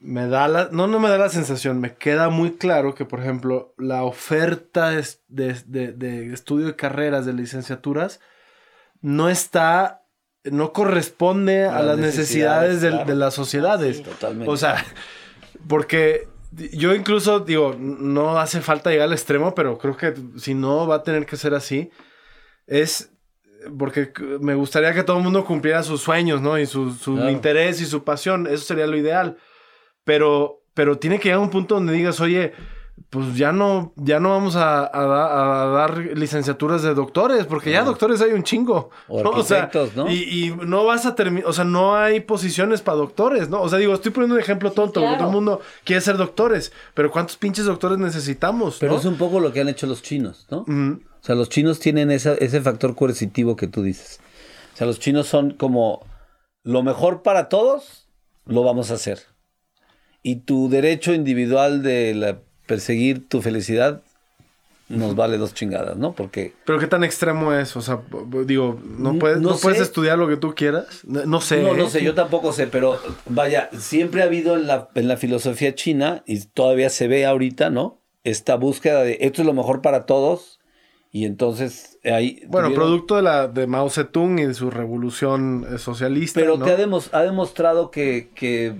[0.00, 3.20] me da la, no, no me da la sensación, me queda muy claro que, por
[3.20, 8.20] ejemplo, la oferta de, de- de estudio de carreras, de licenciaturas,
[9.00, 10.02] no está,
[10.44, 13.06] no corresponde a A las necesidades, necesidades, del- claro.
[13.10, 14.02] de las sociedades.
[14.02, 14.50] Totalmente.
[14.50, 14.84] O sea,
[15.68, 16.28] porque
[16.72, 20.96] yo incluso digo, no hace falta llegar al extremo, pero creo que si no va
[20.96, 21.90] a tener que ser así.
[22.66, 23.10] Es
[23.78, 26.58] porque me gustaría que todo el mundo cumpliera sus sueños, ¿no?
[26.58, 27.30] Y su, su Claro.
[27.30, 28.46] interés y su pasión.
[28.46, 29.38] Eso sería lo ideal.
[30.04, 32.52] Pero, pero tiene que llegar a un punto donde digas, oye,
[33.10, 37.70] pues ya no, ya no vamos a, a da- a dar licenciaturas de doctores, porque
[37.70, 38.90] ya doctores hay un chingo.
[39.08, 39.42] O ¿no?
[39.42, 40.10] sea, ¿no?
[40.10, 43.62] Y, y no vas a terminar, o sea, no hay posiciones para doctores, ¿no?
[43.62, 45.18] O sea, digo, estoy poniendo un ejemplo tonto, porque claro.
[45.18, 48.78] todo el mundo quiere ser doctores, pero ¿cuántos pinches doctores necesitamos?
[48.80, 48.98] Pero ¿no?
[48.98, 50.60] es un poco lo que han hecho los chinos, ¿no?
[50.62, 51.00] Ujú.
[51.20, 54.20] O sea, los chinos tienen esa- ese factor coercitivo que tú dices.
[54.74, 56.04] O sea, los chinos son como
[56.64, 58.08] lo mejor para todos,
[58.46, 59.20] lo vamos a hacer.
[60.22, 64.02] Y tu derecho individual de la- perseguir tu felicidad
[64.90, 66.12] nos vale dos chingadas, ¿no?
[66.12, 68.00] Porque Pero qué tan extremo es, o sea,
[68.44, 71.62] digo, no No- puedes, no no puedes estudiar lo que tú quieras, no, no sé.
[71.62, 71.90] No, no ¿eh?
[71.90, 76.22] sé, yo tampoco sé, pero vaya, siempre ha habido en la, en la filosofía china,
[76.26, 77.98] y todavía se ve ahorita, ¿no?
[78.24, 80.60] Esta búsqueda de esto es lo mejor para todos,
[81.10, 82.42] y entonces ahí...
[82.48, 86.40] Bueno, tuvieron- producto de la de Mao Zedong y de su revolución eh, socialista.
[86.40, 86.64] Pero ¿no?
[86.66, 88.74] que ha, demos- ha demostrado que, que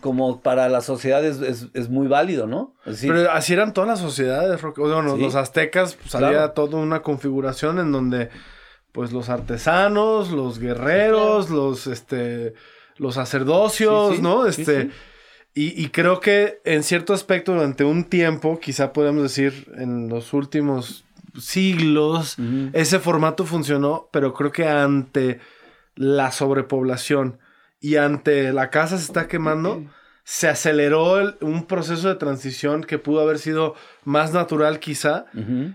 [0.00, 2.74] como para la sociedad es, es- es muy válido, ¿no?
[3.00, 4.80] Pero así eran todas las sociedades, Roque.
[4.82, 5.22] O sea, bueno, Sí.
[5.22, 6.52] los aztecas, pues, había Claro.
[6.52, 8.30] toda una configuración en donde,
[8.92, 12.54] pues, los artesanos, los guerreros, los, este,
[12.96, 14.46] los sacerdocios, Sí, sí, ¿no?
[14.46, 14.90] Este.
[15.54, 20.32] Y, y creo que en cierto aspecto, durante un tiempo, quizá podemos decir en los
[20.34, 21.04] últimos
[21.38, 22.36] siglos,
[22.72, 25.38] ese formato funcionó, pero creo que ante
[25.94, 27.38] la sobrepoblación
[27.80, 29.84] y ante la casa se está quemando,
[30.24, 33.74] se aceleró el- un proceso de transición que pudo haber sido
[34.04, 35.26] más natural quizá,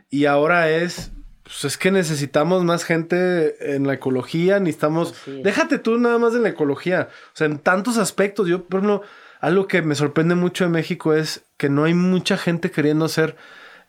[0.10, 1.12] y ahora es,
[1.44, 5.14] pues es que necesitamos más gente en la ecología, necesitamos,
[5.44, 9.02] déjate tú nada más de la ecología, o sea, en tantos aspectos, yo, por ejemplo,
[9.40, 13.36] algo que me sorprende mucho de México es que no hay mucha gente queriendo hacer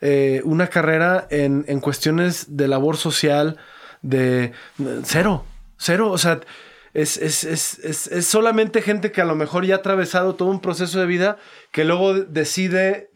[0.01, 3.57] eh, una carrera en, en cuestiones de labor social,
[4.01, 4.51] de
[5.03, 5.45] cero,
[5.77, 6.39] cero, o sea,
[6.93, 10.59] es, es, es, es, solamente gente que a lo mejor ya ha atravesado todo un
[10.61, 11.37] proceso de vida
[11.71, 13.09] que luego decide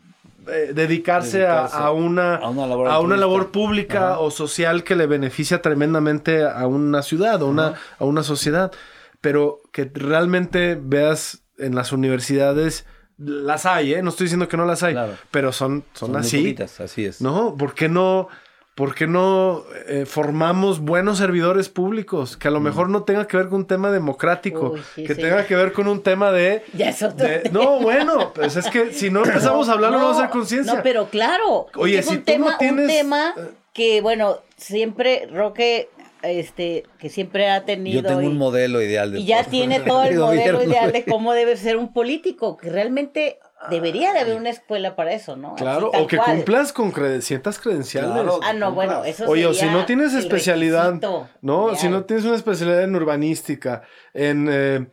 [0.47, 3.17] eh, dedicarse, a- Dedicarse a, una, a una labor a una altruista.
[3.17, 4.19] labor pública Ajá.
[4.19, 8.71] o social que le beneficia tremendamente a una ciudad o una, a una sociedad.
[9.21, 12.85] Pero que realmente veas en las universidades,
[13.17, 14.01] las hay, ¿eh?
[14.03, 15.13] No estoy diciendo que no las hay, Claro.
[15.31, 16.37] pero son, son, así.
[16.37, 17.19] poquitas, así es.
[17.19, 17.55] ¿No?
[17.57, 18.27] ¿Por qué no?
[18.77, 22.37] ¿Por qué no eh, formamos buenos servidores públicos?
[22.37, 25.15] Que a lo mejor no tenga que ver con un tema democrático, Uy, sí, que
[25.15, 25.21] sí.
[25.21, 26.61] tenga que ver con un tema de...
[26.73, 27.59] Ya es otro de- tema.
[27.59, 30.75] no, bueno, pues es que si no empezamos a hablar no, vamos a hacer conciencia.
[30.75, 31.65] No, pero claro.
[31.75, 33.33] Oye, es si un tú no tema, tienes- un tema
[33.73, 35.89] que, bueno, siempre Roque,
[36.21, 38.01] este, que siempre ha tenido.
[38.01, 40.91] Yo tengo y- un modelo ideal de Y ya tiene todo el de modelo ideal
[40.91, 43.39] de cómo debe ser un político, que realmente
[43.69, 45.55] debería de haber una escuela para eso, ¿no?
[45.55, 46.35] Claro, o que cual.
[46.38, 48.11] cumplas con creden- ciertas credenciales.
[48.11, 48.39] Claro.
[48.43, 52.25] Ah, no, bueno, eso Oye, o si no tienes especialidad, requisito no, si no tienes
[52.25, 53.81] una especialidad en urbanística,
[54.13, 54.88] en, eh,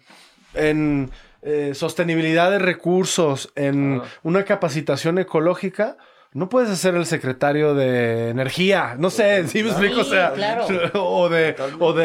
[0.54, 1.10] en
[1.42, 5.96] eh, sostenibilidad de recursos, en una capacitación ecológica,
[6.32, 10.66] no puedes ser el secretario de energía, no sé, si me explico, o sea, claro.
[10.94, 12.04] o de, o de,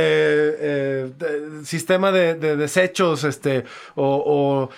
[0.60, 3.64] eh, de sistema de, de desechos, este,
[3.96, 4.70] o, o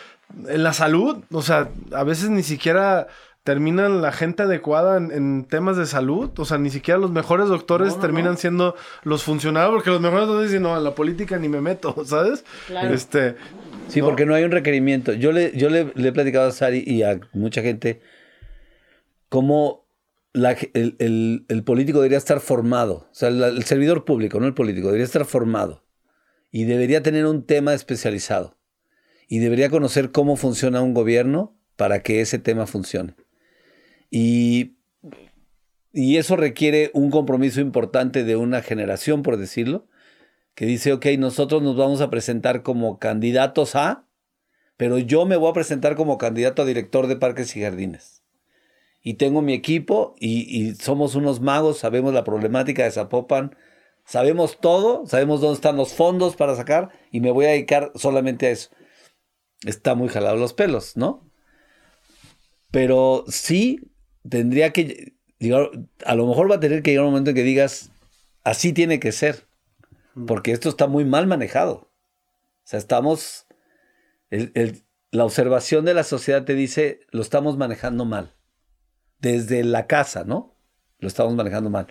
[0.48, 3.08] en la salud, o sea, a veces ni siquiera
[3.44, 7.48] terminan la gente adecuada en, en temas de salud, o sea, ni siquiera los mejores
[7.48, 8.38] doctores No, no, terminan no.
[8.38, 11.96] siendo los funcionarios, porque los mejores doctores dicen, no, en la política ni me meto,
[12.06, 12.44] ¿sabes?
[12.68, 12.94] Claro.
[12.94, 13.36] Este,
[13.88, 14.06] Sí, ¿no?
[14.06, 15.12] porque no hay un requerimiento.
[15.14, 18.02] Yo le, yo le, le he platicado a Sari y a mucha gente
[19.30, 19.86] cómo
[20.34, 23.08] la el, el- el político debería estar formado.
[23.12, 25.84] O sea, el servidor público, no el político, debería estar formado.
[26.52, 28.58] Y debería tener un tema especializado.
[29.32, 33.16] Y debería conocer cómo funciona un gobierno para que ese tema funcione.
[34.10, 34.76] Y,
[35.94, 39.88] eso requiere un compromiso importante de una generación, por decirlo,
[40.54, 44.06] que dice, ok, nosotros nos vamos a presentar como candidatos a,
[44.76, 48.24] pero yo me voy a presentar como candidato a director de parques y jardines.
[49.02, 53.56] Y tengo mi equipo y, y somos unos magos, sabemos la problemática de Zapopan,
[54.04, 58.48] sabemos todo, sabemos dónde están los fondos para sacar y me voy a dedicar solamente
[58.48, 58.72] a eso.
[59.66, 61.30] Está muy jalado los pelos, ¿no?
[62.72, 63.92] Pero sí
[64.28, 65.70] tendría que llegar,
[66.06, 67.92] a lo mejor va a tener que llegar un momento en que digas,
[68.44, 69.48] así tiene que ser.
[70.28, 71.74] Porque esto está muy mal manejado.
[71.74, 73.46] O sea, estamos.
[74.30, 78.34] el- el- la observación de la sociedad te dice, lo estamos manejando mal.
[79.20, 80.56] Desde la casa, ¿no?
[81.00, 81.88] Lo estamos manejando mal.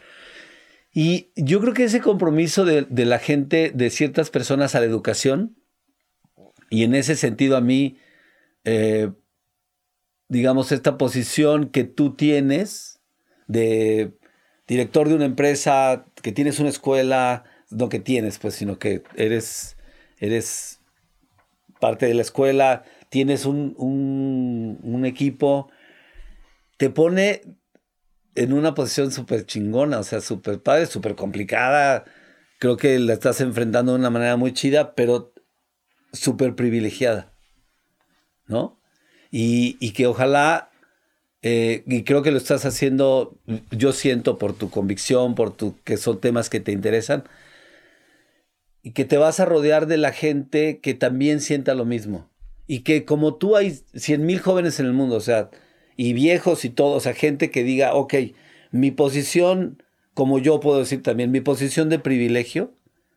[0.95, 4.87] Y yo creo que ese compromiso de, de la gente, de ciertas personas a la
[4.87, 5.60] educación,
[6.71, 7.99] y en ese sentido a mí,
[8.65, 9.11] eh,
[10.29, 13.01] digamos, esta posición que tú tienes
[13.49, 14.13] de
[14.67, 19.77] director de una empresa, que tienes una escuela, no que tienes, pues, sino que eres,
[20.19, 20.81] eres
[21.81, 25.71] parte de la escuela, tienes un, un- un equipo,
[26.77, 27.43] te pone
[28.35, 32.05] en una posición súper chingona, o sea, súper padre, súper complicada.
[32.59, 35.33] Creo que la estás enfrentando de una manera muy chida, pero
[36.13, 37.33] súper privilegiada,
[38.47, 38.79] ¿no?
[39.31, 40.71] Y, que ojalá,
[41.43, 43.37] eh, y creo que lo estás haciendo,
[43.71, 47.25] yo siento por tu convicción, por tu, que son temas que te interesan,
[48.83, 52.29] y que te vas a rodear de la gente que también sienta lo mismo.
[52.67, 55.51] Y que como tú hay 100 mil jóvenes en el mundo, o sea,
[55.97, 58.15] y viejos y todo, o sea, gente que diga, ok,
[58.71, 59.83] mi posición,
[60.15, 62.73] como yo puedo decir también, mi posición de privilegio,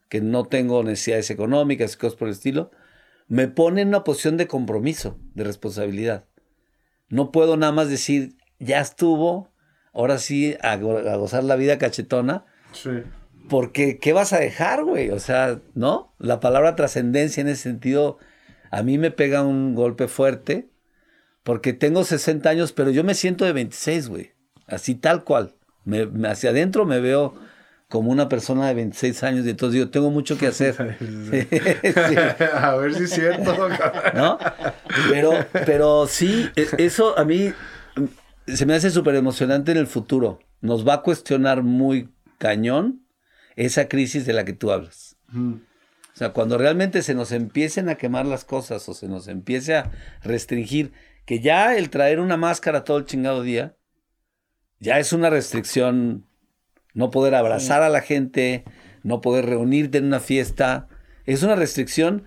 [0.10, 2.72] que no tengo necesidades económicas y cosas por el estilo,
[3.34, 6.26] me pone en una posición de compromiso, de responsabilidad.
[7.10, 9.52] No puedo nada más decir, ya estuvo,
[9.92, 12.92] ahora sí, a, go- a gozar la vida cachetona, sí.
[13.50, 15.10] porque, ¿qué vas a dejar, güey?
[15.10, 16.14] O sea, ¿no?
[16.20, 18.20] La palabra trascendencia en ese sentido,
[18.70, 20.70] a mí me pega un golpe fuerte,
[21.44, 24.32] porque tengo 60 años, pero yo me siento de 26, güey.
[24.68, 25.56] Así tal cual.
[25.86, 27.34] Me, me- hacia adentro me veo
[27.94, 30.98] como una persona de 26 años y entonces digo, tengo mucho que hacer.
[31.00, 31.48] Sí.
[32.56, 33.70] a ver si es cierto.
[34.16, 34.40] ¿no?
[35.12, 37.54] Pero, pero sí, e- eso a mí
[38.48, 40.40] se me hace súper emocionante en el futuro.
[40.60, 42.10] Nos va a cuestionar muy
[42.40, 43.06] cañón
[43.56, 45.16] esa crisis de la que tú hablas.
[45.32, 45.60] O
[46.16, 49.92] sea, cuando realmente se nos empiecen a quemar las cosas o se nos empiece a
[50.24, 50.94] restringir,
[51.26, 53.78] que ya el traer una máscara todo el chingado día,
[54.80, 56.26] ya es una restricción,
[56.94, 58.64] no poder abrazar a la gente,
[59.04, 60.88] no poder reunirte en una fiesta,
[61.26, 62.24] es una restricción,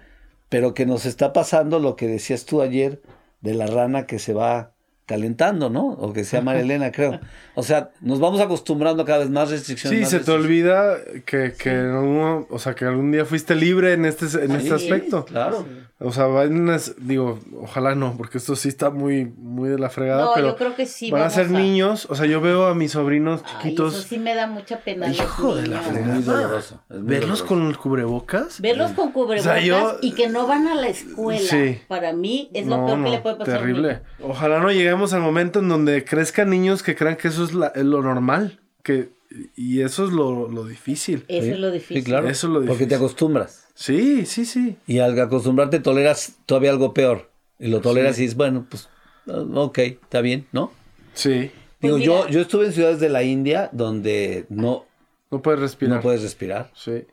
[0.48, 3.00] pero que nos está pasando lo que decías tú ayer
[3.40, 4.72] de la rana que se va
[5.06, 5.86] calentando, ¿no?
[5.90, 7.20] O que se llama Elena, creo.
[7.54, 9.96] O sea, nos vamos acostumbrando a cada vez más restricciones.
[9.98, 13.92] Sí, más se te olvida que, que algún- o sea, que algún día fuiste libre
[13.92, 15.24] en este, en este aspecto.
[15.24, 15.64] Claro.
[15.98, 19.88] O sea, van a- digo, ojalá no, porque esto sí está muy, muy de la
[19.88, 21.10] fregada, No, pero yo creo que sí.
[21.10, 24.18] van a ser niños, o sea, yo veo a mis sobrinos Ay, chiquitos, eso sí
[24.18, 25.08] me da mucha pena.
[25.08, 25.80] Hijo de la.
[25.80, 26.14] Es fregada.
[26.14, 26.82] muy doloroso.
[26.90, 27.46] es muy verlos doloroso.
[27.46, 28.60] con cubrebocas.
[28.60, 31.40] Verlos con cubrebocas O sea, yo- y que no van a la escuela.
[31.40, 31.78] Sí.
[31.88, 34.00] Para mí es lo No, peor no, que le puede pasar a terrible.
[34.22, 37.68] Ojalá no lleguemos al momento en donde crezcan niños que crean que eso es, la-
[37.74, 39.15] es lo normal, que
[39.56, 41.24] Y eso es lo, lo difícil.
[41.28, 41.98] Eso es lo difícil.
[41.98, 42.28] Sí, claro.
[42.28, 42.88] Eso es lo Porque difícil.
[42.88, 43.66] te acostumbras.
[43.74, 44.76] Sí, sí, sí.
[44.86, 47.30] Y al acostumbrarte toleras todavía algo peor.
[47.58, 48.88] Y lo toleras y dices, bueno, pues,
[49.28, 50.72] ah, ok, está bien, ¿no?
[51.14, 51.50] Sí.
[51.80, 52.06] Pues Digo, mira.
[52.06, 54.84] yo, yo estuve en ciudades de la India donde no,
[55.30, 55.96] No puedes respirar.
[55.96, 56.70] no puedes respirar.
[56.74, 57.04] Sí.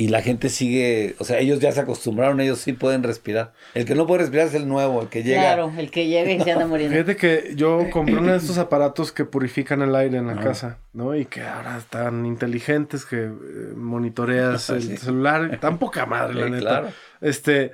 [0.00, 3.52] Y la gente sigue, o sea, ellos ya se acostumbraron, ellos sí pueden respirar.
[3.74, 5.40] El que no puede respirar es el nuevo, el que llega.
[5.40, 6.94] Claro, el que llega y se anda muriendo.
[6.94, 10.78] Fíjate que yo compré uno de estos aparatos que purifican el aire en la casa,
[10.92, 11.16] ¿no?
[11.16, 13.30] Y que ahora están inteligentes, que eh,
[13.74, 14.96] monitoreas el Sí.
[14.98, 15.58] celular.
[15.60, 16.60] Tan poca madre, la Sí, neta.
[16.64, 16.88] claro.
[17.20, 17.72] Este,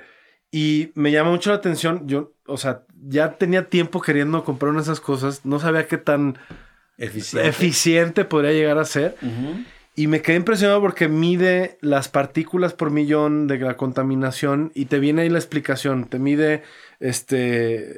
[0.51, 2.07] y me llama mucho la atención.
[2.07, 5.45] Yo, o sea, ya tenía tiempo queriendo comprar una de esas cosas.
[5.45, 6.39] No sabía qué tan
[6.97, 7.47] Eficiente.
[7.49, 9.15] eficiente podría llegar a ser.
[9.21, 9.63] Ujú.
[9.97, 14.99] Y me quedé impresionado porque mide las partículas por millón de la contaminación y te
[14.99, 16.05] viene ahí la explicación.
[16.05, 16.63] Te mide
[16.99, 17.97] este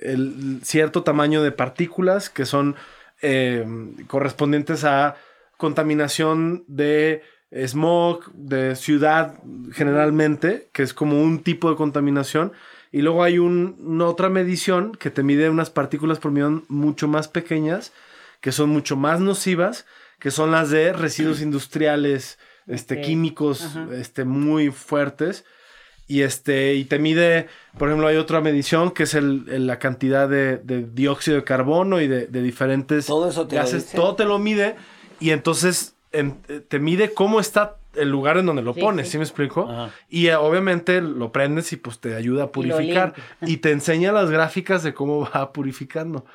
[0.64, 2.76] cierto tamaño de partículas que son
[3.24, 3.66] eh,
[4.06, 5.16] correspondientes a
[5.58, 7.24] contaminación de
[7.66, 9.34] smog, de ciudad
[9.74, 12.52] generalmente, que es como un tipo de contaminación.
[12.92, 17.08] Y luego hay un- una otra medición que te mide unas partículas por millón mucho
[17.08, 17.92] más pequeñas,
[18.42, 19.86] que son mucho más nocivas,
[20.20, 23.88] que son las de residuos industriales, este, químicos, Ajá.
[23.94, 25.46] este, muy fuertes.
[26.10, 29.78] Y este, y te mide, por ejemplo, hay otra medición que es el, el- la
[29.78, 33.92] cantidad de, de dióxido de carbono y de, de diferentes Todo eso te gases.
[33.92, 34.76] Todo te lo mide
[35.20, 39.08] y entonces en- eh, te mide cómo está el lugar en donde lo Sí, pones,
[39.08, 39.14] sí.
[39.14, 39.70] ¿sí me explico?
[39.70, 39.92] Ajá.
[40.08, 43.14] Y eh, obviamente lo prendes y pues te ayuda a purificar.
[43.42, 46.26] Y te enseña las gráficas de cómo va purificando.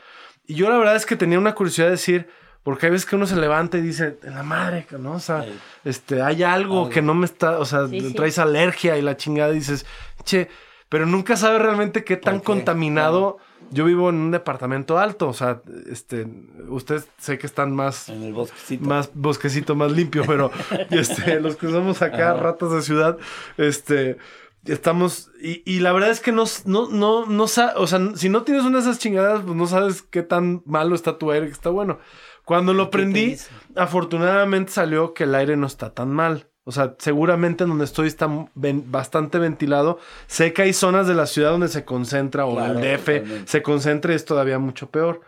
[0.46, 2.28] Y yo la verdad es que tenía una curiosidad de decir,
[2.62, 5.12] porque hay veces que uno se levanta y dice, en la madre, ¿no?
[5.14, 5.50] O sea, Sí.
[5.84, 8.14] este, hay algo que no me está, o sea, Sí, sí.
[8.14, 9.84] traes alergia y la chingada y dices,
[10.24, 10.48] che,
[10.88, 12.44] pero nunca sabes realmente qué tan qué?
[12.44, 13.38] contaminado.
[13.70, 16.26] Yo vivo en un departamento alto, o sea, este,
[16.68, 18.84] ustedes sé que están más En el bosquecito.
[18.86, 20.50] más bosquecito, más limpio, pero
[20.90, 22.40] este, los que somos acá, Ajá.
[22.42, 23.16] ratas de ciudad,
[23.56, 24.18] este,
[24.66, 27.74] estamos, y, y la verdad es que no, no, no, no o sea,
[28.14, 31.30] si no tienes una de esas chingadas, pues no sabes qué tan malo está tu
[31.30, 31.98] aire, que está bueno.
[32.44, 33.36] Cuando lo ¿Qué te prendí,
[33.76, 36.46] afortunadamente salió que el aire no está tan mal.
[36.64, 39.98] O sea, seguramente en donde estoy está ven- bastante ventilado.
[40.28, 43.50] Sé que hay zonas de la ciudad donde se concentra, o Claro, el DF totalmente.
[43.50, 45.20] se concentra y es todavía mucho peor.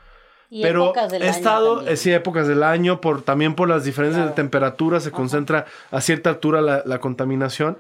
[0.51, 4.31] Y Pero he estado, eh, sí, épocas del año, por, también por las diferencias Claro.
[4.31, 7.79] de temperatura, se concentra a cierta altura la, la contaminación.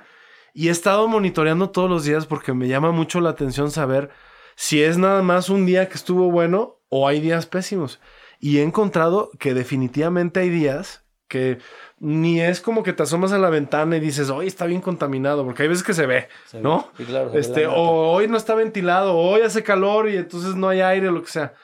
[0.52, 4.10] Y he estado monitoreando todos los días porque me llama mucho la atención saber
[4.56, 8.00] si es nada más un día que estuvo bueno o hay días pésimos.
[8.44, 11.60] Y he encontrado que definitivamente hay días que
[11.98, 15.46] ni es como que te asomas a la ventana y dices, hoy está bien contaminado,
[15.46, 16.62] porque hay veces que se ve, Se ve.
[16.62, 16.90] ¿no?
[16.98, 20.18] Sí, claro, se ve este, o hoy no está ventilado, o hoy hace calor y
[20.18, 21.54] entonces no hay aire, lo que sea.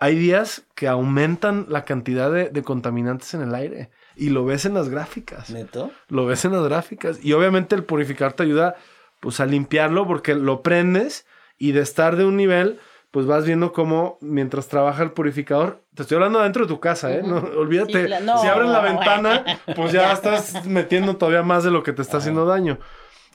[0.00, 4.64] Hay días que aumentan la cantidad de, de contaminantes en el aire y lo ves
[4.64, 5.50] en las gráficas.
[5.50, 5.90] ¿Neto?
[6.08, 7.22] Lo ves en las gráficas.
[7.22, 8.76] Y obviamente el purificador te ayuda
[9.20, 11.26] pues a limpiarlo porque lo prendes
[11.58, 12.80] y de estar de un nivel
[13.14, 17.14] pues vas viendo cómo mientras trabaja el purificador, te estoy hablando dentro de tu casa,
[17.14, 17.22] ¿eh?
[17.24, 18.24] No, olvídate, Sí, claro.
[18.24, 19.44] No, si abres la ventana,
[19.76, 22.80] pues ya estás metiendo todavía más de lo que te está haciendo daño.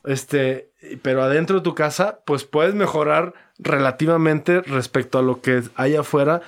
[0.04, 0.70] Este,
[1.02, 6.42] pero adentro de tu casa, pues puedes mejorar relativamente respecto a lo que hay afuera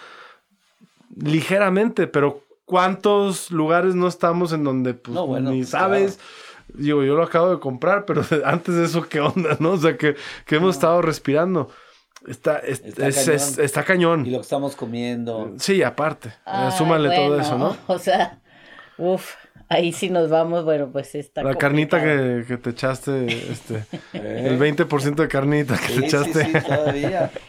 [1.15, 6.19] ligeramente, pero ¿cuántos lugares no estamos en donde pues, bueno, ni pues, sabes?
[6.73, 9.55] Digo, yo lo acabo de comprar, pero antes de eso, ¿qué onda?
[9.61, 9.71] ¿No?
[9.71, 11.69] O sea, que, que hemos estado respirando.
[12.27, 13.35] Está, es- Está es- cañón.
[13.35, 14.26] es- está cañón.
[14.26, 15.53] Y lo que estamos comiendo.
[15.60, 16.31] Sí, aparte.
[16.45, 17.76] Ay, Súmale todo eso, ¿no?
[17.88, 18.39] O sea,
[18.98, 19.34] uff,
[19.69, 24.45] ahí sí nos vamos, bueno, pues está La carnita que, que te echaste, este, ¿Eh?
[24.48, 26.45] el 20% de carnita que Sí, te echaste.
[26.45, 27.31] sí, todavía.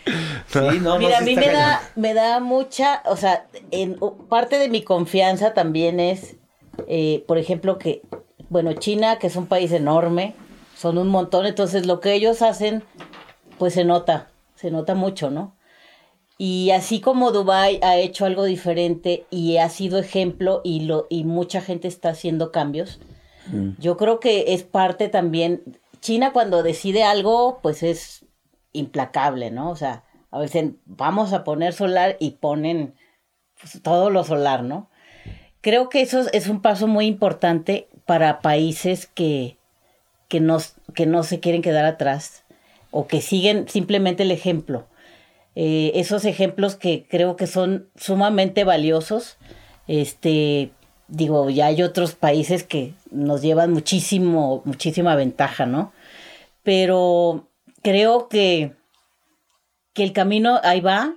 [0.48, 4.58] Sí, no, no, Mira, a mí me da, me da mucha, o sea, en, parte
[4.58, 6.36] de mi confianza también es,
[6.88, 8.02] eh, por ejemplo, que,
[8.50, 10.34] bueno, China, que es un país enorme,
[10.76, 12.82] son un montón, entonces lo que ellos hacen,
[13.58, 14.28] pues se nota,
[14.62, 15.54] se nota mucho, ¿no?
[16.38, 21.24] Y así como Dubai ha hecho algo diferente y ha sido ejemplo y lo y
[21.24, 22.98] mucha gente está haciendo cambios,
[23.48, 23.70] Mm.
[23.78, 25.62] yo creo que es parte también.
[26.00, 28.24] China cuando decide algo, pues es
[28.72, 29.68] implacable, ¿no?
[29.70, 32.94] O sea, a veces vamos a poner solar y ponen
[33.60, 34.88] pues, todo lo solar, ¿no?
[35.60, 39.56] Creo que eso es- un paso muy importante para países que,
[40.28, 40.58] que, no,
[40.94, 42.41] que no se quieren quedar atrás
[42.92, 44.86] o que siguen simplemente el ejemplo.
[45.56, 49.38] Eh, esos ejemplos que creo que son sumamente valiosos.
[49.88, 50.70] Este,
[51.08, 55.92] digo, ya hay otros países que nos llevan muchísimo, muchísima ventaja, ¿no?
[56.62, 57.48] Pero
[57.82, 58.72] creo que,
[59.94, 61.16] que el camino ahí va.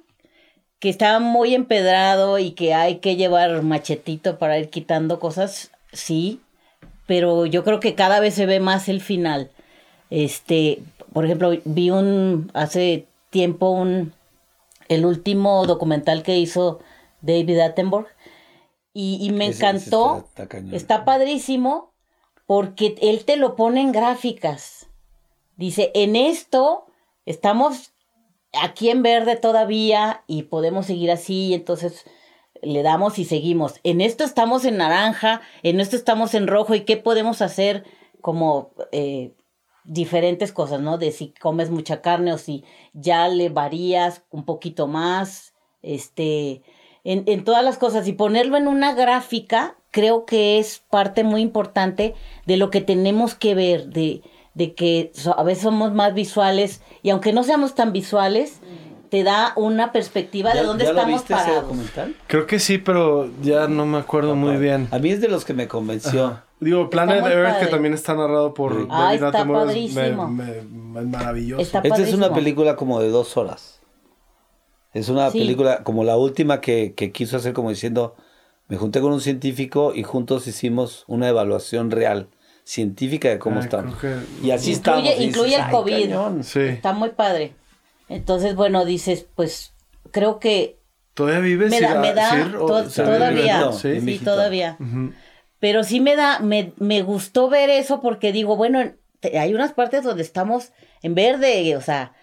[0.80, 6.41] que está muy empedrado y que hay que llevar machetito para ir quitando cosas, sí,
[7.07, 9.52] pero yo creo que cada vez se ve más el final.
[10.10, 10.80] Este,
[11.15, 14.11] por ejemplo, vi un hace tiempo un
[14.89, 16.81] el último documental que hizo
[17.21, 18.09] David Attenborough
[18.91, 20.27] y, me encantó.
[20.73, 21.93] está, padrísimo
[22.45, 24.87] porque él te lo pone en gráficas.
[25.55, 26.85] Dice, en esto
[27.25, 27.93] estamos
[28.51, 32.03] aquí en verde todavía y podemos seguir así, entonces
[32.61, 33.75] le damos y seguimos.
[33.83, 37.85] En esto estamos en naranja, en esto estamos en rojo y qué podemos hacer
[38.19, 39.31] como eh,
[39.86, 40.98] diferentes cosas, ¿no?
[40.98, 42.64] De si comes mucha carne o si
[42.94, 46.64] ya le varías un poquito más, este,
[47.03, 52.16] en, todas las cosas y ponerlo en una gráfica, creo que es parte muy importante
[52.48, 54.24] de lo que tenemos que ver, de,
[54.56, 58.60] de que a veces somos más visuales y aunque no seamos tan visuales,
[59.10, 61.72] te da una perspectiva de dónde estamos parados.
[62.28, 64.88] Creo que sí, pero ya no me acuerdo muy bien.
[64.91, 66.41] A mí es de los que me convenció.
[66.60, 69.95] Digo, Planet Earth, que también está narrado por David Attenborough, es
[71.06, 71.61] maravilloso.
[71.61, 73.82] Esta es una película como de dos horas.
[74.94, 78.15] Es una película como la última que, quiso hacer como diciendo,
[78.69, 82.30] me junté con un científico y juntos hicimos una evaluación real,
[82.64, 83.95] científica de cómo estamos.
[84.41, 85.22] Y así incluye, estamos.
[85.22, 86.60] Incluye el COVID.
[86.69, 87.53] Está muy padre.
[88.07, 89.73] Entonces, bueno, dices, pues
[90.11, 90.80] creo que...
[91.14, 91.72] ¿Todavía vives?
[91.72, 92.52] Me da, me da
[92.94, 93.72] todavía.
[93.73, 94.77] Sí, todavía.
[95.65, 98.93] Pero sí me da, me, me gustó ver eso porque digo, bueno,
[99.33, 102.13] hay unas partes donde estamos en verde, o sea,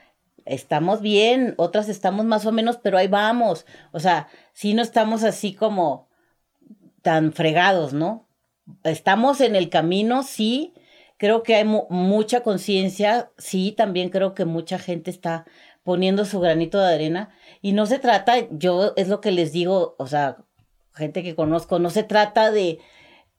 [0.44, 3.66] estamos bien, otras estamos más o menos, pero ahí vamos.
[3.90, 6.08] O sea, sí no estamos así como
[7.02, 8.28] tan fregados, ¿no?
[8.84, 10.72] Estamos en el camino, sí.
[11.16, 15.46] Creo que hay mucha conciencia, sí, también creo que mucha gente está
[15.82, 17.30] poniendo su granito de arena.
[17.60, 20.36] Y no se trata, yo es lo que les digo, o sea,
[20.94, 22.78] gente que conozco, no se trata de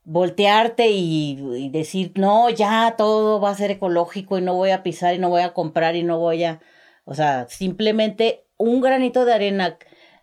[0.05, 5.15] voltearte y, decir, no, ya todo va a ser ecológico y no voy a pisar
[5.15, 6.59] y no voy a comprar y no voy a,
[7.05, 9.77] o sea, simplemente un granito de arena,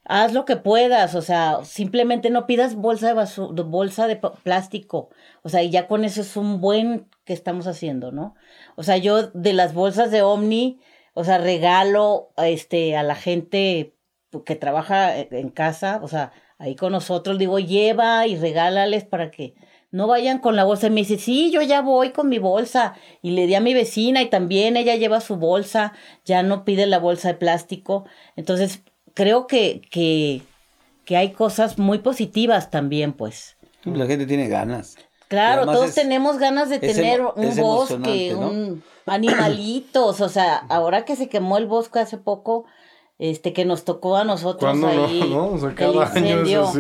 [0.04, 5.10] haz lo que puedas, o sea, simplemente no pidas bolsa de basura, bolsa de plástico,
[5.42, 8.34] o sea, y ya con eso es un buen que estamos haciendo, ¿no?
[8.76, 10.80] O sea, yo de las bolsas de Omni,
[11.14, 13.96] o sea, regalo este, a la gente
[14.44, 19.54] que trabaja en casa, o sea, ahí con nosotros, digo, lleva y regálales para que
[19.90, 20.86] no vayan con la bolsa.
[20.86, 22.94] Y me dice, sí, yo ya voy con mi bolsa.
[23.22, 25.92] Y le di a mi vecina y también ella lleva su bolsa,
[26.24, 28.04] ya no pide la bolsa de plástico.
[28.36, 28.82] Entonces,
[29.14, 30.42] creo que, que,
[31.04, 33.56] que hay cosas muy positivas también, pues.
[33.84, 34.96] La gente tiene ganas.
[35.28, 40.20] Claro, todos tenemos ganas de tener un bosque, un animalitos.
[40.20, 42.64] O sea, ahora que se quemó el bosque hace poco,
[43.20, 45.68] este que nos tocó a nosotros ahí no, no?
[45.68, 46.72] el incendio.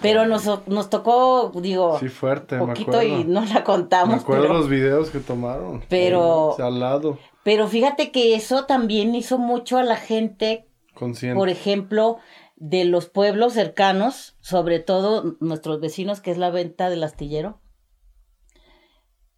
[0.00, 4.68] pero nos, nos tocó digo sí fuerte poquito y no la contamos me acuerdo los
[4.68, 5.82] videos que tomaron.
[5.88, 7.18] Pero al lado.
[7.42, 11.36] pero fíjate que eso también hizo mucho a la gente consciente.
[11.36, 12.18] por ejemplo
[12.54, 17.58] de los pueblos cercanos sobre todo nuestros vecinos que es la venta del astillero.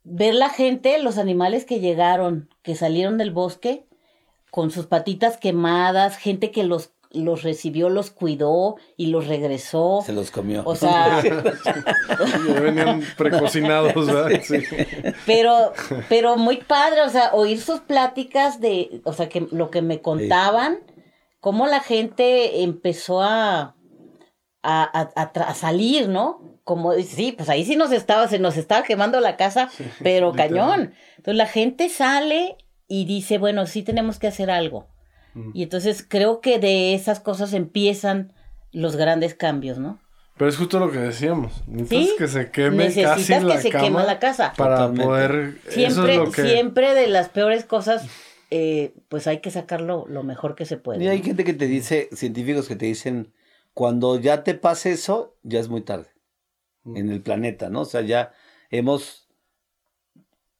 [0.06, 3.86] Ver la gente los animales que llegaron que salieron del bosque
[4.54, 10.02] con sus patitas quemadas, gente que los los recibió, los cuidó y los regresó.
[10.06, 10.62] Se los comió.
[10.64, 11.20] O sea,
[12.62, 14.30] venían precocinados, ¿verdad?
[14.42, 14.62] Sí.
[15.26, 15.72] Pero,
[16.08, 20.00] pero muy padre, o sea, oír sus pláticas de, o sea, que lo que me
[20.00, 20.78] contaban,
[21.40, 23.74] cómo la gente empezó a,
[24.62, 26.60] a, a, salir, ¿no?
[26.62, 29.68] Como, sí, pues ahí sí nos estaba, se nos estaba quemando la casa,
[30.00, 30.94] pero cañón.
[31.16, 32.56] Entonces la gente sale
[32.88, 34.88] y dice, bueno, sí tenemos que hacer algo.
[35.52, 38.32] Y entonces creo que de esas cosas empiezan
[38.70, 39.98] los grandes cambios, ¿no?
[40.36, 41.62] Pero es justo lo que decíamos.
[41.66, 44.52] Necesitas que se queme casi que la se queme la casa.
[44.56, 45.58] Para poder...
[45.68, 48.06] Siempre, siempre de las peores cosas,
[48.50, 51.04] eh, pues hay que sacarlo lo mejor que se puede.
[51.04, 53.32] Y hay gente que te dice, científicos que te dicen,
[53.72, 56.08] cuando ya te pase eso, ya es muy tarde.
[56.84, 57.82] En el planeta, ¿no?
[57.82, 58.32] O sea, ya
[58.70, 59.28] hemos...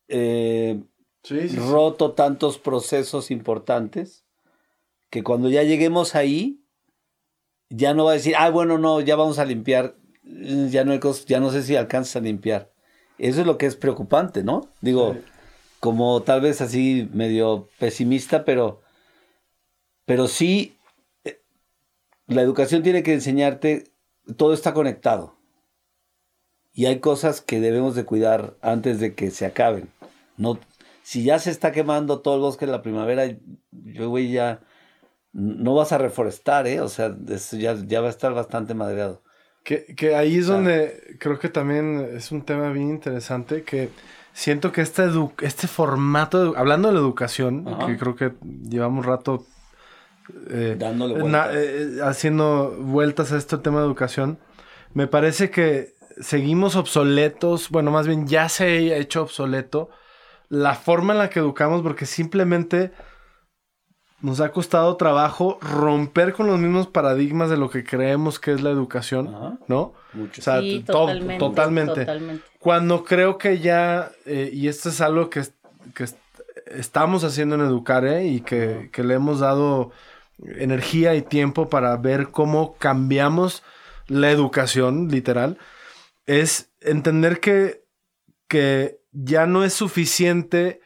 [0.09, 0.83] Eh,
[1.57, 4.25] roto tantos procesos importantes
[5.11, 6.65] que cuando ya lleguemos ahí,
[7.71, 11.41] ya no va a decir, ah, bueno, no, ya vamos a limpiar, ya no, ya
[11.41, 12.73] no sé si alcanzas a limpiar.
[13.19, 14.69] Eso es lo que es preocupante, ¿no?
[14.81, 15.17] Digo,
[15.81, 18.83] como tal vez así medio pesimista, pero,
[20.05, 20.77] pero sí,
[21.25, 21.41] eh,
[22.27, 23.85] la educación tiene que enseñarte,
[24.37, 25.37] todo está conectado.
[26.73, 29.89] Y hay cosas que debemos de cuidar antes de que se acaben.
[30.37, 30.59] No,
[31.05, 33.27] si ya se está quemando todo el bosque en la primera,
[33.71, 34.61] yo, güey, ya
[35.33, 36.81] no vas a reforestar, ¿eh?
[36.81, 39.23] O sea, eso ya, ya va a estar bastante madreado.
[39.65, 43.91] Que, que ahí es donde creo que también es un tema bien interesante que
[44.33, 47.87] siento que este, edu- este formato, de- hablando de la educación, Ajá.
[47.87, 48.33] que creo que
[48.69, 49.45] llevamos rato
[50.51, 51.51] eh, Dándole vueltas.
[51.55, 54.39] eh, haciendo vueltas a este tema de educación,
[54.95, 58.65] me parece que seguimos obsoletos, bueno, más bien ya se
[58.95, 59.91] ha hecho obsoleto
[60.55, 62.93] la forma en la que educamos porque simplemente
[64.21, 68.63] nos ha costado trabajo romper con los mismos paradigmas de lo que creemos que es
[68.63, 69.59] la educación, Ajá.
[69.69, 69.93] ¿no?
[70.15, 70.41] Mucho.
[70.41, 72.01] O sea, Sí, to- totalmente, totalmente.
[72.01, 72.45] totalmente.
[72.59, 75.43] Cuando creo que ya, eh, y esto es algo que,
[75.95, 76.17] que es-
[76.67, 79.91] estamos haciendo en Educare y que, que le hemos dado
[80.39, 83.63] energía y tiempo para ver cómo cambiamos
[84.07, 85.59] la educación, literal,
[86.27, 87.83] es entender que,
[88.49, 90.81] que ya no es suficiente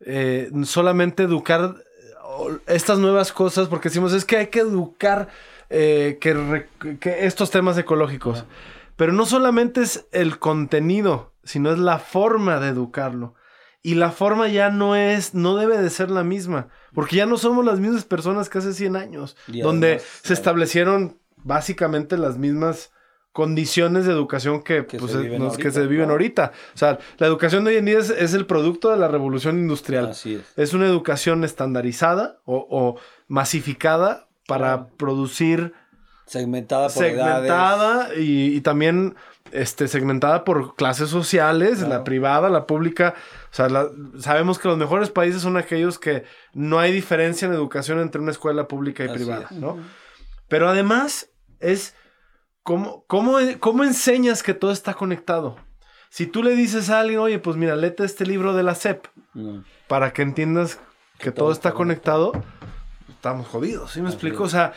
[0.00, 5.28] eh, solamente educar eh, estas nuevas cosas, porque decimos, es que hay que educar
[5.70, 6.68] eh, que, re-
[7.00, 8.44] que estos temas ecológicos.
[8.96, 13.34] Pero no solamente es el contenido, sino es la forma de educarlo.
[13.82, 17.36] Y la forma ya no es, no debe de ser la misma, porque ya no
[17.36, 20.34] somos las mismas personas que hace 100 años, donde se claro.
[20.34, 22.92] establecieron básicamente las mismas
[23.34, 26.52] condiciones de educación que, Que pues, se viven nos- que ahorita, se viven ahorita.
[26.74, 29.58] O sea, la educación de hoy en día es, es el producto de la revolución
[29.58, 30.08] industrial.
[30.10, 30.42] Así es.
[30.56, 32.96] Es una educación estandarizada o, o
[33.28, 35.74] masificada para producir
[36.26, 37.18] Segmentada por edades.
[37.42, 39.14] segmentada y, y también
[39.52, 41.88] este, segmentada por clases sociales, Claro.
[41.90, 43.14] la privada, la pública.
[43.52, 43.88] O sea, la-
[44.18, 46.24] sabemos que los mejores países son aquellos que
[46.54, 49.56] no hay diferencia en educación entre una escuela pública y Así privada, es.
[49.58, 49.76] ¿no?
[50.48, 51.28] Pero además
[51.60, 51.94] es
[52.64, 55.56] cómo, cómo, cómo enseñas que todo está conectado.
[56.10, 59.06] Si tú le dices a alguien, oye, pues mira, léete este libro de la SEP
[59.34, 59.58] Mm.
[59.88, 60.78] para que entiendas
[61.18, 62.32] que, todo, está conectado,
[63.08, 64.44] estamos jodidos, ¿sí me Así explico?
[64.44, 64.48] es.
[64.48, 64.72] O sea,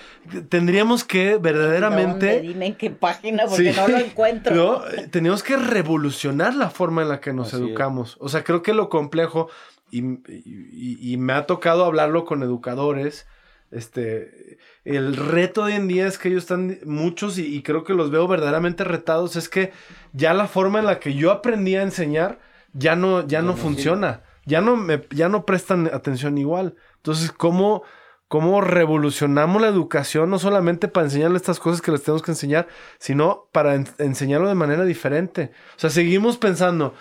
[0.50, 1.52] tendríamos que ¿Dónde?
[1.52, 2.42] verdaderamente...
[2.42, 3.80] Dime en qué página, porque Sí.
[3.80, 4.56] no lo encuentro.
[4.56, 7.62] No, eh, tenemos que revolucionar la forma en la que nos Así es.
[7.70, 8.18] educamos.
[8.20, 9.48] O sea, creo que lo complejo,
[9.92, 13.28] y, y- y me ha tocado hablarlo con educadores,
[13.72, 17.94] este, el reto hoy en día es que ellos están, muchos, y, y creo que
[17.94, 19.72] los veo verdaderamente retados, es que
[20.14, 22.40] ya la forma en la que yo aprendí a enseñar
[22.74, 24.22] ya no, ya, no, no funciona.
[24.46, 26.76] Ya no, me, ya no prestan atención igual.
[26.98, 27.84] Entonces, ¿cómo,
[28.30, 30.30] ¿cómo revolucionamos la educación?
[30.30, 32.68] No solamente para enseñarle estas cosas que les tenemos que enseñar,
[32.98, 35.52] sino para en- enseñarlo de manera diferente.
[35.76, 36.94] O sea, seguimos pensando,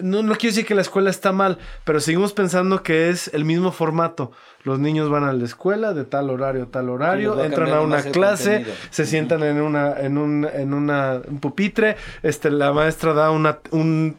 [0.00, 3.44] no, no quiero decir que la escuela está mal, pero seguimos pensando que es el
[3.44, 4.30] mismo formato.
[4.62, 7.96] Los niños van a la escuela de tal horario a tal horario, entran a una
[8.12, 13.30] clase, se sientan en una, en un, en una, un pupitre, este, la maestra da
[13.30, 14.16] una, un-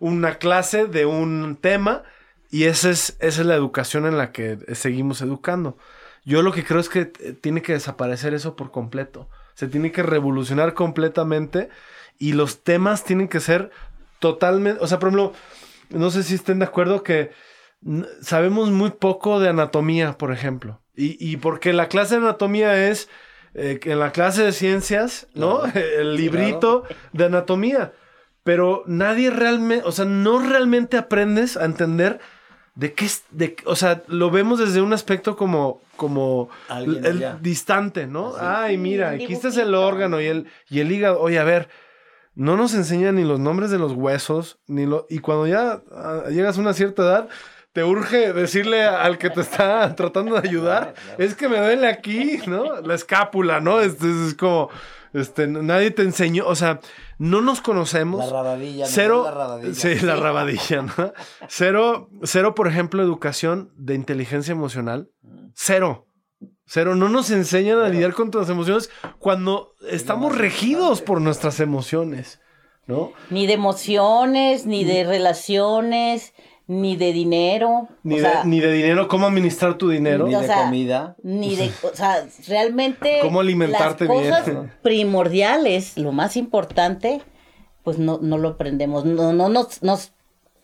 [0.00, 2.02] una clase de un tema
[2.50, 5.76] y esa es, esa es la educación en la que seguimos educando.
[6.24, 9.28] Yo lo que creo es que eh, tiene que desaparecer eso por completo.
[9.54, 11.68] Se tiene que revolucionar completamente
[12.18, 13.70] y los temas tienen que ser
[14.24, 15.34] totalmente, o sea, por ejemplo,
[15.90, 17.30] no sé si estén de acuerdo que
[18.22, 20.80] sabemos muy poco de anatomía, por ejemplo.
[20.96, 23.10] Y, y porque la clase de anatomía es
[23.52, 25.60] eh, en la clase de ciencias, ¿no?
[25.72, 25.78] Claro.
[25.78, 27.92] El librito de anatomía.
[28.44, 32.18] Pero nadie realmente, o sea, no realmente aprendes a entender
[32.76, 38.06] de qué es, de, o sea, lo vemos desde un aspecto como, como el distante,
[38.06, 38.36] ¿no?
[38.36, 38.46] Así.
[38.72, 39.86] Ay, mira, aquí está el dibujito.
[39.86, 41.20] órgano y el, y el hígado.
[41.20, 41.68] Oye, a ver,
[42.34, 46.24] no nos enseñan ni los nombres de los huesos, ni lo, y cuando ya ah,
[46.30, 47.28] llegas a una cierta edad,
[47.72, 52.40] te urge decirle al que te está tratando de ayudar, es que me duele aquí,
[52.46, 52.80] ¿no?
[52.80, 53.80] La escápula, ¿no?
[53.80, 54.70] Este, es como,
[55.12, 56.80] este, nadie te enseñó, o sea,
[57.18, 58.24] no nos conocemos.
[58.24, 58.84] La rabadilla.
[58.84, 58.90] ¿no?
[58.90, 59.74] Cero, La rabadilla.
[59.74, 61.12] sí, la rabadilla, ¿no?
[61.48, 65.10] Cero, cero, por ejemplo, educación de inteligencia emocional.
[65.54, 66.06] Cero.
[66.66, 66.94] Cero.
[66.94, 72.40] No nos enseñan a lidiar con nuestras emociones cuando estamos regidos por nuestras emociones,
[72.86, 73.12] ¿no?
[73.30, 76.32] Ni de emociones, ni de relaciones,
[76.66, 77.88] ni de dinero.
[78.02, 80.26] Ni, o sea, de, ni de dinero, cómo administrar tu dinero.
[80.26, 81.16] Ni o de sea, comida.
[81.22, 84.30] ni de, o sea, realmente Cómo alimentarte las bien.
[84.30, 87.20] cosas primordiales, lo más importante,
[87.82, 90.13] pues no, no lo aprendemos, no, no nos, nos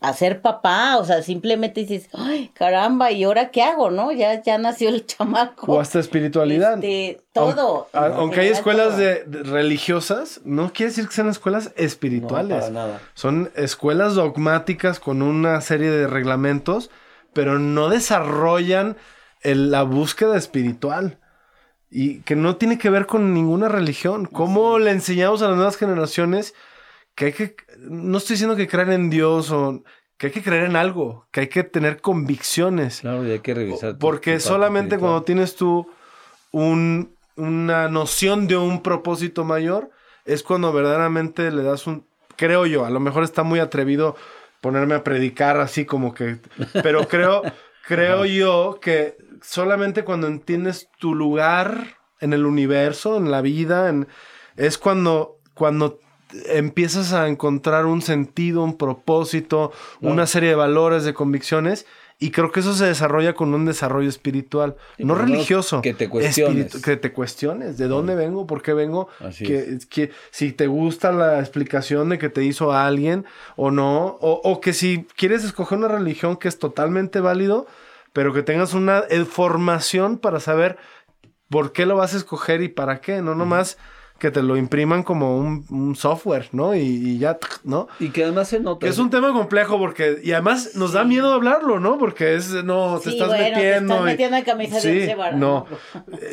[0.01, 4.11] hacer papá, o sea, simplemente dices, ay, caramba, ¿y ahora qué hago, no?
[4.11, 5.71] Ya, ya nació el chamaco.
[5.73, 6.73] O hasta espiritualidad.
[6.83, 7.87] Este, todo.
[7.93, 12.49] Aunque, hay escuelas de, de religiosas, no quiere decir que sean escuelas espirituales.
[12.49, 13.01] No, para nada.
[13.13, 16.89] Son escuelas dogmáticas con una serie de reglamentos,
[17.33, 18.97] pero no desarrollan
[19.41, 21.19] el- la búsqueda espiritual.
[21.91, 24.25] Y que no tiene que ver con ninguna religión.
[24.25, 26.53] ¿Cómo le enseñamos a las nuevas generaciones
[27.15, 27.55] que hay que...
[27.77, 29.83] No estoy diciendo que creer en Dios o...
[30.17, 33.01] Que hay que creer en algo, que hay que tener convicciones.
[33.01, 33.97] Claro, y hay que revisar.
[33.97, 35.87] Porque tu solamente cuando tienes tú
[36.51, 39.89] un, una noción de un propósito mayor,
[40.25, 42.05] es cuando verdaderamente le das un,
[42.35, 44.15] creo yo, a lo mejor está muy atrevido
[44.61, 46.37] ponerme a predicar así como que,
[46.83, 47.41] pero creo,
[47.87, 54.07] creo yo que solamente cuando entiendes tu lugar en el universo, en la vida, en,
[54.55, 55.99] es cuando, cuando
[56.47, 59.71] empiezas a encontrar un sentido, un propósito,
[60.01, 61.85] una serie de valores, de convicciones.
[62.19, 65.81] Y creo que eso se desarrolla con un desarrollo espiritual, no religioso.
[65.81, 66.79] Que te cuestiones.
[66.79, 67.79] que te cuestiones.
[67.79, 68.45] ¿De dónde vengo?
[68.45, 69.09] ¿Por qué vengo?
[69.39, 73.25] que, que, si te gusta la explicación de que te hizo alguien
[73.55, 74.19] o no.
[74.21, 77.65] O, o que si quieres escoger una religión que es totalmente válido,
[78.13, 80.77] pero que tengas una formación para saber
[81.49, 83.23] por qué lo vas a escoger y para qué.
[83.23, 83.79] No nomás
[84.21, 86.75] que te lo impriman como un, software, ¿no?
[86.75, 87.87] Y, ya, ¿no?
[87.99, 88.85] Y que además se nota.
[88.85, 91.97] Es un tema complejo porque, y además nos da miedo hablarlo, ¿no?
[91.97, 93.95] Porque es, no, te estás metiendo.
[93.95, 95.65] Te estás metiendo en camisa sí, de No,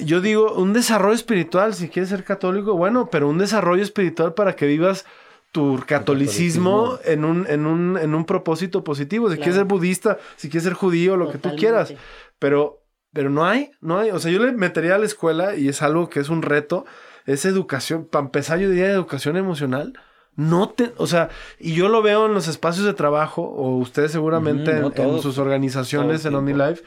[0.04, 4.54] yo digo, un desarrollo espiritual, si quieres ser católico, bueno, pero un desarrollo espiritual para
[4.54, 5.06] que vivas
[5.50, 9.30] tu catolicismo, En, un, en, un, en un propósito positivo.
[9.30, 11.94] Si quieres ser budista, si quieres ser judío, lo que tú quieras.
[12.38, 12.82] Pero,
[13.14, 14.10] pero no hay, no hay.
[14.10, 16.84] O sea, yo le metería a la escuela y es algo que es un reto
[17.28, 19.92] esa educación, para empezar yo diría educación emocional,
[20.34, 24.12] no te, o sea, y yo lo veo en los espacios de trabajo, o ustedes
[24.12, 26.82] seguramente en, sus organizaciones en OmniLife,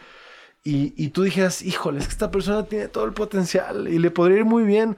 [0.64, 4.12] y, y tú dijeras, híjole, es que esta persona tiene todo el potencial y le
[4.12, 4.98] podría ir muy bien,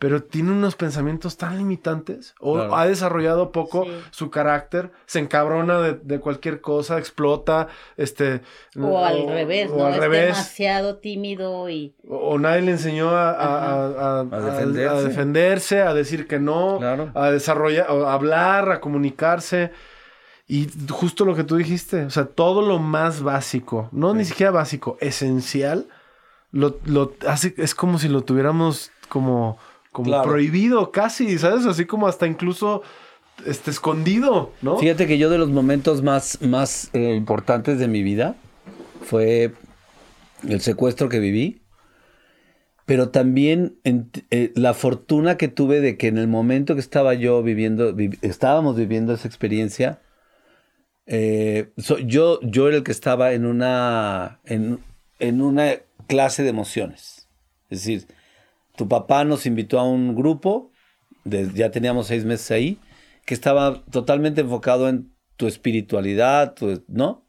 [0.00, 6.20] pero tiene unos pensamientos tan limitantes o ha desarrollado poco su carácter, se encabrona de,
[6.20, 7.68] cualquier cosa, explota,
[7.98, 8.40] este...
[8.80, 9.86] O, al revés, ¿no?
[9.90, 11.94] es demasiado tímido y...
[12.08, 14.24] O, nadie le enseñó a,
[15.04, 15.82] defenderse.
[15.82, 16.80] a, decir que no,
[17.14, 19.70] a desarrollar, a hablar, a comunicarse.
[20.48, 24.50] Y justo lo que tú dijiste, o sea, todo lo más básico, no ni siquiera
[24.50, 25.88] básico, esencial,
[26.52, 29.58] lo, lo hace, es como si lo tuviéramos como
[29.92, 31.66] como prohibido casi, ¿sabes?
[31.66, 32.82] Así como hasta incluso
[33.46, 34.78] este, escondido, ¿no?
[34.78, 38.36] Fíjate que yo de los momentos más, más eh, importantes de mi vida
[39.02, 39.52] fue
[40.48, 41.62] el secuestro que viví,
[42.86, 47.42] pero también eh, la fortuna que tuve de que en el momento que estaba yo
[47.42, 50.00] viviendo, estábamos viviendo esa experiencia,
[51.06, 51.72] eh,
[52.04, 54.80] yo, yo era el que estaba en una, en,
[55.18, 55.74] en una
[56.06, 57.28] clase de emociones.
[57.68, 58.06] Es decir,
[58.80, 60.72] tu papá nos invitó a un grupo,
[61.26, 62.78] ya teníamos seis meses ahí,
[63.26, 66.54] que estaba totalmente enfocado en tu espiritualidad,
[66.88, 67.26] ¿no?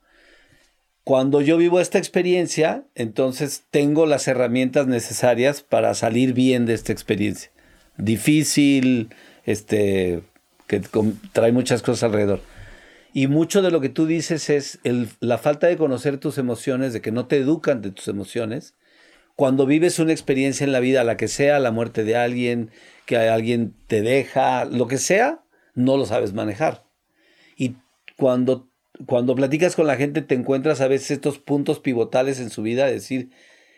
[1.03, 6.93] Cuando yo vivo esta experiencia, entonces tengo las herramientas necesarias para salir bien de esta
[6.93, 7.51] experiencia.
[7.97, 9.09] Difícil,
[9.43, 10.23] este,
[10.67, 10.81] que
[11.33, 12.39] trae muchas cosas alrededor.
[13.11, 14.79] Y mucho de lo que tú dices es
[15.19, 18.73] la falta de conocer tus emociones, de que no te educan de tus emociones,
[19.35, 22.71] cuando vives una experiencia en la vida, la que sea, la muerte de alguien,
[23.05, 25.43] que alguien te deja, lo que sea,
[25.73, 26.85] no lo sabes manejar.
[27.55, 27.75] Y
[28.17, 28.69] cuando,
[29.05, 32.85] cuando platicas con la gente te encuentras a veces estos puntos pivotales en su vida,
[32.85, 33.31] decir,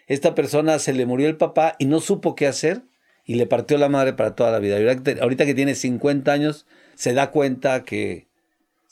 [0.07, 2.83] esta persona se le murió el papá y no supo qué hacer
[3.25, 4.77] y le partió la madre para toda la vida.
[5.21, 6.65] ahorita que tiene 50 años,
[6.95, 8.27] se da cuenta que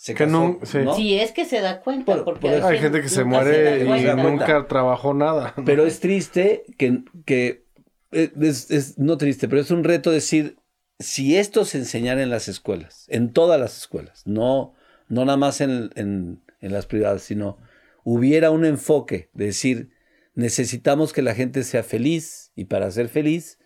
[0.05, 1.19] que no, sí.
[1.19, 2.23] es que se da cuenta.
[2.25, 5.53] porque hay, gente que se muere y nunca trabajó nada.
[5.65, 7.65] Pero es triste que, que
[8.11, 10.57] es, no triste, pero es un reto decir,
[10.99, 14.73] si esto se enseñara en las escuelas, en todas las escuelas, no,
[15.07, 17.59] no nada más en, en, en las privadas, sino
[18.03, 19.91] hubiera un enfoque de decir,
[20.33, 23.59] necesitamos que la gente sea feliz y para ser feliz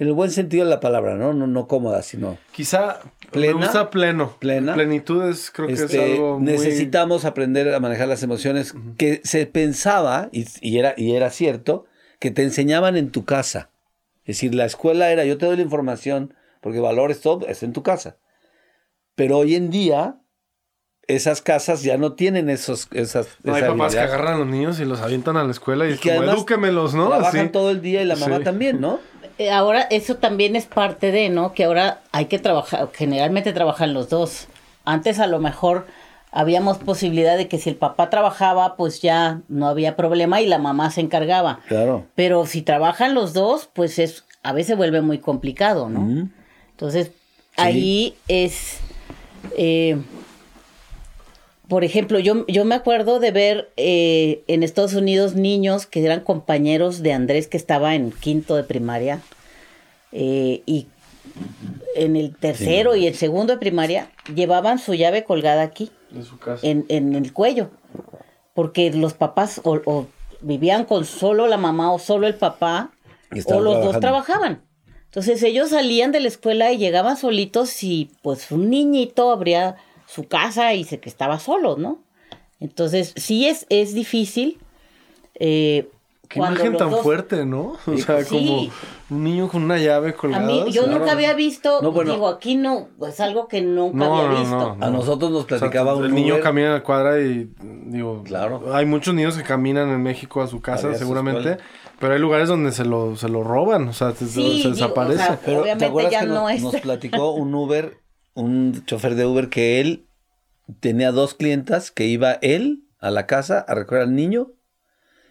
[0.00, 1.34] en el buen sentido de la palabra, ¿no?
[1.34, 2.38] No, no cómoda, sino.
[2.52, 3.00] Quizá
[3.30, 4.34] plena, me gusta pleno.
[4.38, 4.72] Plena.
[4.72, 6.52] Plenitud es, creo que es este, algo muy...
[6.52, 11.84] Necesitamos aprender a manejar las emociones que se pensaba, y, era, y era cierto,
[12.18, 13.68] que te enseñaban en tu casa.
[14.24, 16.32] Es decir, la escuela era, yo te doy la información,
[16.62, 18.16] porque valores todo, es en tu casa.
[19.16, 20.16] Pero hoy en día,
[21.08, 23.28] esas casas ya no tienen esos, esas.
[23.42, 25.92] No, hay papás que agarran a los niños y los avientan a la escuela y,
[25.92, 27.08] es como, edúquemelos, ¿no?
[27.08, 29.09] Trabajan todo el día y la mamá también, ¿no?
[29.40, 31.54] Eh, ahora eso también es parte de, ¿no?
[31.54, 34.48] Que ahora hay que trabajar, generalmente trabajan los dos.
[34.84, 35.86] Antes a lo mejor
[36.30, 40.58] habíamos posibilidad de que si el papá trabajaba, pues ya no había problema y la
[40.58, 41.60] mamá se encargaba.
[41.68, 42.04] Claro.
[42.14, 46.28] Pero si trabajan los dos, pues es a veces vuelve muy complicado, ¿no?
[46.72, 47.10] Entonces,
[47.56, 48.80] ahí es
[49.56, 49.96] eh,
[51.70, 56.18] por ejemplo, yo, yo me acuerdo de ver eh, en Estados Unidos niños que eran
[56.18, 59.20] compañeros de Andrés que estaba en quinto de primaria
[60.10, 60.88] eh, y
[61.94, 66.40] en el tercero y el segundo de primaria llevaban su llave colgada aquí, en, su
[66.40, 66.66] casa.
[66.66, 67.70] en, el cuello,
[68.52, 70.08] porque los papás o,
[70.40, 72.90] vivían con solo la mamá o solo el papá
[73.46, 74.64] o los dos trabajaban.
[75.04, 79.76] Entonces ellos salían de la escuela y llegaban solitos y pues un niñito abría
[80.12, 81.98] su casa y se que estaba solo, ¿no?
[82.58, 84.58] Entonces sí es, es difícil.
[85.36, 85.88] eh,
[86.28, 87.72] Qué imagen tan dos- fuerte, ¿no?
[87.86, 88.46] O sea, Sí.
[88.46, 88.70] como
[89.10, 90.46] un niño con una llave A colgada.
[90.46, 90.98] mí, yo claro.
[91.00, 92.12] nunca había visto, No, bueno.
[92.12, 94.76] digo, aquí no, es algo que nunca No, había no, visto.
[94.76, 94.86] no.
[94.86, 96.42] A nosotros nos O sea, platicaba un el niño Uber.
[96.44, 97.50] camina en la cuadra y
[97.86, 98.72] digo, Claro.
[98.72, 101.56] hay muchos niños que caminan en México a su casa Había seguramente,
[101.98, 104.68] pero hay lugares donde se lo, se lo roban, o sea, se, Sí, se digo,
[104.68, 105.16] o desaparece.
[105.24, 107.98] sea, Pero Obviamente ¿te acuerdas ya que no nos, es- nos platicó un Uber,
[108.34, 110.06] un chofer de Uber que él
[110.80, 114.52] tenía dos clientas que iba él a la casa a recoger al niño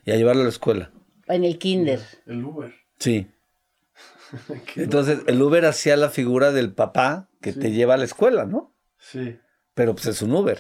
[0.06, 0.92] y a llevarlo a la escuela.
[1.28, 2.00] En el kinder.
[2.26, 2.74] El Uber.
[2.98, 3.28] Sí.
[4.76, 8.76] Entonces el Uber hacía la figura del papá que te lleva a la escuela, ¿no?
[8.98, 9.38] Sí.
[9.74, 10.60] Pero pues es un Uber.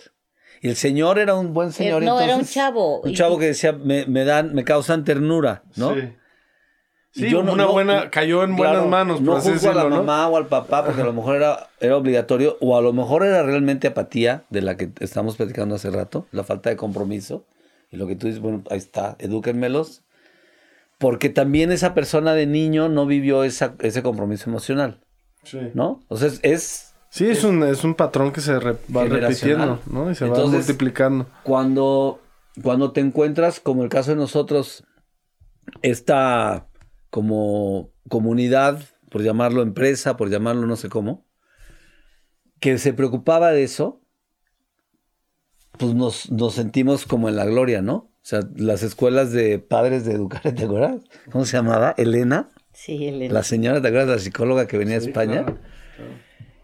[0.61, 2.03] Y el señor era un buen señor.
[2.03, 3.01] Eh, no, era un chavo.
[3.01, 5.95] Un chavo que decía, me, me dan, me causan ternura, ¿no?
[5.95, 6.01] Sí.
[7.19, 9.73] Y Sí, yo no- una no- buena, cayó en Claro, buenas manos, No juzgo a
[9.73, 12.81] la decirlo, mamá o al papá, porque a lo mejor era, era obligatorio, o a
[12.81, 16.75] lo mejor era realmente apatía, de la que estamos platicando hace rato, la falta de
[16.77, 17.45] compromiso.
[17.91, 20.03] Y lo que tú dices, bueno, ahí está, edúquenmelos.
[20.97, 24.99] Porque también esa persona de niño no vivió esa, ese compromiso emocional,
[25.43, 25.59] Sí.
[25.73, 26.01] ¿no?
[26.07, 29.79] O sea, es- es Sí, es un, es un patrón que se re- va repitiendo,
[29.87, 30.11] ¿no?
[30.11, 31.25] Y se va Entonces- multiplicando.
[31.43, 32.19] cuando,
[32.61, 34.83] cuando te encuentras, como el caso de nosotros,
[35.81, 36.67] esta
[37.09, 41.25] como comunidad, por llamarlo empresa, por llamarlo no sé cómo,
[42.59, 44.01] que se preocupaba de eso,
[45.77, 47.95] pues nos, nos sentimos como en la gloria, ¿no?
[47.95, 51.01] O sea, las escuelas de padres de educar, ¿te acuerdas?
[51.31, 51.95] ¿Cómo se llamaba?
[51.97, 53.33] Elena, Sí, Elena.
[53.33, 54.09] la señora, ¿te acuerdas?
[54.09, 55.45] La psicóloga que venía de España.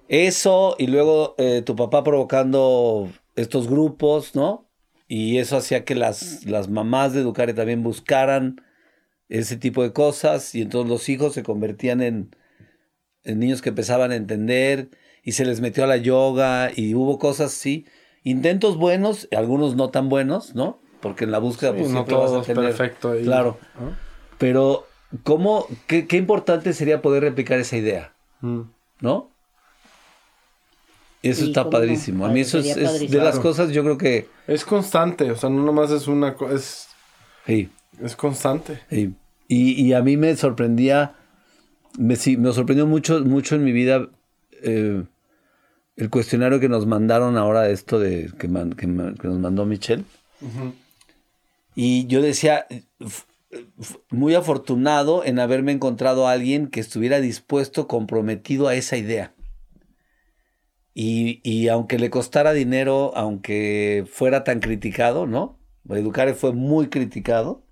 [0.07, 4.69] Eso, y luego eh, tu papá provocando estos grupos, ¿no?
[5.07, 8.61] Y eso hacía que las, las mamás de Educare también buscaran
[9.30, 12.35] ese tipo de cosas, y entonces los hijos se convertían en,
[13.23, 14.89] en niños que empezaban a entender,
[15.23, 17.85] y se les metió a la yoga, y hubo cosas así,
[18.23, 20.80] intentos buenos, algunos no tan buenos, ¿no?
[21.02, 22.65] Porque en la búsqueda Sí, pues, no vas todo a tener...
[22.65, 23.57] perfecto ahí, Claro.
[23.80, 23.95] ¿no?
[24.38, 24.88] Pero,
[25.23, 28.14] ¿cómo, qué, qué importante sería poder replicar esa idea?
[28.41, 28.61] Mm.
[29.02, 29.30] ¿no?
[31.22, 31.69] Eso Sí, está no.
[31.72, 32.26] padrísimo.
[32.26, 34.27] A mí eso es, de las cosas, yo creo que...
[34.47, 36.88] Es constante, o sea, no nomás es una cosa, es,
[37.47, 37.69] sí,
[38.01, 38.80] es constante.
[39.47, 41.15] Y, y a mí me sorprendía,
[41.97, 44.09] me, sí, me sorprendió mucho, mucho en mi vida
[44.63, 45.03] eh,
[45.95, 50.03] el cuestionario que nos mandaron ahora, esto de que, man- que nos mandó Michelle.
[51.76, 52.65] Y yo decía,
[54.09, 59.34] muy afortunado en haberme encontrado a alguien que estuviera dispuesto, comprometido a esa idea.
[60.93, 65.59] Y, y aunque le costara dinero, aunque fuera tan criticado, ¿no?
[65.89, 67.65] Educare fue muy criticado.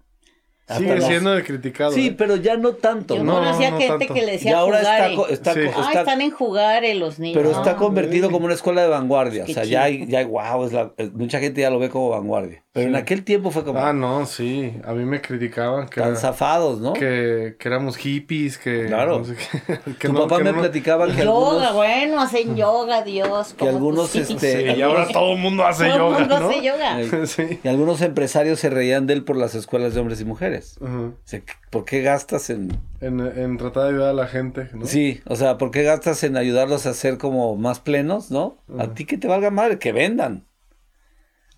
[0.65, 1.91] Sigue Hasta siendo de criticado.
[1.91, 2.15] Sí, ¿eh?
[2.17, 3.17] pero ya no tanto.
[3.17, 3.33] Yo ¿no?
[3.33, 4.13] no, conocía no gente tanto.
[4.13, 5.01] que le Y decía ahora jugar.
[5.11, 5.59] está, co- está, Sí.
[5.65, 7.37] co- Ah, está- están en jugar eh, los niños.
[7.37, 9.43] pero está Ah, convertido como una escuela de vanguardia.
[9.43, 11.79] O Qué sea, ya hay, ya hay, wow, es la- eh, mucha gente ya lo
[11.79, 12.62] ve como vanguardia.
[12.75, 14.73] Pero en aquel tiempo fue como Ah, no, sí.
[14.83, 16.93] A mí me criticaban que, tan era- zafados, ¿no?
[16.93, 18.87] que, que éramos hippies, que...
[18.87, 19.19] Claro.
[19.19, 22.19] no sé qué, que Tu no- papá que me no- platicaba que Yoga, algunos, bueno,
[22.19, 23.53] hacen yoga, Dios.
[23.53, 24.31] que algunos, hippies.
[24.31, 26.49] este, Sí, y ahora todo el mundo hace Todo el yoga, mundo ¿no?
[26.49, 27.25] hace yoga.
[27.27, 27.59] Sí.
[27.63, 30.77] y algunos empresarios se reían de él por las escuelas de hombres y mujeres.
[30.81, 32.75] O sea, ¿por qué gastas en...?
[33.01, 34.87] en, en tratar de ayudar a la gente, ¿no?
[34.87, 38.57] Sí, o sea, ¿por qué gastas en ayudarlos a ser como más plenos, no?
[38.79, 40.45] A ti que te valga madre, que vendan.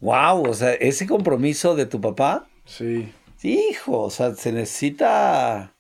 [0.02, 3.12] Wow, o sea, ese compromiso de tu papá, Sí,
[3.44, 5.74] hijo, o sea, se necesita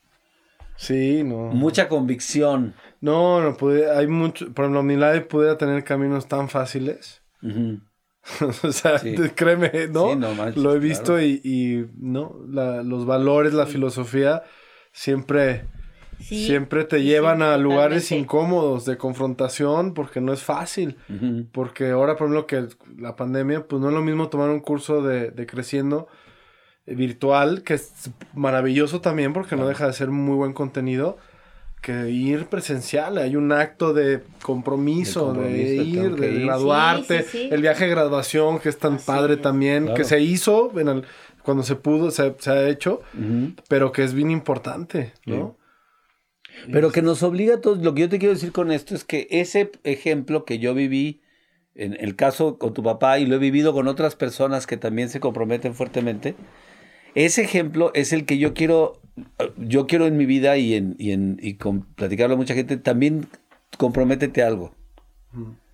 [0.78, 1.48] sí, no.
[1.52, 2.74] mucha convicción.
[3.02, 7.22] No, no pude, hay mucho, por ejemplo, Omnilife pudiera tener caminos tan fáciles.
[7.44, 7.80] Ujú.
[8.64, 9.16] o sea, Sí.
[9.36, 10.10] créeme, ¿no?
[10.12, 11.22] Sí, no manches, Lo he visto claro.
[11.22, 14.44] y, y, no, La- los valores, la filosofía
[14.92, 15.66] siempre,
[16.20, 18.16] Sí, siempre te llevan sí, a lugares totalmente.
[18.24, 20.98] incómodos de confrontación porque no es fácil.
[21.10, 21.46] Ujú.
[21.52, 22.68] Porque ahora, por ejemplo, que
[22.98, 26.08] la pandemia, pues no es lo mismo tomar un curso de, de creciendo
[26.88, 31.18] eh, virtual, que es maravilloso también porque no deja de ser muy buen contenido,
[31.82, 33.18] que ir presencial.
[33.20, 36.46] Hay un acto de compromiso, de, De compromiso, ir, de ir.
[36.46, 37.50] graduarte, Sí, sí, sí.
[37.52, 39.42] el viaje de graduación, que es tan Así padre es.
[39.42, 39.98] también, Claro.
[39.98, 41.04] que se hizo en el-
[41.44, 43.54] cuando se pudo, se, se ha hecho, Ujú.
[43.70, 45.58] pero que es bien importante, ¿no?
[46.72, 47.80] Pero que nos obliga a todos.
[47.80, 51.22] Lo que yo te quiero decir con esto es que ese ejemplo que yo viví
[51.76, 55.10] en el caso con tu papá y lo he vivido con otras personas que también
[55.10, 56.36] se comprometen fuertemente,
[57.16, 59.02] ese ejemplo es el que yo quiero,
[59.58, 62.78] yo quiero en mi vida y en, y en y con platicarlo a mucha gente,
[62.78, 63.28] también
[63.78, 64.74] comprométete a algo.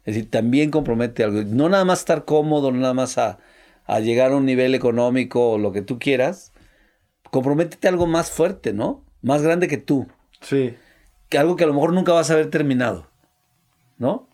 [0.03, 1.43] Es decir, también compromete algo.
[1.43, 3.37] No nada más estar cómodo, no nada más a,
[3.85, 6.51] a llegar a un nivel económico o lo que tú quieras.
[7.29, 9.05] Comprométete a algo más fuerte, ¿no?
[9.21, 10.07] más grande que tú,
[10.41, 10.75] Sí.
[11.29, 13.07] que algo que a lo mejor nunca vas a ver terminado,
[13.97, 14.27] ¿no?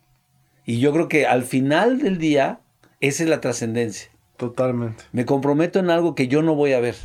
[0.65, 2.61] Y yo creo que al final del día,
[2.99, 4.09] esa es la trascendencia.
[4.38, 5.03] Totalmente.
[5.11, 6.95] Me comprometo en algo que yo no voy a ver,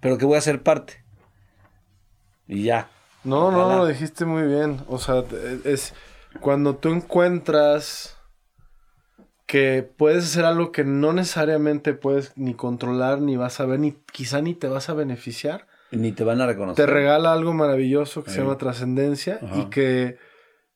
[0.00, 1.04] pero que voy a ser parte.
[2.48, 2.88] Y ya.
[3.22, 4.80] No, no, lo dijiste muy bien.
[4.88, 5.24] O sea,
[5.64, 5.94] es
[6.40, 8.16] cuando tú encuentras
[9.46, 13.92] que puedes hacer algo que no necesariamente puedes ni controlar, ni vas a ver, ni
[14.12, 16.86] quizá ni te vas a beneficiar, Ni te van a reconocer.
[16.86, 20.18] te regala algo maravilloso que se llama trascendencia y que,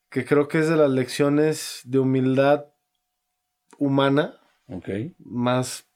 [0.09, 2.67] que creo que es de las lecciones de humildad
[3.79, 4.41] humana
[5.19, 5.87] más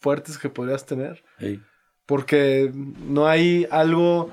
[0.00, 1.24] fuertes que podrías tener.
[2.06, 4.30] Porque no hay algo,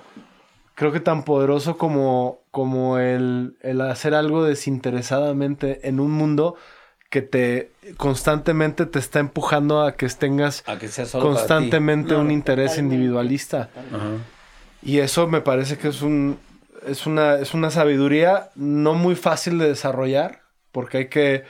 [0.75, 6.55] creo que tan poderoso como, como el, el hacer algo desinteresadamente en un mundo
[7.13, 11.37] que te constantemente te está empujando a que tengas A que sea solo para ti.
[11.37, 12.95] constantemente No, un no, interés totalmente.
[12.95, 13.69] individualista.
[14.81, 16.39] Y eso me parece que es un
[16.87, 20.41] es una es una sabiduría no muy fácil de desarrollar
[20.71, 21.43] porque hay que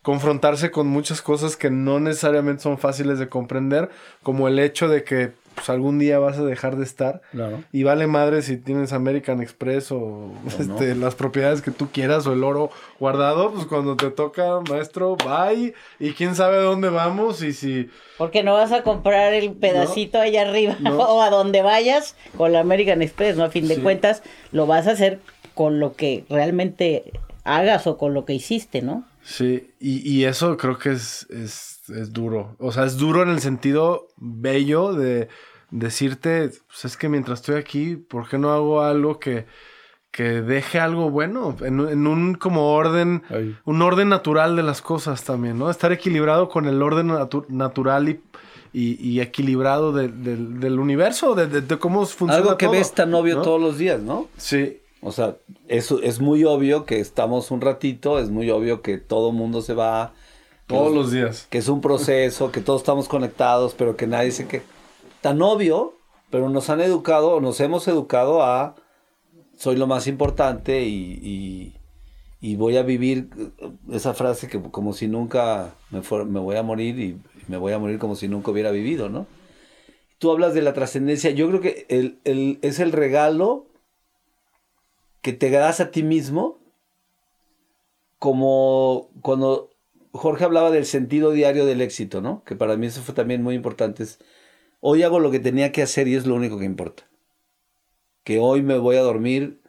[0.00, 3.90] confrontarse con muchas cosas que no necesariamente son fáciles de comprender,
[4.22, 7.62] como el hecho de que pues, algún día vas a dejar de estar Claro.
[7.72, 12.32] y vale madre si tienes American Express o este, las propiedades que tú quieras o
[12.32, 17.42] el oro guardado, pues cuando te toca, maestro, bye y quién sabe a dónde vamos
[17.42, 17.88] y si
[18.18, 20.96] Porque no vas a comprar el pedacito allá arriba No.
[20.98, 23.44] o a donde vayas con la American Express, ¿no?
[23.44, 23.80] A fin de Sí.
[23.82, 24.22] cuentas,
[24.52, 25.20] lo vas a hacer
[25.54, 27.12] con lo que realmente
[27.44, 29.04] hagas o con lo que hiciste, ¿no?
[29.22, 32.56] Sí, y, y eso creo que es, es, es duro.
[32.58, 35.28] O sea, es duro en el sentido bello de
[35.70, 39.46] decirte, pues es que mientras estoy aquí, ¿por qué no hago algo que,
[40.10, 41.56] que deje algo bueno?
[41.62, 43.22] En, un- en un como orden,
[43.64, 45.70] un orden natural de las cosas también, ¿no?
[45.70, 48.20] Estar equilibrado con el orden natu- natural y,
[48.72, 52.92] y, y equilibrado de- del- del universo, de, de- cómo funciona Algo que todo, ves
[52.92, 53.42] tan obvio ¿no?
[53.42, 54.28] todos los días, ¿no?
[54.36, 55.36] Sí, O sea,
[55.66, 59.72] eso es muy obvio que estamos un ratito, es muy obvio que todo mundo se
[59.74, 60.12] va.
[60.66, 61.46] todos los- los días.
[61.50, 64.62] que es un proceso, que todos estamos conectados, pero que nadie se que
[65.20, 65.94] tan obvio,
[66.30, 68.76] pero nos han educado, nos hemos educado a
[69.56, 71.74] soy lo más importante y,
[72.40, 76.62] y- voy a vivir eh, esa frase que como si nunca me, me voy a
[76.62, 79.26] morir y me voy a morir como si nunca hubiera vivido, ¿no?
[80.18, 83.66] Tú hablas de la trascendencia, yo creo que el- el- es el regalo
[85.20, 86.58] que te das a ti mismo
[88.18, 89.70] como cuando
[90.12, 92.42] Jorge hablaba del sentido diario del éxito, ¿no?
[92.44, 94.04] Que para mí eso fue también muy importante.
[94.80, 97.04] Hoy hago lo que tenía que hacer y es lo único que importa.
[98.24, 99.60] Que hoy me voy a dormir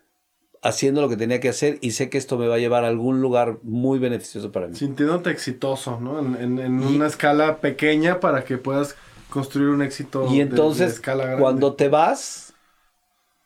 [0.61, 2.87] haciendo lo que tenía que hacer y sé que esto me va a llevar a
[2.87, 4.75] algún lugar muy beneficioso para mí.
[4.75, 6.19] Sintiéndote exitoso, ¿no?
[6.19, 8.95] En, en- en Y- una escala pequeña para que puedas
[9.29, 11.41] construir un éxito Y de entonces, escala grande.
[11.41, 12.53] cuando te vas,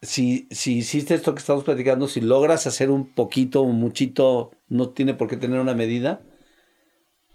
[0.01, 4.89] si, si hiciste esto que estamos platicando, si logras hacer un poquito, un muchito, no
[4.89, 6.21] tiene por qué tener una medida.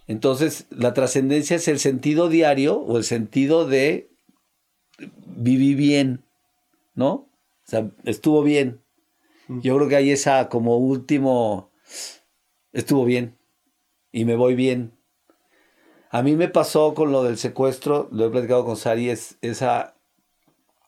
[0.09, 4.10] Entonces, la trascendencia es el sentido diario o el sentido de
[5.27, 6.25] vivir bien,
[6.95, 7.13] ¿no?
[7.13, 7.29] O
[7.65, 8.81] sea, estuvo bien.
[9.49, 11.71] Yo creo que hay esa como último,
[12.73, 13.37] estuvo bien
[14.13, 14.93] y me voy bien.
[16.11, 19.97] A mí me pasó con lo del secuestro, lo he platicado con Sari, es esa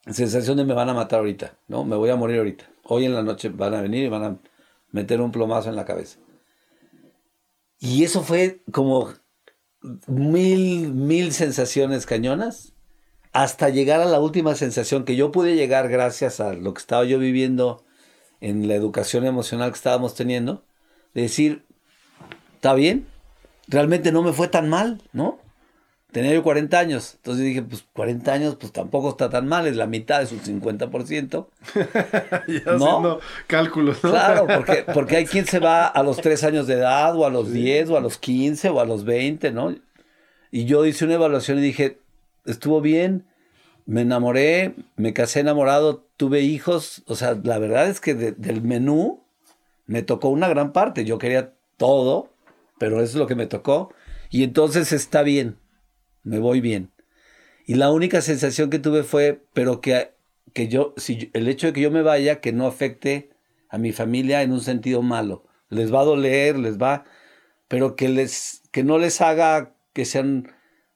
[0.09, 1.83] sensación de me van a matar ahorita, ¿no?
[1.85, 2.69] Me voy a morir ahorita.
[2.83, 4.37] Hoy en la noche van a venir y van a
[4.91, 6.19] meter un plomazo en la cabeza.
[7.79, 9.13] Y eso fue como
[10.07, 12.72] mil, mil sensaciones cañonas
[13.33, 17.03] hasta llegar a la última sensación que yo pude llegar gracias a lo que estaba
[17.03, 17.83] yo viviendo
[18.41, 20.63] en la educación emocional que estábamos teniendo,
[21.13, 21.63] de decir,
[22.55, 23.07] está bien,
[23.67, 25.39] realmente no me fue tan mal, ¿no?
[26.11, 29.75] Tenía yo 40 años, entonces dije, pues 40 años, pues tampoco está tan mal, es
[29.77, 31.47] la mitad, es un 50%.
[32.47, 32.85] ya ¿no?
[32.85, 34.11] haciendo cálculos, ¿no?
[34.11, 37.31] Claro, porque, porque hay quien se va a los 3 años de edad, o a
[37.31, 39.73] los 10, o a los 15, o a los 20, ¿no?
[40.51, 42.02] Y yo hice una evaluación y dije,
[42.45, 43.25] estuvo bien,
[43.85, 48.61] me enamoré, me casé enamorado, tuve hijos, o sea, la verdad es que de- del
[48.61, 49.23] menú
[49.85, 52.29] me tocó una gran parte, yo quería todo,
[52.79, 53.93] pero eso es lo que me tocó,
[54.29, 55.57] y entonces está bien,
[56.23, 56.91] me voy bien.
[57.65, 60.13] Y la única sensación que tuve fue, pero que,
[60.53, 63.29] que yo, si el hecho de que yo me vaya, que no afecte
[63.69, 65.45] a mi familia en un sentido malo.
[65.69, 67.05] Les va a doler, les va,
[67.67, 70.51] pero que les, que no les haga que sean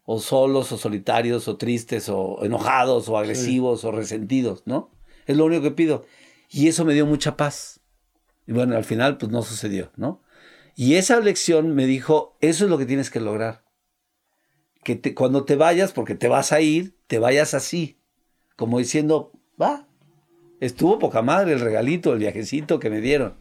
[0.10, 4.90] o solos, o solitarios, o tristes, o enojados, o agresivos, o resentidos, ¿no?
[5.26, 6.06] Es lo único que pido.
[6.50, 7.82] Y eso me dio mucha paz.
[8.46, 10.22] Y bueno, al final, pues no sucedió, ¿no?
[10.78, 13.66] Y esa lección me dijo, eso es lo que tienes que lograr.
[14.84, 18.00] Que te- cuando te vayas, porque te vas a ir, te vayas así,
[18.56, 19.84] como diciendo, va,
[20.60, 23.36] Estuvo poca madre el regalito, el viajecito que me dieron.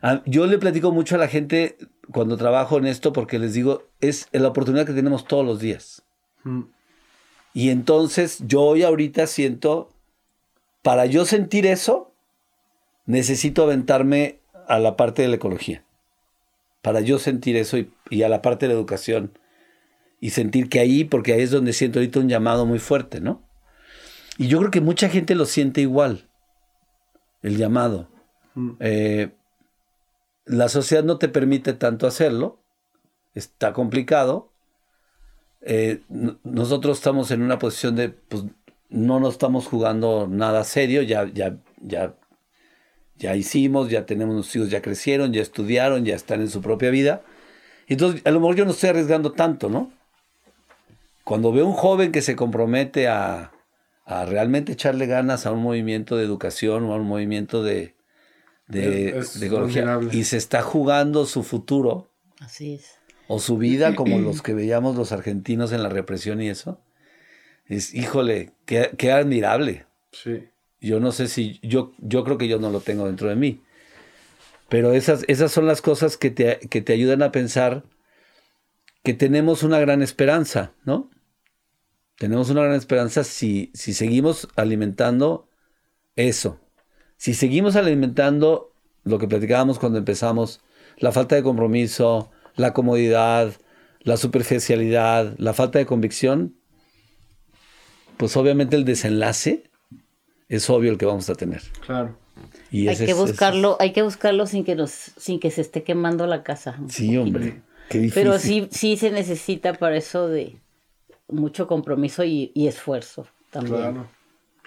[0.00, 1.76] Ah, Yo le platico mucho a la gente
[2.10, 6.02] cuando trabajo en esto porque les digo, es la oportunidad que tenemos todos los días.
[6.44, 6.62] Mm.
[7.54, 9.90] Y entonces yo hoy ahorita siento,
[10.82, 12.12] para yo sentir eso,
[13.06, 15.84] necesito aventarme a la parte de la ecología.
[16.80, 19.38] Para yo sentir eso y, y a la parte de la educación.
[20.18, 23.42] Y sentir que ahí, porque ahí es donde siento ahorita un llamado muy fuerte, ¿no?
[24.38, 26.28] Y yo creo que mucha gente lo siente igual,
[27.42, 28.08] el llamado.
[28.54, 28.70] Mm.
[28.80, 29.30] Eh,
[30.44, 32.62] la sociedad no te permite tanto hacerlo,
[33.34, 34.50] está complicado.
[35.60, 36.00] Eh,
[36.42, 38.44] nosotros estamos en una posición de, pues,
[38.88, 42.14] no nos estamos jugando nada serio, ya, ya, ya,
[43.16, 46.90] ya hicimos, ya tenemos nuestros hijos, ya crecieron, ya estudiaron, ya están en su propia
[46.90, 47.22] vida.
[47.86, 49.92] Entonces, a lo mejor yo no estoy arriesgando tanto, ¿no?
[51.24, 53.52] Cuando veo un joven que se compromete a,
[54.04, 57.94] a realmente echarle ganas a un movimiento de educación o a un movimiento de,
[58.72, 62.92] de, Es- es de ecología y se está jugando su futuro Así es.
[63.28, 66.80] o su vida como los que veíamos los argentinos en la represión y eso,
[67.66, 69.86] es, híjole, qué, qué admirable.
[70.10, 70.48] Sí.
[70.80, 73.62] Yo no sé si, yo, yo creo que yo no lo tengo dentro de mí.
[74.68, 77.84] Pero esas, esas son las cosas que te, que te ayudan a pensar
[79.04, 81.10] que tenemos una gran esperanza, ¿no?
[82.18, 85.48] Tenemos una gran esperanza si, si seguimos alimentando
[86.16, 86.58] eso.
[87.22, 88.72] Si seguimos alimentando
[89.04, 90.60] lo que platicábamos cuando empezamos,
[90.96, 93.52] la falta de compromiso, la comodidad,
[94.00, 96.56] la superficialidad, la falta de convicción,
[98.16, 99.70] pues obviamente el desenlace
[100.48, 101.62] es obvio el que vamos a tener.
[101.86, 102.18] Claro.
[102.72, 105.60] Y hay ese que ese buscarlo, hay que buscarlo sin que nos, sin que se
[105.60, 106.80] esté quemando la casa.
[106.88, 107.62] Sí, hombre.
[107.88, 108.20] Qué difícil.
[108.20, 110.56] Pero sí, sí se necesita para eso de
[111.28, 113.76] mucho compromiso y, y esfuerzo también.
[113.76, 114.06] Claro.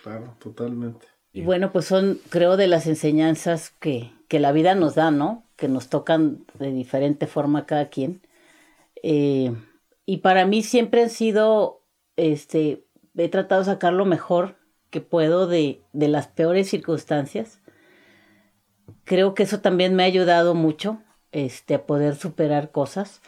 [0.02, 1.15] Claro, totalmente.
[1.36, 5.44] Y bueno, pues son, creo, de las enseñanzas que, que la vida nos da, ¿no?
[5.58, 8.22] Que nos tocan de diferente forma a cada quien.
[9.04, 9.54] Eh,
[10.06, 11.82] y para mí siempre han sido,
[12.16, 12.86] este,
[13.18, 14.56] he tratado de sacar lo mejor
[14.92, 17.60] que puedo de, de las peores circunstancias.
[19.04, 21.00] Creo que eso también me ha ayudado mucho,
[21.34, 23.22] este, a poder superar cosas.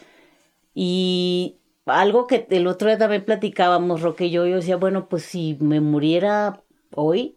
[0.74, 5.24] Y algo que el otro día también platicábamos, Roque y yo, yo decía, bueno, pues
[5.24, 6.64] si me muriera
[6.94, 7.37] hoy,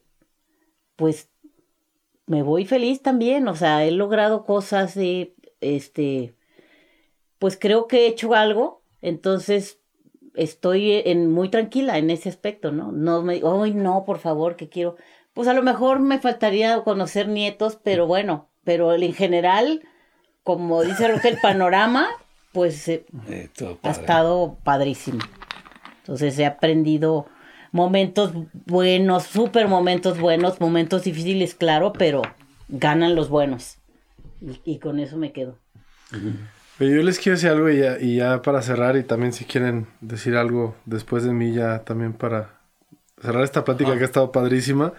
[1.00, 1.30] pues
[2.26, 6.36] me voy feliz también, o sea, he logrado cosas de, este,
[7.38, 9.80] pues creo que he hecho algo, entonces
[10.34, 12.92] estoy en, muy tranquila en ese aspecto, ¿no?
[12.92, 14.96] No me digo, ay, no, por favor, que quiero,
[15.32, 19.80] pues a lo mejor me faltaría conocer nietos, pero bueno, pero en general,
[20.42, 22.08] como dice Roque, el panorama,
[22.52, 23.06] pues eh,
[23.82, 25.20] ha estado padrísimo.
[26.00, 27.26] Entonces he aprendido
[27.72, 28.32] momentos
[28.66, 32.22] buenos, súper momentos buenos, momentos difíciles, claro, pero
[32.68, 33.78] ganan los buenos.
[34.40, 35.58] Y, y con eso me quedo.
[36.78, 39.44] Pero yo les quiero decir algo y ya, y ya para cerrar y también si
[39.44, 42.60] quieren decir algo después de mí ya también para
[43.20, 44.92] cerrar esta plática que ha estado padrísima.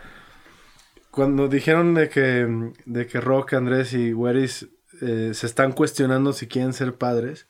[1.09, 4.69] Cuando dijeron de que, de que Rock, Andrés y Weris
[5.01, 7.47] eh, se están cuestionando si quieren ser padres,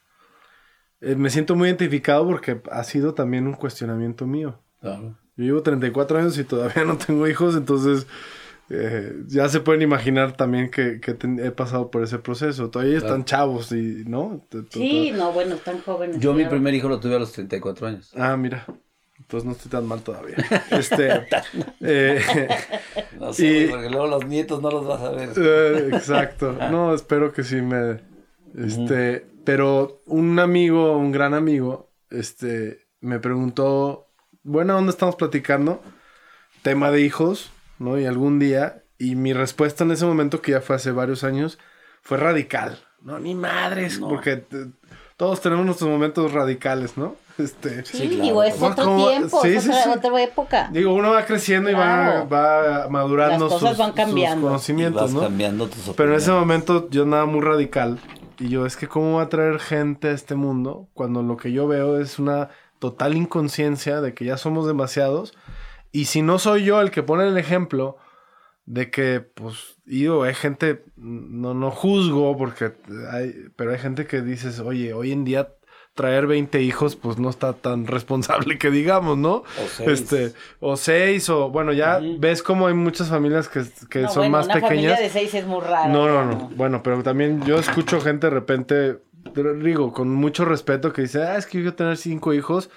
[1.02, 4.60] eh, me siento muy identificado porque ha sido también un cuestionamiento mío.
[4.82, 5.18] Claro.
[5.38, 8.06] Yo llevo 34 años y todavía no tengo hijos, entonces
[8.70, 12.70] eh, ya se pueden imaginar también que, que ten- he pasado por ese proceso.
[12.70, 14.46] Todavía están chavos y, ¿no?
[14.70, 16.20] Sí, no, bueno, están jóvenes.
[16.20, 18.12] Yo mi primer hijo lo tuve a los 34 años.
[18.16, 18.66] Ah, mira.
[19.20, 20.36] Entonces no estoy tan mal todavía.
[20.72, 21.28] Este.
[21.82, 22.20] eh,
[23.20, 25.30] No sé, Y- porque luego los nietos no los vas a ver.
[25.38, 26.54] eh, exacto.
[26.72, 28.00] No, espero que sí me.
[28.58, 29.26] Este.
[29.44, 34.08] Pero un amigo, un gran amigo, este, me preguntó.
[34.44, 35.82] Bueno, ¿dónde estamos platicando?
[36.64, 38.00] Tema de hijos, ¿no?
[38.00, 38.84] Y algún día.
[38.98, 41.58] Y mi respuesta en ese momento, que ya fue hace varios años,
[42.02, 42.80] fue radical.
[43.02, 44.68] No, ni madres, porque eh,
[45.18, 47.16] todos tenemos nuestros momentos radicales, ¿no?
[47.40, 47.84] Este.
[47.86, 48.24] Sí, Sí, claro.
[48.24, 49.90] digo, es otro como- tiempo, sí, es sí, otra, sí.
[49.90, 50.70] otra época.
[50.72, 51.80] Digo, uno va creciendo y va,
[52.28, 52.30] Claro.
[52.30, 54.46] va madurando Las cosas sus, van sus cambiando.
[54.46, 55.22] Y conocimientos, vas ¿no?
[55.22, 55.96] cambiando tus opiniones.
[55.98, 58.00] Pero en ese momento yo andaba muy radical.
[58.38, 61.52] Y yo, es que cómo va a traer gente a este mundo cuando lo que
[61.52, 62.50] yo veo es una
[62.82, 65.34] total inconsciencia de que ya somos demasiados.
[65.92, 67.98] Y si no soy yo el que pone el ejemplo
[68.66, 72.74] de que, pues, digo, hay gente, no, no juzgo porque
[73.12, 75.50] hay, pero hay gente que dices, oye, hoy en día
[75.94, 79.34] traer 20 hijos, pues no está tan responsable que digamos, ¿no?
[79.36, 79.44] O
[79.76, 79.90] seis.
[79.90, 84.22] Este, o seis, o bueno, ya ves como hay muchas familias que, que No, son
[84.24, 84.70] bueno, más una pequeñas.
[84.70, 85.88] familia de seis es muy rara.
[85.90, 86.50] No, no, no.
[86.56, 89.00] Bueno, pero también yo escucho gente de repente,
[89.64, 92.70] digo, con mucho respeto, que dice, ah, es que yo quiero tener cinco hijos.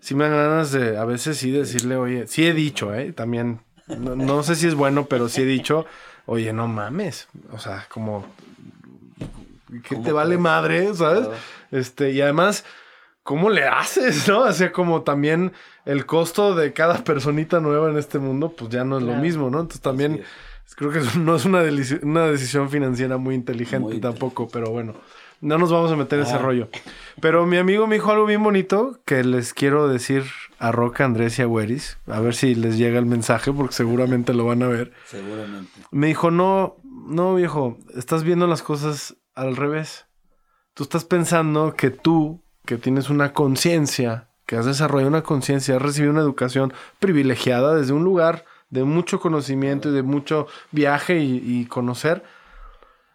[0.00, 3.12] Sí me dan ganas de, a veces sí decirle, oye, sí he dicho, ¿eh?
[3.12, 5.84] También No, no sé si es bueno, pero sí he dicho,
[6.26, 7.28] oye, no mames.
[7.52, 8.24] O sea, como
[9.88, 11.26] que ¿Cómo te vale madre, ¿sabes?
[11.26, 11.34] Claro.
[11.70, 12.64] Este, y además,
[13.22, 14.42] ¿cómo le haces, no?
[14.42, 15.52] O sea, como también
[15.84, 19.50] el costo de cada personita nueva en este mundo, pues ya no es lo mismo,
[19.50, 19.60] ¿no?
[19.60, 20.22] Entonces también
[20.76, 21.62] creo que no es una,
[22.02, 24.94] una decisión financiera muy inteligente Muy tampoco, pero bueno,
[25.40, 26.38] no nos vamos a meter en ese Ah.
[26.38, 26.68] rollo.
[27.20, 30.24] Pero mi amigo me dijo algo bien bonito que les quiero decir
[30.58, 34.34] a Roca, Andrés y a Weris, a ver si les llega el mensaje, porque seguramente
[34.34, 34.92] lo van a ver.
[35.06, 35.70] Seguramente.
[35.90, 40.06] Me dijo, no, no, viejo, estás viendo las cosas al revés.
[40.74, 45.82] Tú estás pensando que tú, que tienes una conciencia, que has desarrollado una conciencia, has
[45.82, 51.42] recibido una educación privilegiada desde un lugar de mucho conocimiento y de mucho viaje y,
[51.44, 52.22] y conocer,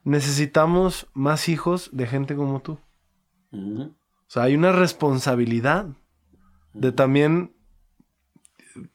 [0.05, 2.79] necesitamos más hijos de gente como tú.
[3.51, 3.89] O
[4.27, 5.87] sea, hay una responsabilidad
[6.73, 7.53] de también,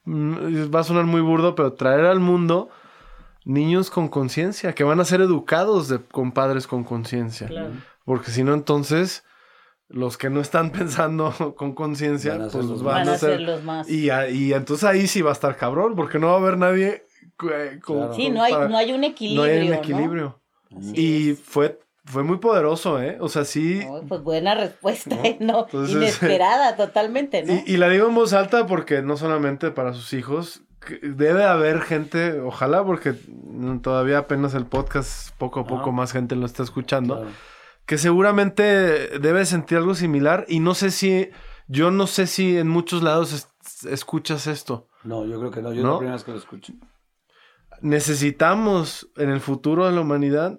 [0.05, 2.69] mm, va a sonar muy burdo, pero traer al mundo
[3.45, 7.49] niños con conciencia, que van a ser educados de, con padres con conciencia.
[7.49, 7.73] Claro.
[8.05, 9.25] Porque si no, entonces,
[9.89, 13.19] los que no están pensando con conciencia, Van a ser pues los van, Van a
[13.19, 13.41] ser...
[13.41, 13.89] los más.
[13.89, 17.07] Y, y entonces ahí sí va a estar cabrón, porque no va a haber nadie...
[17.51, 18.15] eh, con- Claro.
[18.15, 19.45] Sí, no hay, para- no hay un no equilibrio.
[19.45, 20.40] hay un ¿no?
[20.77, 21.41] Así Y es.
[21.41, 23.19] fue, fue muy poderoso, ¿eh?
[23.21, 23.83] O sea, sí...
[23.87, 25.25] No, pues buena respuesta, ¿No?
[25.25, 25.37] ¿eh?
[25.41, 27.53] no, Entonces, inesperada totalmente, ¿no?
[27.55, 31.45] Y, y la digo en voz alta porque no solamente para sus hijos, que debe
[31.45, 33.15] haber gente, ojalá, porque
[33.83, 35.93] todavía apenas el podcast, poco a poco Ah.
[35.93, 37.31] más gente lo está escuchando, Claro.
[37.87, 38.63] que seguramente
[39.19, 41.29] debe sentir algo similar y no sé si,
[41.69, 44.89] yo no sé si en muchos lados es- escuchas esto.
[45.05, 45.73] No, yo creo que no.
[45.73, 45.93] Yo es ¿No?
[45.93, 46.73] la primera vez que lo escucho.
[47.83, 50.59] Necesitamos en el futuro de la humanidad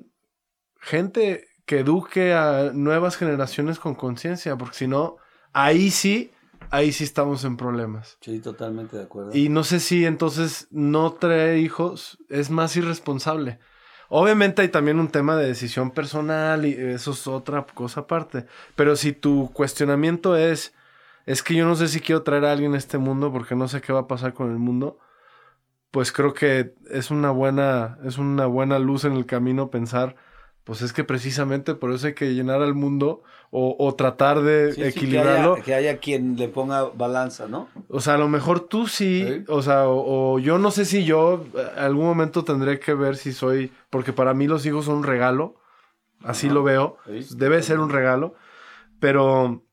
[0.80, 5.18] gente que eduque a nuevas generaciones con conciencia, porque si no,
[5.54, 6.32] ahí sí,
[6.70, 8.18] ahí sí estamos en problemas.
[8.22, 9.36] Sí, totalmente de acuerdo.
[9.36, 13.60] Y no sé si entonces no traer hijos es más irresponsable.
[14.10, 18.46] Obviamente hay también un tema de decisión personal y eso es otra cosa aparte.
[18.76, 20.74] Pero si tu cuestionamiento es,
[21.26, 23.70] es que yo no sé si quiero traer a alguien a este mundo porque no
[23.70, 25.00] sé qué va a pasar con el mundo,
[25.92, 30.16] pues creo que es una buena, es una buena luz en el camino pensar,
[30.64, 34.72] pues es que precisamente por eso hay que llenar al mundo o, o tratar de
[34.74, 35.56] Sí, sí, equilibrarlo.
[35.56, 37.68] Que haya, que haya quien le ponga balanza, ¿no?
[37.90, 39.44] O sea, a lo mejor tú sí, Sí.
[39.50, 43.18] o sea, o, o yo no sé si yo eh, algún momento tendré que ver
[43.18, 45.56] si soy, porque para mí los hijos son un regalo,
[46.24, 46.54] así Ajá.
[46.54, 47.36] lo veo, Sí.
[47.36, 48.36] debe ser un regalo,
[49.00, 49.64] pero,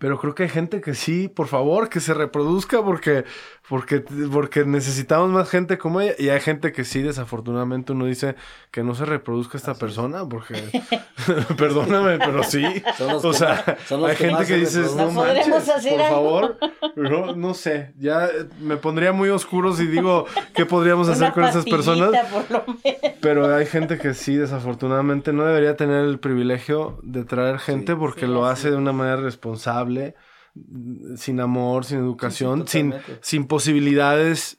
[0.00, 3.24] pero creo que hay gente que sí, por favor, que se reproduzca porque,
[3.70, 4.00] porque,
[4.32, 8.34] porque necesitamos más gente como ella, y hay gente que sí, desafortunadamente uno dice
[8.72, 10.54] que no se reproduzca esta persona, porque,
[11.56, 12.64] perdóname, pero sí,
[12.98, 16.14] Son los o sea, hay que gente que se dices, no manches, hacer por algo".
[16.16, 16.58] favor.
[16.96, 18.28] No, no sé, ya
[18.60, 22.10] me pondría muy oscuro si digo qué podríamos hacer con esas personas.
[23.20, 27.98] Pero hay gente que sí, desafortunadamente, no debería tener el privilegio de traer gente Sí.
[27.98, 30.16] porque Sí, lo hace de una manera responsable,
[31.16, 34.58] sin amor, sin educación, Sí, sin, sin posibilidades.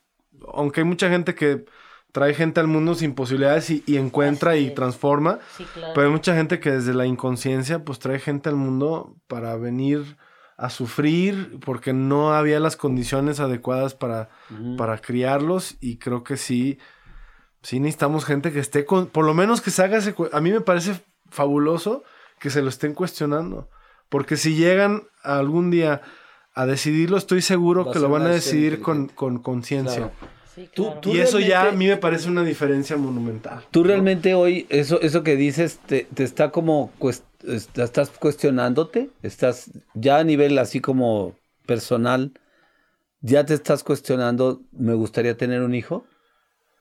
[0.53, 1.65] Aunque hay mucha gente que
[2.11, 4.75] trae gente al mundo sin posibilidades y, y encuentra Así y es.
[4.75, 5.39] transforma.
[5.57, 5.93] Sí, claro.
[5.95, 10.17] Pero hay mucha gente que desde la inconsciencia pues trae gente al mundo para venir
[10.57, 14.29] a sufrir porque no había las condiciones adecuadas para,
[14.77, 16.77] para criarlos y creo que sí,
[17.63, 20.51] sí necesitamos gente que esté con, por lo menos que se haga ese, a mí
[20.51, 21.01] me parece
[21.31, 22.03] fabuloso
[22.39, 23.69] que se lo estén cuestionando,
[24.11, 26.01] porque si llegan algún día
[26.53, 30.11] a decidirlo, estoy seguro Va que lo van a decidir con conciencia.
[30.11, 30.11] Claro.
[30.53, 30.99] Sí, Tú- claro.
[30.99, 33.63] tú- Y eso ya a mí me parece una diferencia monumental.
[33.71, 37.23] Tú realmente hoy, eso, eso que dices, te, te está como, cuest-
[37.81, 41.35] estás cuestionándote, estás ya a nivel así como
[41.65, 42.33] personal,
[43.21, 46.05] ya te estás cuestionando, me gustaría tener un hijo.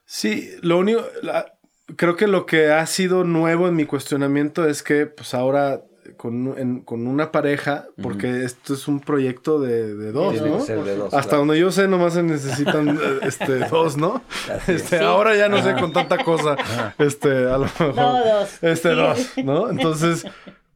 [0.04, 1.52] Sí, lo único, la-
[1.94, 5.82] creo que lo que ha sido nuevo en mi cuestionamiento es que pues ahora
[6.20, 10.58] con, en- con una pareja, porque esto es un proyecto de, de dos, Tiene ¿no?
[10.58, 11.38] que ser de dos, Hasta claro.
[11.46, 14.22] donde yo sé, nomás se necesitan eh, este, dos, ¿no?
[14.54, 14.72] Así.
[14.72, 15.04] Este, Sí.
[15.04, 16.56] Ahora ya no sé con tanta cosa.
[16.98, 17.94] Este, a lo mejor.
[17.96, 18.62] No, dos.
[18.62, 18.94] Este, Sí.
[18.96, 19.70] dos, ¿no?
[19.74, 20.26] Entonces,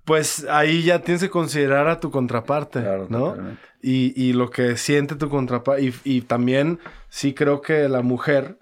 [0.07, 3.37] pues ahí ya tienes que considerar a tu contraparte, Claro, ¿no?
[3.83, 5.83] Y, y lo que siente tu contraparte.
[5.85, 6.79] Y, y también
[7.11, 8.59] sí creo que la mujer,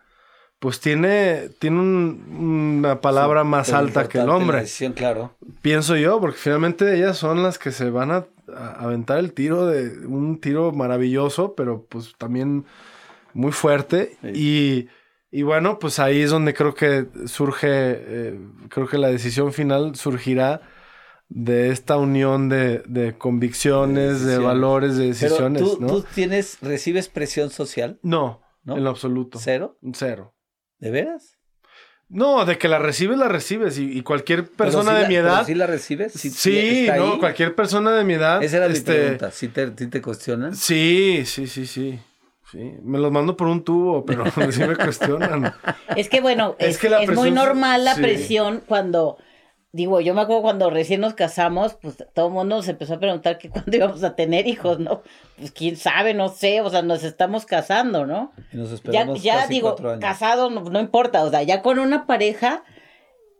[0.62, 4.60] pues tiene, tiene un- una palabra más Pero alta que el hombre.
[4.60, 5.34] decisión, claro.
[5.60, 8.26] Pienso yo, porque finalmente ellas son las que se van a,
[8.56, 12.64] a aventar el tiro de un tiro maravilloso, pero pues también
[13.34, 14.16] muy fuerte.
[14.22, 14.86] Y,
[15.32, 19.96] y bueno, pues ahí es donde creo que surge, eh, creo que la decisión final
[19.96, 20.60] surgirá
[21.28, 25.86] de esta unión de, de convicciones, de, valores, de Pero decisiones, tú, ¿no?
[25.88, 27.98] tú tienes, recibes presión social.
[28.02, 28.76] No, ¿no?
[28.76, 29.40] En lo absoluto.
[29.40, 29.76] ¿Cero?
[29.94, 30.34] Cero.
[30.82, 31.38] ¿De veras?
[32.08, 33.78] No, de que la recibes, la recibes.
[33.78, 35.46] Y, y cualquier persona de la- mi edad.
[35.46, 36.12] ¿Sí la recibes?
[36.12, 37.18] ¿Sí, no, ahí?
[37.20, 38.42] cualquier persona de mi edad.
[38.42, 39.30] Esa era mi este, pregunta.
[39.30, 40.56] ¿Sí te, sí te cuestionan?
[40.56, 42.00] Sí, sí, sí, sí.
[42.50, 45.54] Sí, me los mando por un tubo, pero sí me cuestionan.
[45.96, 48.02] Es que bueno, Es es, que la es muy normal la sí.
[48.02, 49.16] presión cuando,
[49.72, 52.98] digo, yo me acuerdo cuando recién nos casamos, pues todo el mundo se empezó a
[53.00, 55.02] preguntar que cuándo íbamos a tener hijos, ¿no?
[55.38, 58.32] Pues quién sabe, no sé, o sea, nos estamos casando, ¿no?
[58.52, 60.00] Y nos Ya, esperamos ya casi digo, cuatro años.
[60.00, 62.64] casado no, no importa, o sea, ya con una pareja,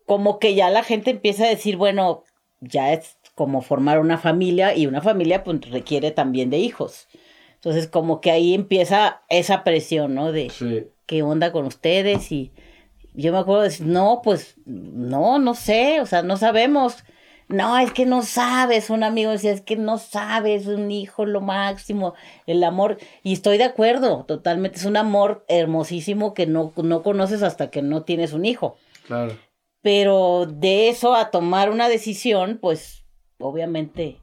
[0.06, 2.24] como que ya la gente empieza a decir, bueno,
[2.60, 7.08] ya es como formar una familia y una familia pues requiere también de hijos.
[7.54, 10.32] Entonces como que ahí empieza esa presión, ¿no?
[10.32, 10.86] De Sí.
[11.06, 12.52] qué onda con ustedes y
[13.14, 17.04] yo me acuerdo de decir, no, pues no, no sé, o sea, no sabemos.
[17.48, 21.42] No, es que no sabes, un amigo decía, es que no sabes, un hijo lo
[21.42, 22.14] máximo,
[22.46, 27.42] el amor, y estoy de acuerdo, totalmente, es un amor hermosísimo que no, no conoces
[27.42, 28.76] hasta que no tienes un hijo.
[29.06, 29.36] Claro.
[29.82, 33.04] Pero de eso a tomar una decisión, pues
[33.38, 34.18] obviamente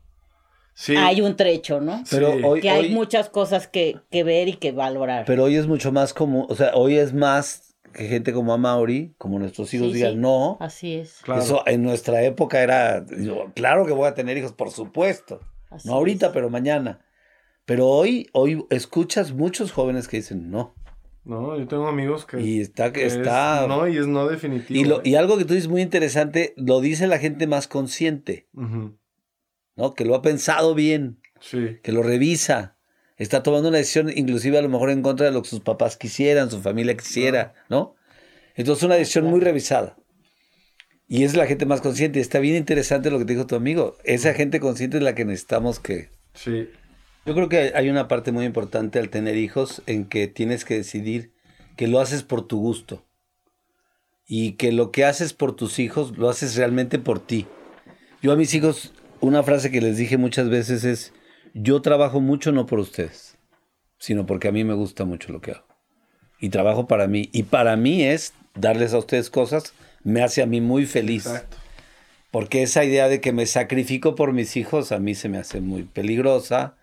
[0.74, 0.96] Sí.
[0.96, 2.02] hay un trecho, ¿no?
[2.10, 2.42] Pero Sí.
[2.44, 5.26] hoy, que hay hoy- muchas cosas que, que ver y que valorar.
[5.26, 9.14] pero hoy es mucho más común, o sea, hoy es más que gente como Amaury,
[9.18, 10.18] como nuestros hijos Sí, digan, sí.
[10.20, 11.20] no, Así es.
[11.24, 11.42] Claro.
[11.42, 15.40] eso en nuestra época era, yo, claro que voy a tener hijos, por supuesto.
[15.70, 16.32] así no ahorita, es.
[16.34, 17.06] pero mañana.
[17.66, 20.74] Pero hoy, hoy escuchas muchos jóvenes que dicen no.
[21.26, 22.42] No, yo tengo amigos que.
[22.42, 23.68] Y está que que es está.
[23.68, 24.80] no, y es no definitivo.
[24.80, 25.02] y, lo, ¿eh?
[25.06, 28.48] y algo que tú dices muy interesante, lo dice la gente más consciente.
[29.76, 29.94] ¿no?
[29.94, 31.78] Que lo ha pensado bien, Sí.
[31.84, 32.78] que lo revisa.
[33.20, 35.98] Está tomando una decisión, inclusive a lo mejor en contra de lo que sus papás
[35.98, 37.96] quisieran, su familia quisiera, ¿no?
[38.56, 39.98] Entonces una decisión muy revisada.
[41.08, 42.20] Y es la gente más consciente.
[42.20, 43.98] Está bien interesante lo que te dijo tu amigo.
[44.04, 46.70] Esa gente consciente es la que necesitamos que, Sí.
[47.26, 50.76] Yo creo que hay una parte muy importante al tener hijos en que tienes que
[50.76, 51.34] decidir
[51.76, 53.06] que lo haces por tu gusto
[54.26, 57.46] y que lo que haces por tus hijos lo haces realmente por ti.
[58.22, 61.14] Yo a mis hijos, una frase que les dije muchas veces es,
[61.62, 63.38] yo trabajo mucho no por ustedes,
[63.98, 65.68] sino porque a mí me gusta mucho lo que hago.
[66.40, 67.30] Y trabajo para mí.
[67.34, 69.74] Y para mí es darles a ustedes cosas,
[70.04, 71.26] me hace a mí muy feliz.
[71.26, 71.58] Exacto.
[72.32, 75.62] Porque esa idea de que me sacrifico por mis hijos a mí se me hace
[75.62, 76.78] muy peligrosa.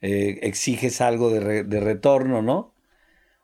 [0.00, 2.72] eh, exiges algo de, re- de retorno, ¿no?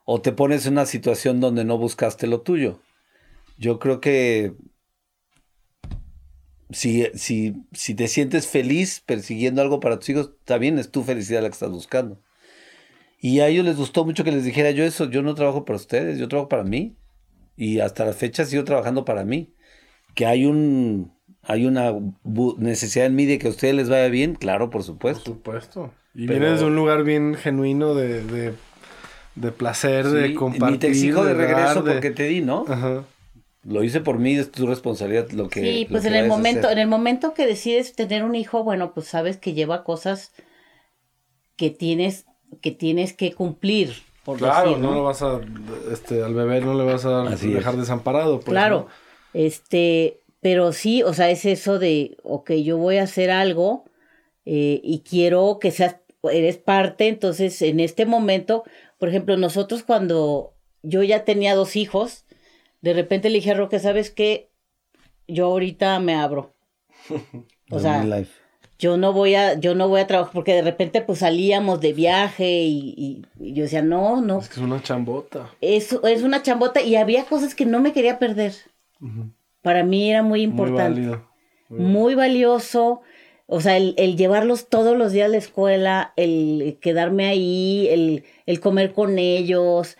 [0.05, 2.79] O te pones en una situación donde no buscaste lo tuyo.
[3.57, 4.53] Yo creo que
[6.71, 11.41] si, si, si te sientes feliz persiguiendo algo para tus hijos, también es tu felicidad
[11.41, 12.19] la que estás buscando.
[13.19, 15.77] Y a ellos les gustó mucho que les dijera yo eso, yo no trabajo para
[15.77, 16.95] ustedes, yo trabajo para mí.
[17.57, 19.53] Y hasta la fecha sigo trabajando para mí
[20.13, 21.13] que hay un
[21.47, 21.93] hay una
[22.57, 25.23] necesidad en mí de que a ustedes les vaya bien, claro, por Por supuesto.
[25.25, 25.93] supuesto.
[26.15, 28.53] Y Pero- vienes de un lugar bien genuino de, de,
[29.35, 30.71] de placer, de compartir.
[30.71, 32.65] ni te exijo de regreso dar, porque te di, ¿no?
[32.67, 33.03] Ajá.
[33.65, 36.69] Lo hice por mí, es tu responsabilidad lo que Sí, pues que en el momento,
[36.69, 40.31] en el momento que decides tener un hijo, bueno, pues sabes que lleva cosas
[41.57, 42.25] que tienes,
[42.61, 43.93] que tienes que cumplir,
[44.23, 44.95] por Claro, decir, no ¿no?
[44.95, 45.39] lo vas a,
[45.91, 47.79] este, al bebé no le vas a Así dejar es.
[47.81, 48.39] desamparado.
[48.39, 48.87] pues, Claro,
[49.33, 53.85] este, pero sí, o sea, es eso de, ok, yo voy a hacer algo
[54.45, 58.63] eh, y quiero que seas, eres parte, entonces en este momento,
[58.99, 62.24] por ejemplo, nosotros cuando yo ya tenía dos hijos,
[62.85, 64.49] de repente le dije a Roque, ¿sabes qué?
[65.27, 66.53] Yo ahorita me abro.
[67.71, 68.05] O sea,
[68.77, 71.93] yo no voy a, yo no voy a trabajar, porque de repente pues salíamos de
[71.93, 75.49] viaje y, y- y yo decía, no, no, Es que es una chambota.
[75.61, 78.53] es, es una chambota y había cosas que no me quería perder.
[79.63, 81.27] Para mí era muy Muy importante, válido.
[81.69, 83.01] muy, valioso.
[83.47, 88.23] O sea, el, el llevarlos todos los días a la escuela, el quedarme ahí, el,
[88.45, 89.97] el comer con ellos,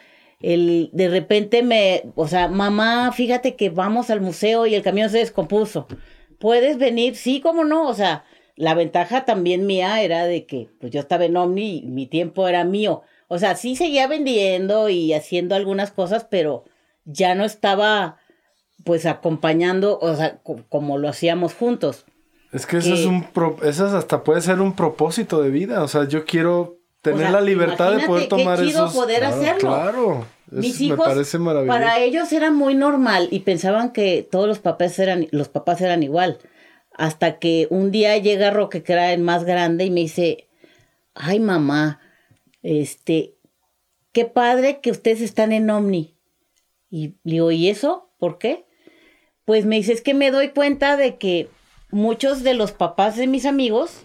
[0.53, 5.09] el de repente me, o sea, mamá, fíjate que vamos al museo y el camión
[5.09, 5.87] se descompuso.
[6.39, 7.15] ¿Puedes venir?
[7.15, 7.87] Sí, cómo no.
[7.87, 8.23] O sea,
[8.55, 12.47] la ventaja también mía era de que pues yo estaba en Omni y mi tiempo
[12.47, 13.01] era mío.
[13.27, 16.63] O sea, sí seguía vendiendo y haciendo algunas cosas, pero
[17.05, 18.17] ya no estaba
[18.83, 22.05] pues acompañando, o sea, co- como lo hacíamos juntos.
[22.51, 25.49] Es que eso que- es un pro- eso es hasta puede ser un propósito de
[25.49, 25.81] vida.
[25.83, 26.74] O sea, yo quiero
[27.05, 28.93] tener O sea, la libertad de poder imagínate qué tomar chido esos.
[28.93, 29.59] poder claro, hacerlo.
[29.69, 30.27] Claro.
[30.51, 31.79] Es- Mis me hijos, parece maravilloso.
[31.79, 36.03] para ellos era muy normal y pensaban que todos los papás eran, los papás eran
[36.03, 36.37] igual.
[36.97, 40.47] Hasta que un día llega Roque, que era el más grande, y me dice,
[41.13, 41.99] ay mamá,
[42.63, 43.35] este,
[44.11, 46.15] qué padre que ustedes están en Omni.
[46.89, 48.09] Y le digo, ¿y eso?
[48.17, 48.65] ¿Por qué?
[49.45, 51.49] Pues me dice, es que me doy cuenta de que
[51.91, 54.01] muchos de los papás de mis amigos,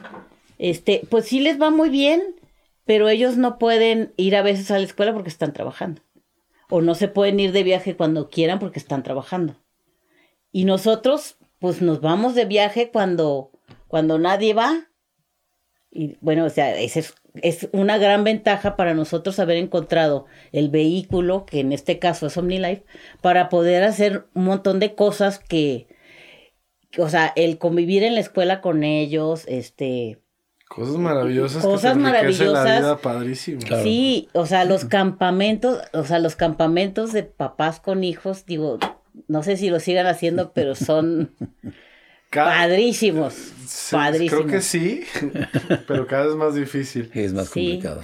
[0.59, 2.35] este, pues sí les va muy bien,
[2.91, 6.03] pero ellos no pueden ir a veces a la escuela porque están trabajando.
[6.69, 9.55] o no se pueden ir de viaje cuando quieran porque están trabajando.
[10.51, 13.53] Y nosotros, pues nos vamos de viaje cuando,
[13.87, 14.89] cuando nadie va.
[15.93, 21.47] Y bueno, o sea, es, es una gran ventaja para nosotros haber encontrado el vehículo,
[21.47, 22.85] que en este caso es OmniLife,
[23.21, 25.87] para poder hacer un montón de cosas que,
[26.99, 30.19] o sea, el convivir en la escuela con ellos, este,
[30.73, 31.65] Cosas maravillosas.
[31.65, 32.81] Cosas que te enriquecen La maravillosas.
[32.81, 33.61] vida padrísimo.
[33.67, 33.83] Claro.
[33.83, 38.79] Sí, o sea, los campamentos, o sea, los campamentos de papás con hijos, digo,
[39.27, 41.33] no sé si lo sigan haciendo, pero son
[42.31, 43.35] padrísimos,
[43.67, 44.45] Sí, padrísimos.
[44.45, 45.03] Creo que sí,
[45.89, 47.11] pero cada vez más difícil.
[47.15, 47.73] Es más Sí.
[47.73, 48.03] complicado.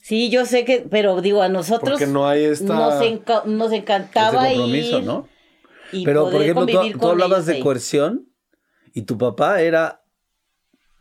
[0.00, 3.72] Sí, yo sé que, pero digo, a nosotros Porque no hay esta- nos, enca- nos
[3.72, 5.28] encantaba Ese compromiso, ir ¿no?
[5.92, 8.28] y Pero, poder por ejemplo, tú, hablabas ellos de coerción
[8.94, 10.02] y tu papá era,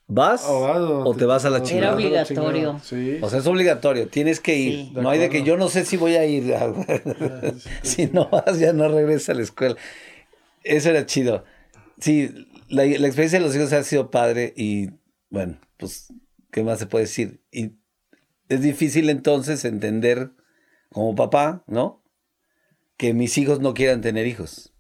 [0.08, 1.94] ¿vas O vas o te vas a la chingada?
[1.94, 2.80] vas a la obligatorio.
[2.84, 3.20] Sí.
[3.22, 4.74] O sea, es obligatorio, tienes que ir.
[4.74, 4.92] Sí.
[4.96, 6.54] No hay de que yo no sé si voy a ir.
[7.84, 9.76] si no vas, ya no regresas a la escuela.
[10.64, 11.44] Eso era chido.
[12.00, 14.90] Sí, la, la experiencia de los hijos ha sido padre y
[15.30, 16.14] bueno, pues,
[16.52, 17.42] ¿qué más se puede decir?
[17.52, 17.74] Y
[18.50, 20.32] es difícil entonces entender
[20.92, 22.04] como papá, ¿no?
[22.98, 24.74] Que mis hijos no quieran tener hijos.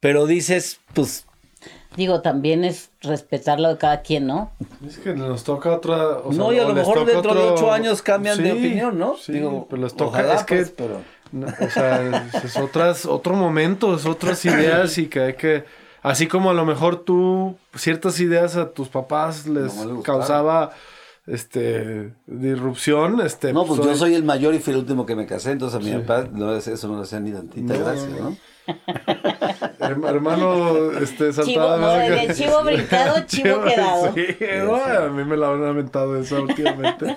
[0.00, 1.26] Pero dices, pues,
[1.96, 4.50] Digo, también es respetar lo de cada quien, ¿no?
[4.86, 6.18] Es que nos toca otra.
[6.18, 8.98] o sea, no, y a lo mejor dentro de ocho años cambian de Sí, opinión,
[8.98, 9.16] ¿no?
[9.16, 10.10] Sí, Digo, pero les toca.
[10.20, 10.56] ojalá, es que.
[10.56, 11.00] pues, pero-
[11.32, 15.64] no, o sea, es, es otras, otro momento, es otras ideas y que hay que.
[16.02, 20.02] Así como a lo mejor tú, ciertas ideas a tus papás les No les gustaron.
[20.02, 20.70] causaba
[21.26, 25.26] este disrupción, este No, pues yo soy el mayor y fui el último que me
[25.26, 28.36] casé, entonces a mi papá no, eso no le hacía ni tantita No, gracia, no,
[29.80, 34.14] hermano este Chivo, saltaba no, de chivo brincado, chivo quedado.
[34.14, 34.26] Sí,
[34.64, 37.16] no, a mí me la han aventado eso últimamente.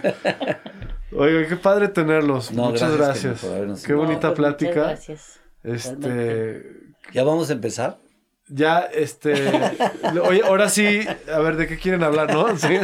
[1.16, 2.52] Oiga, qué padre tenerlos.
[2.52, 3.42] No, Muchas gracias,
[3.86, 4.82] Qué No, bonita pues, muchas plática.
[4.84, 5.40] gracias.
[5.64, 6.64] Este,
[7.14, 7.98] ¿Ya vamos a empezar?
[8.48, 9.34] ya, este,
[10.22, 11.00] oye, ahora sí,
[11.32, 12.56] a ver, ¿de qué quieren hablar, no?
[12.58, 12.78] Sí.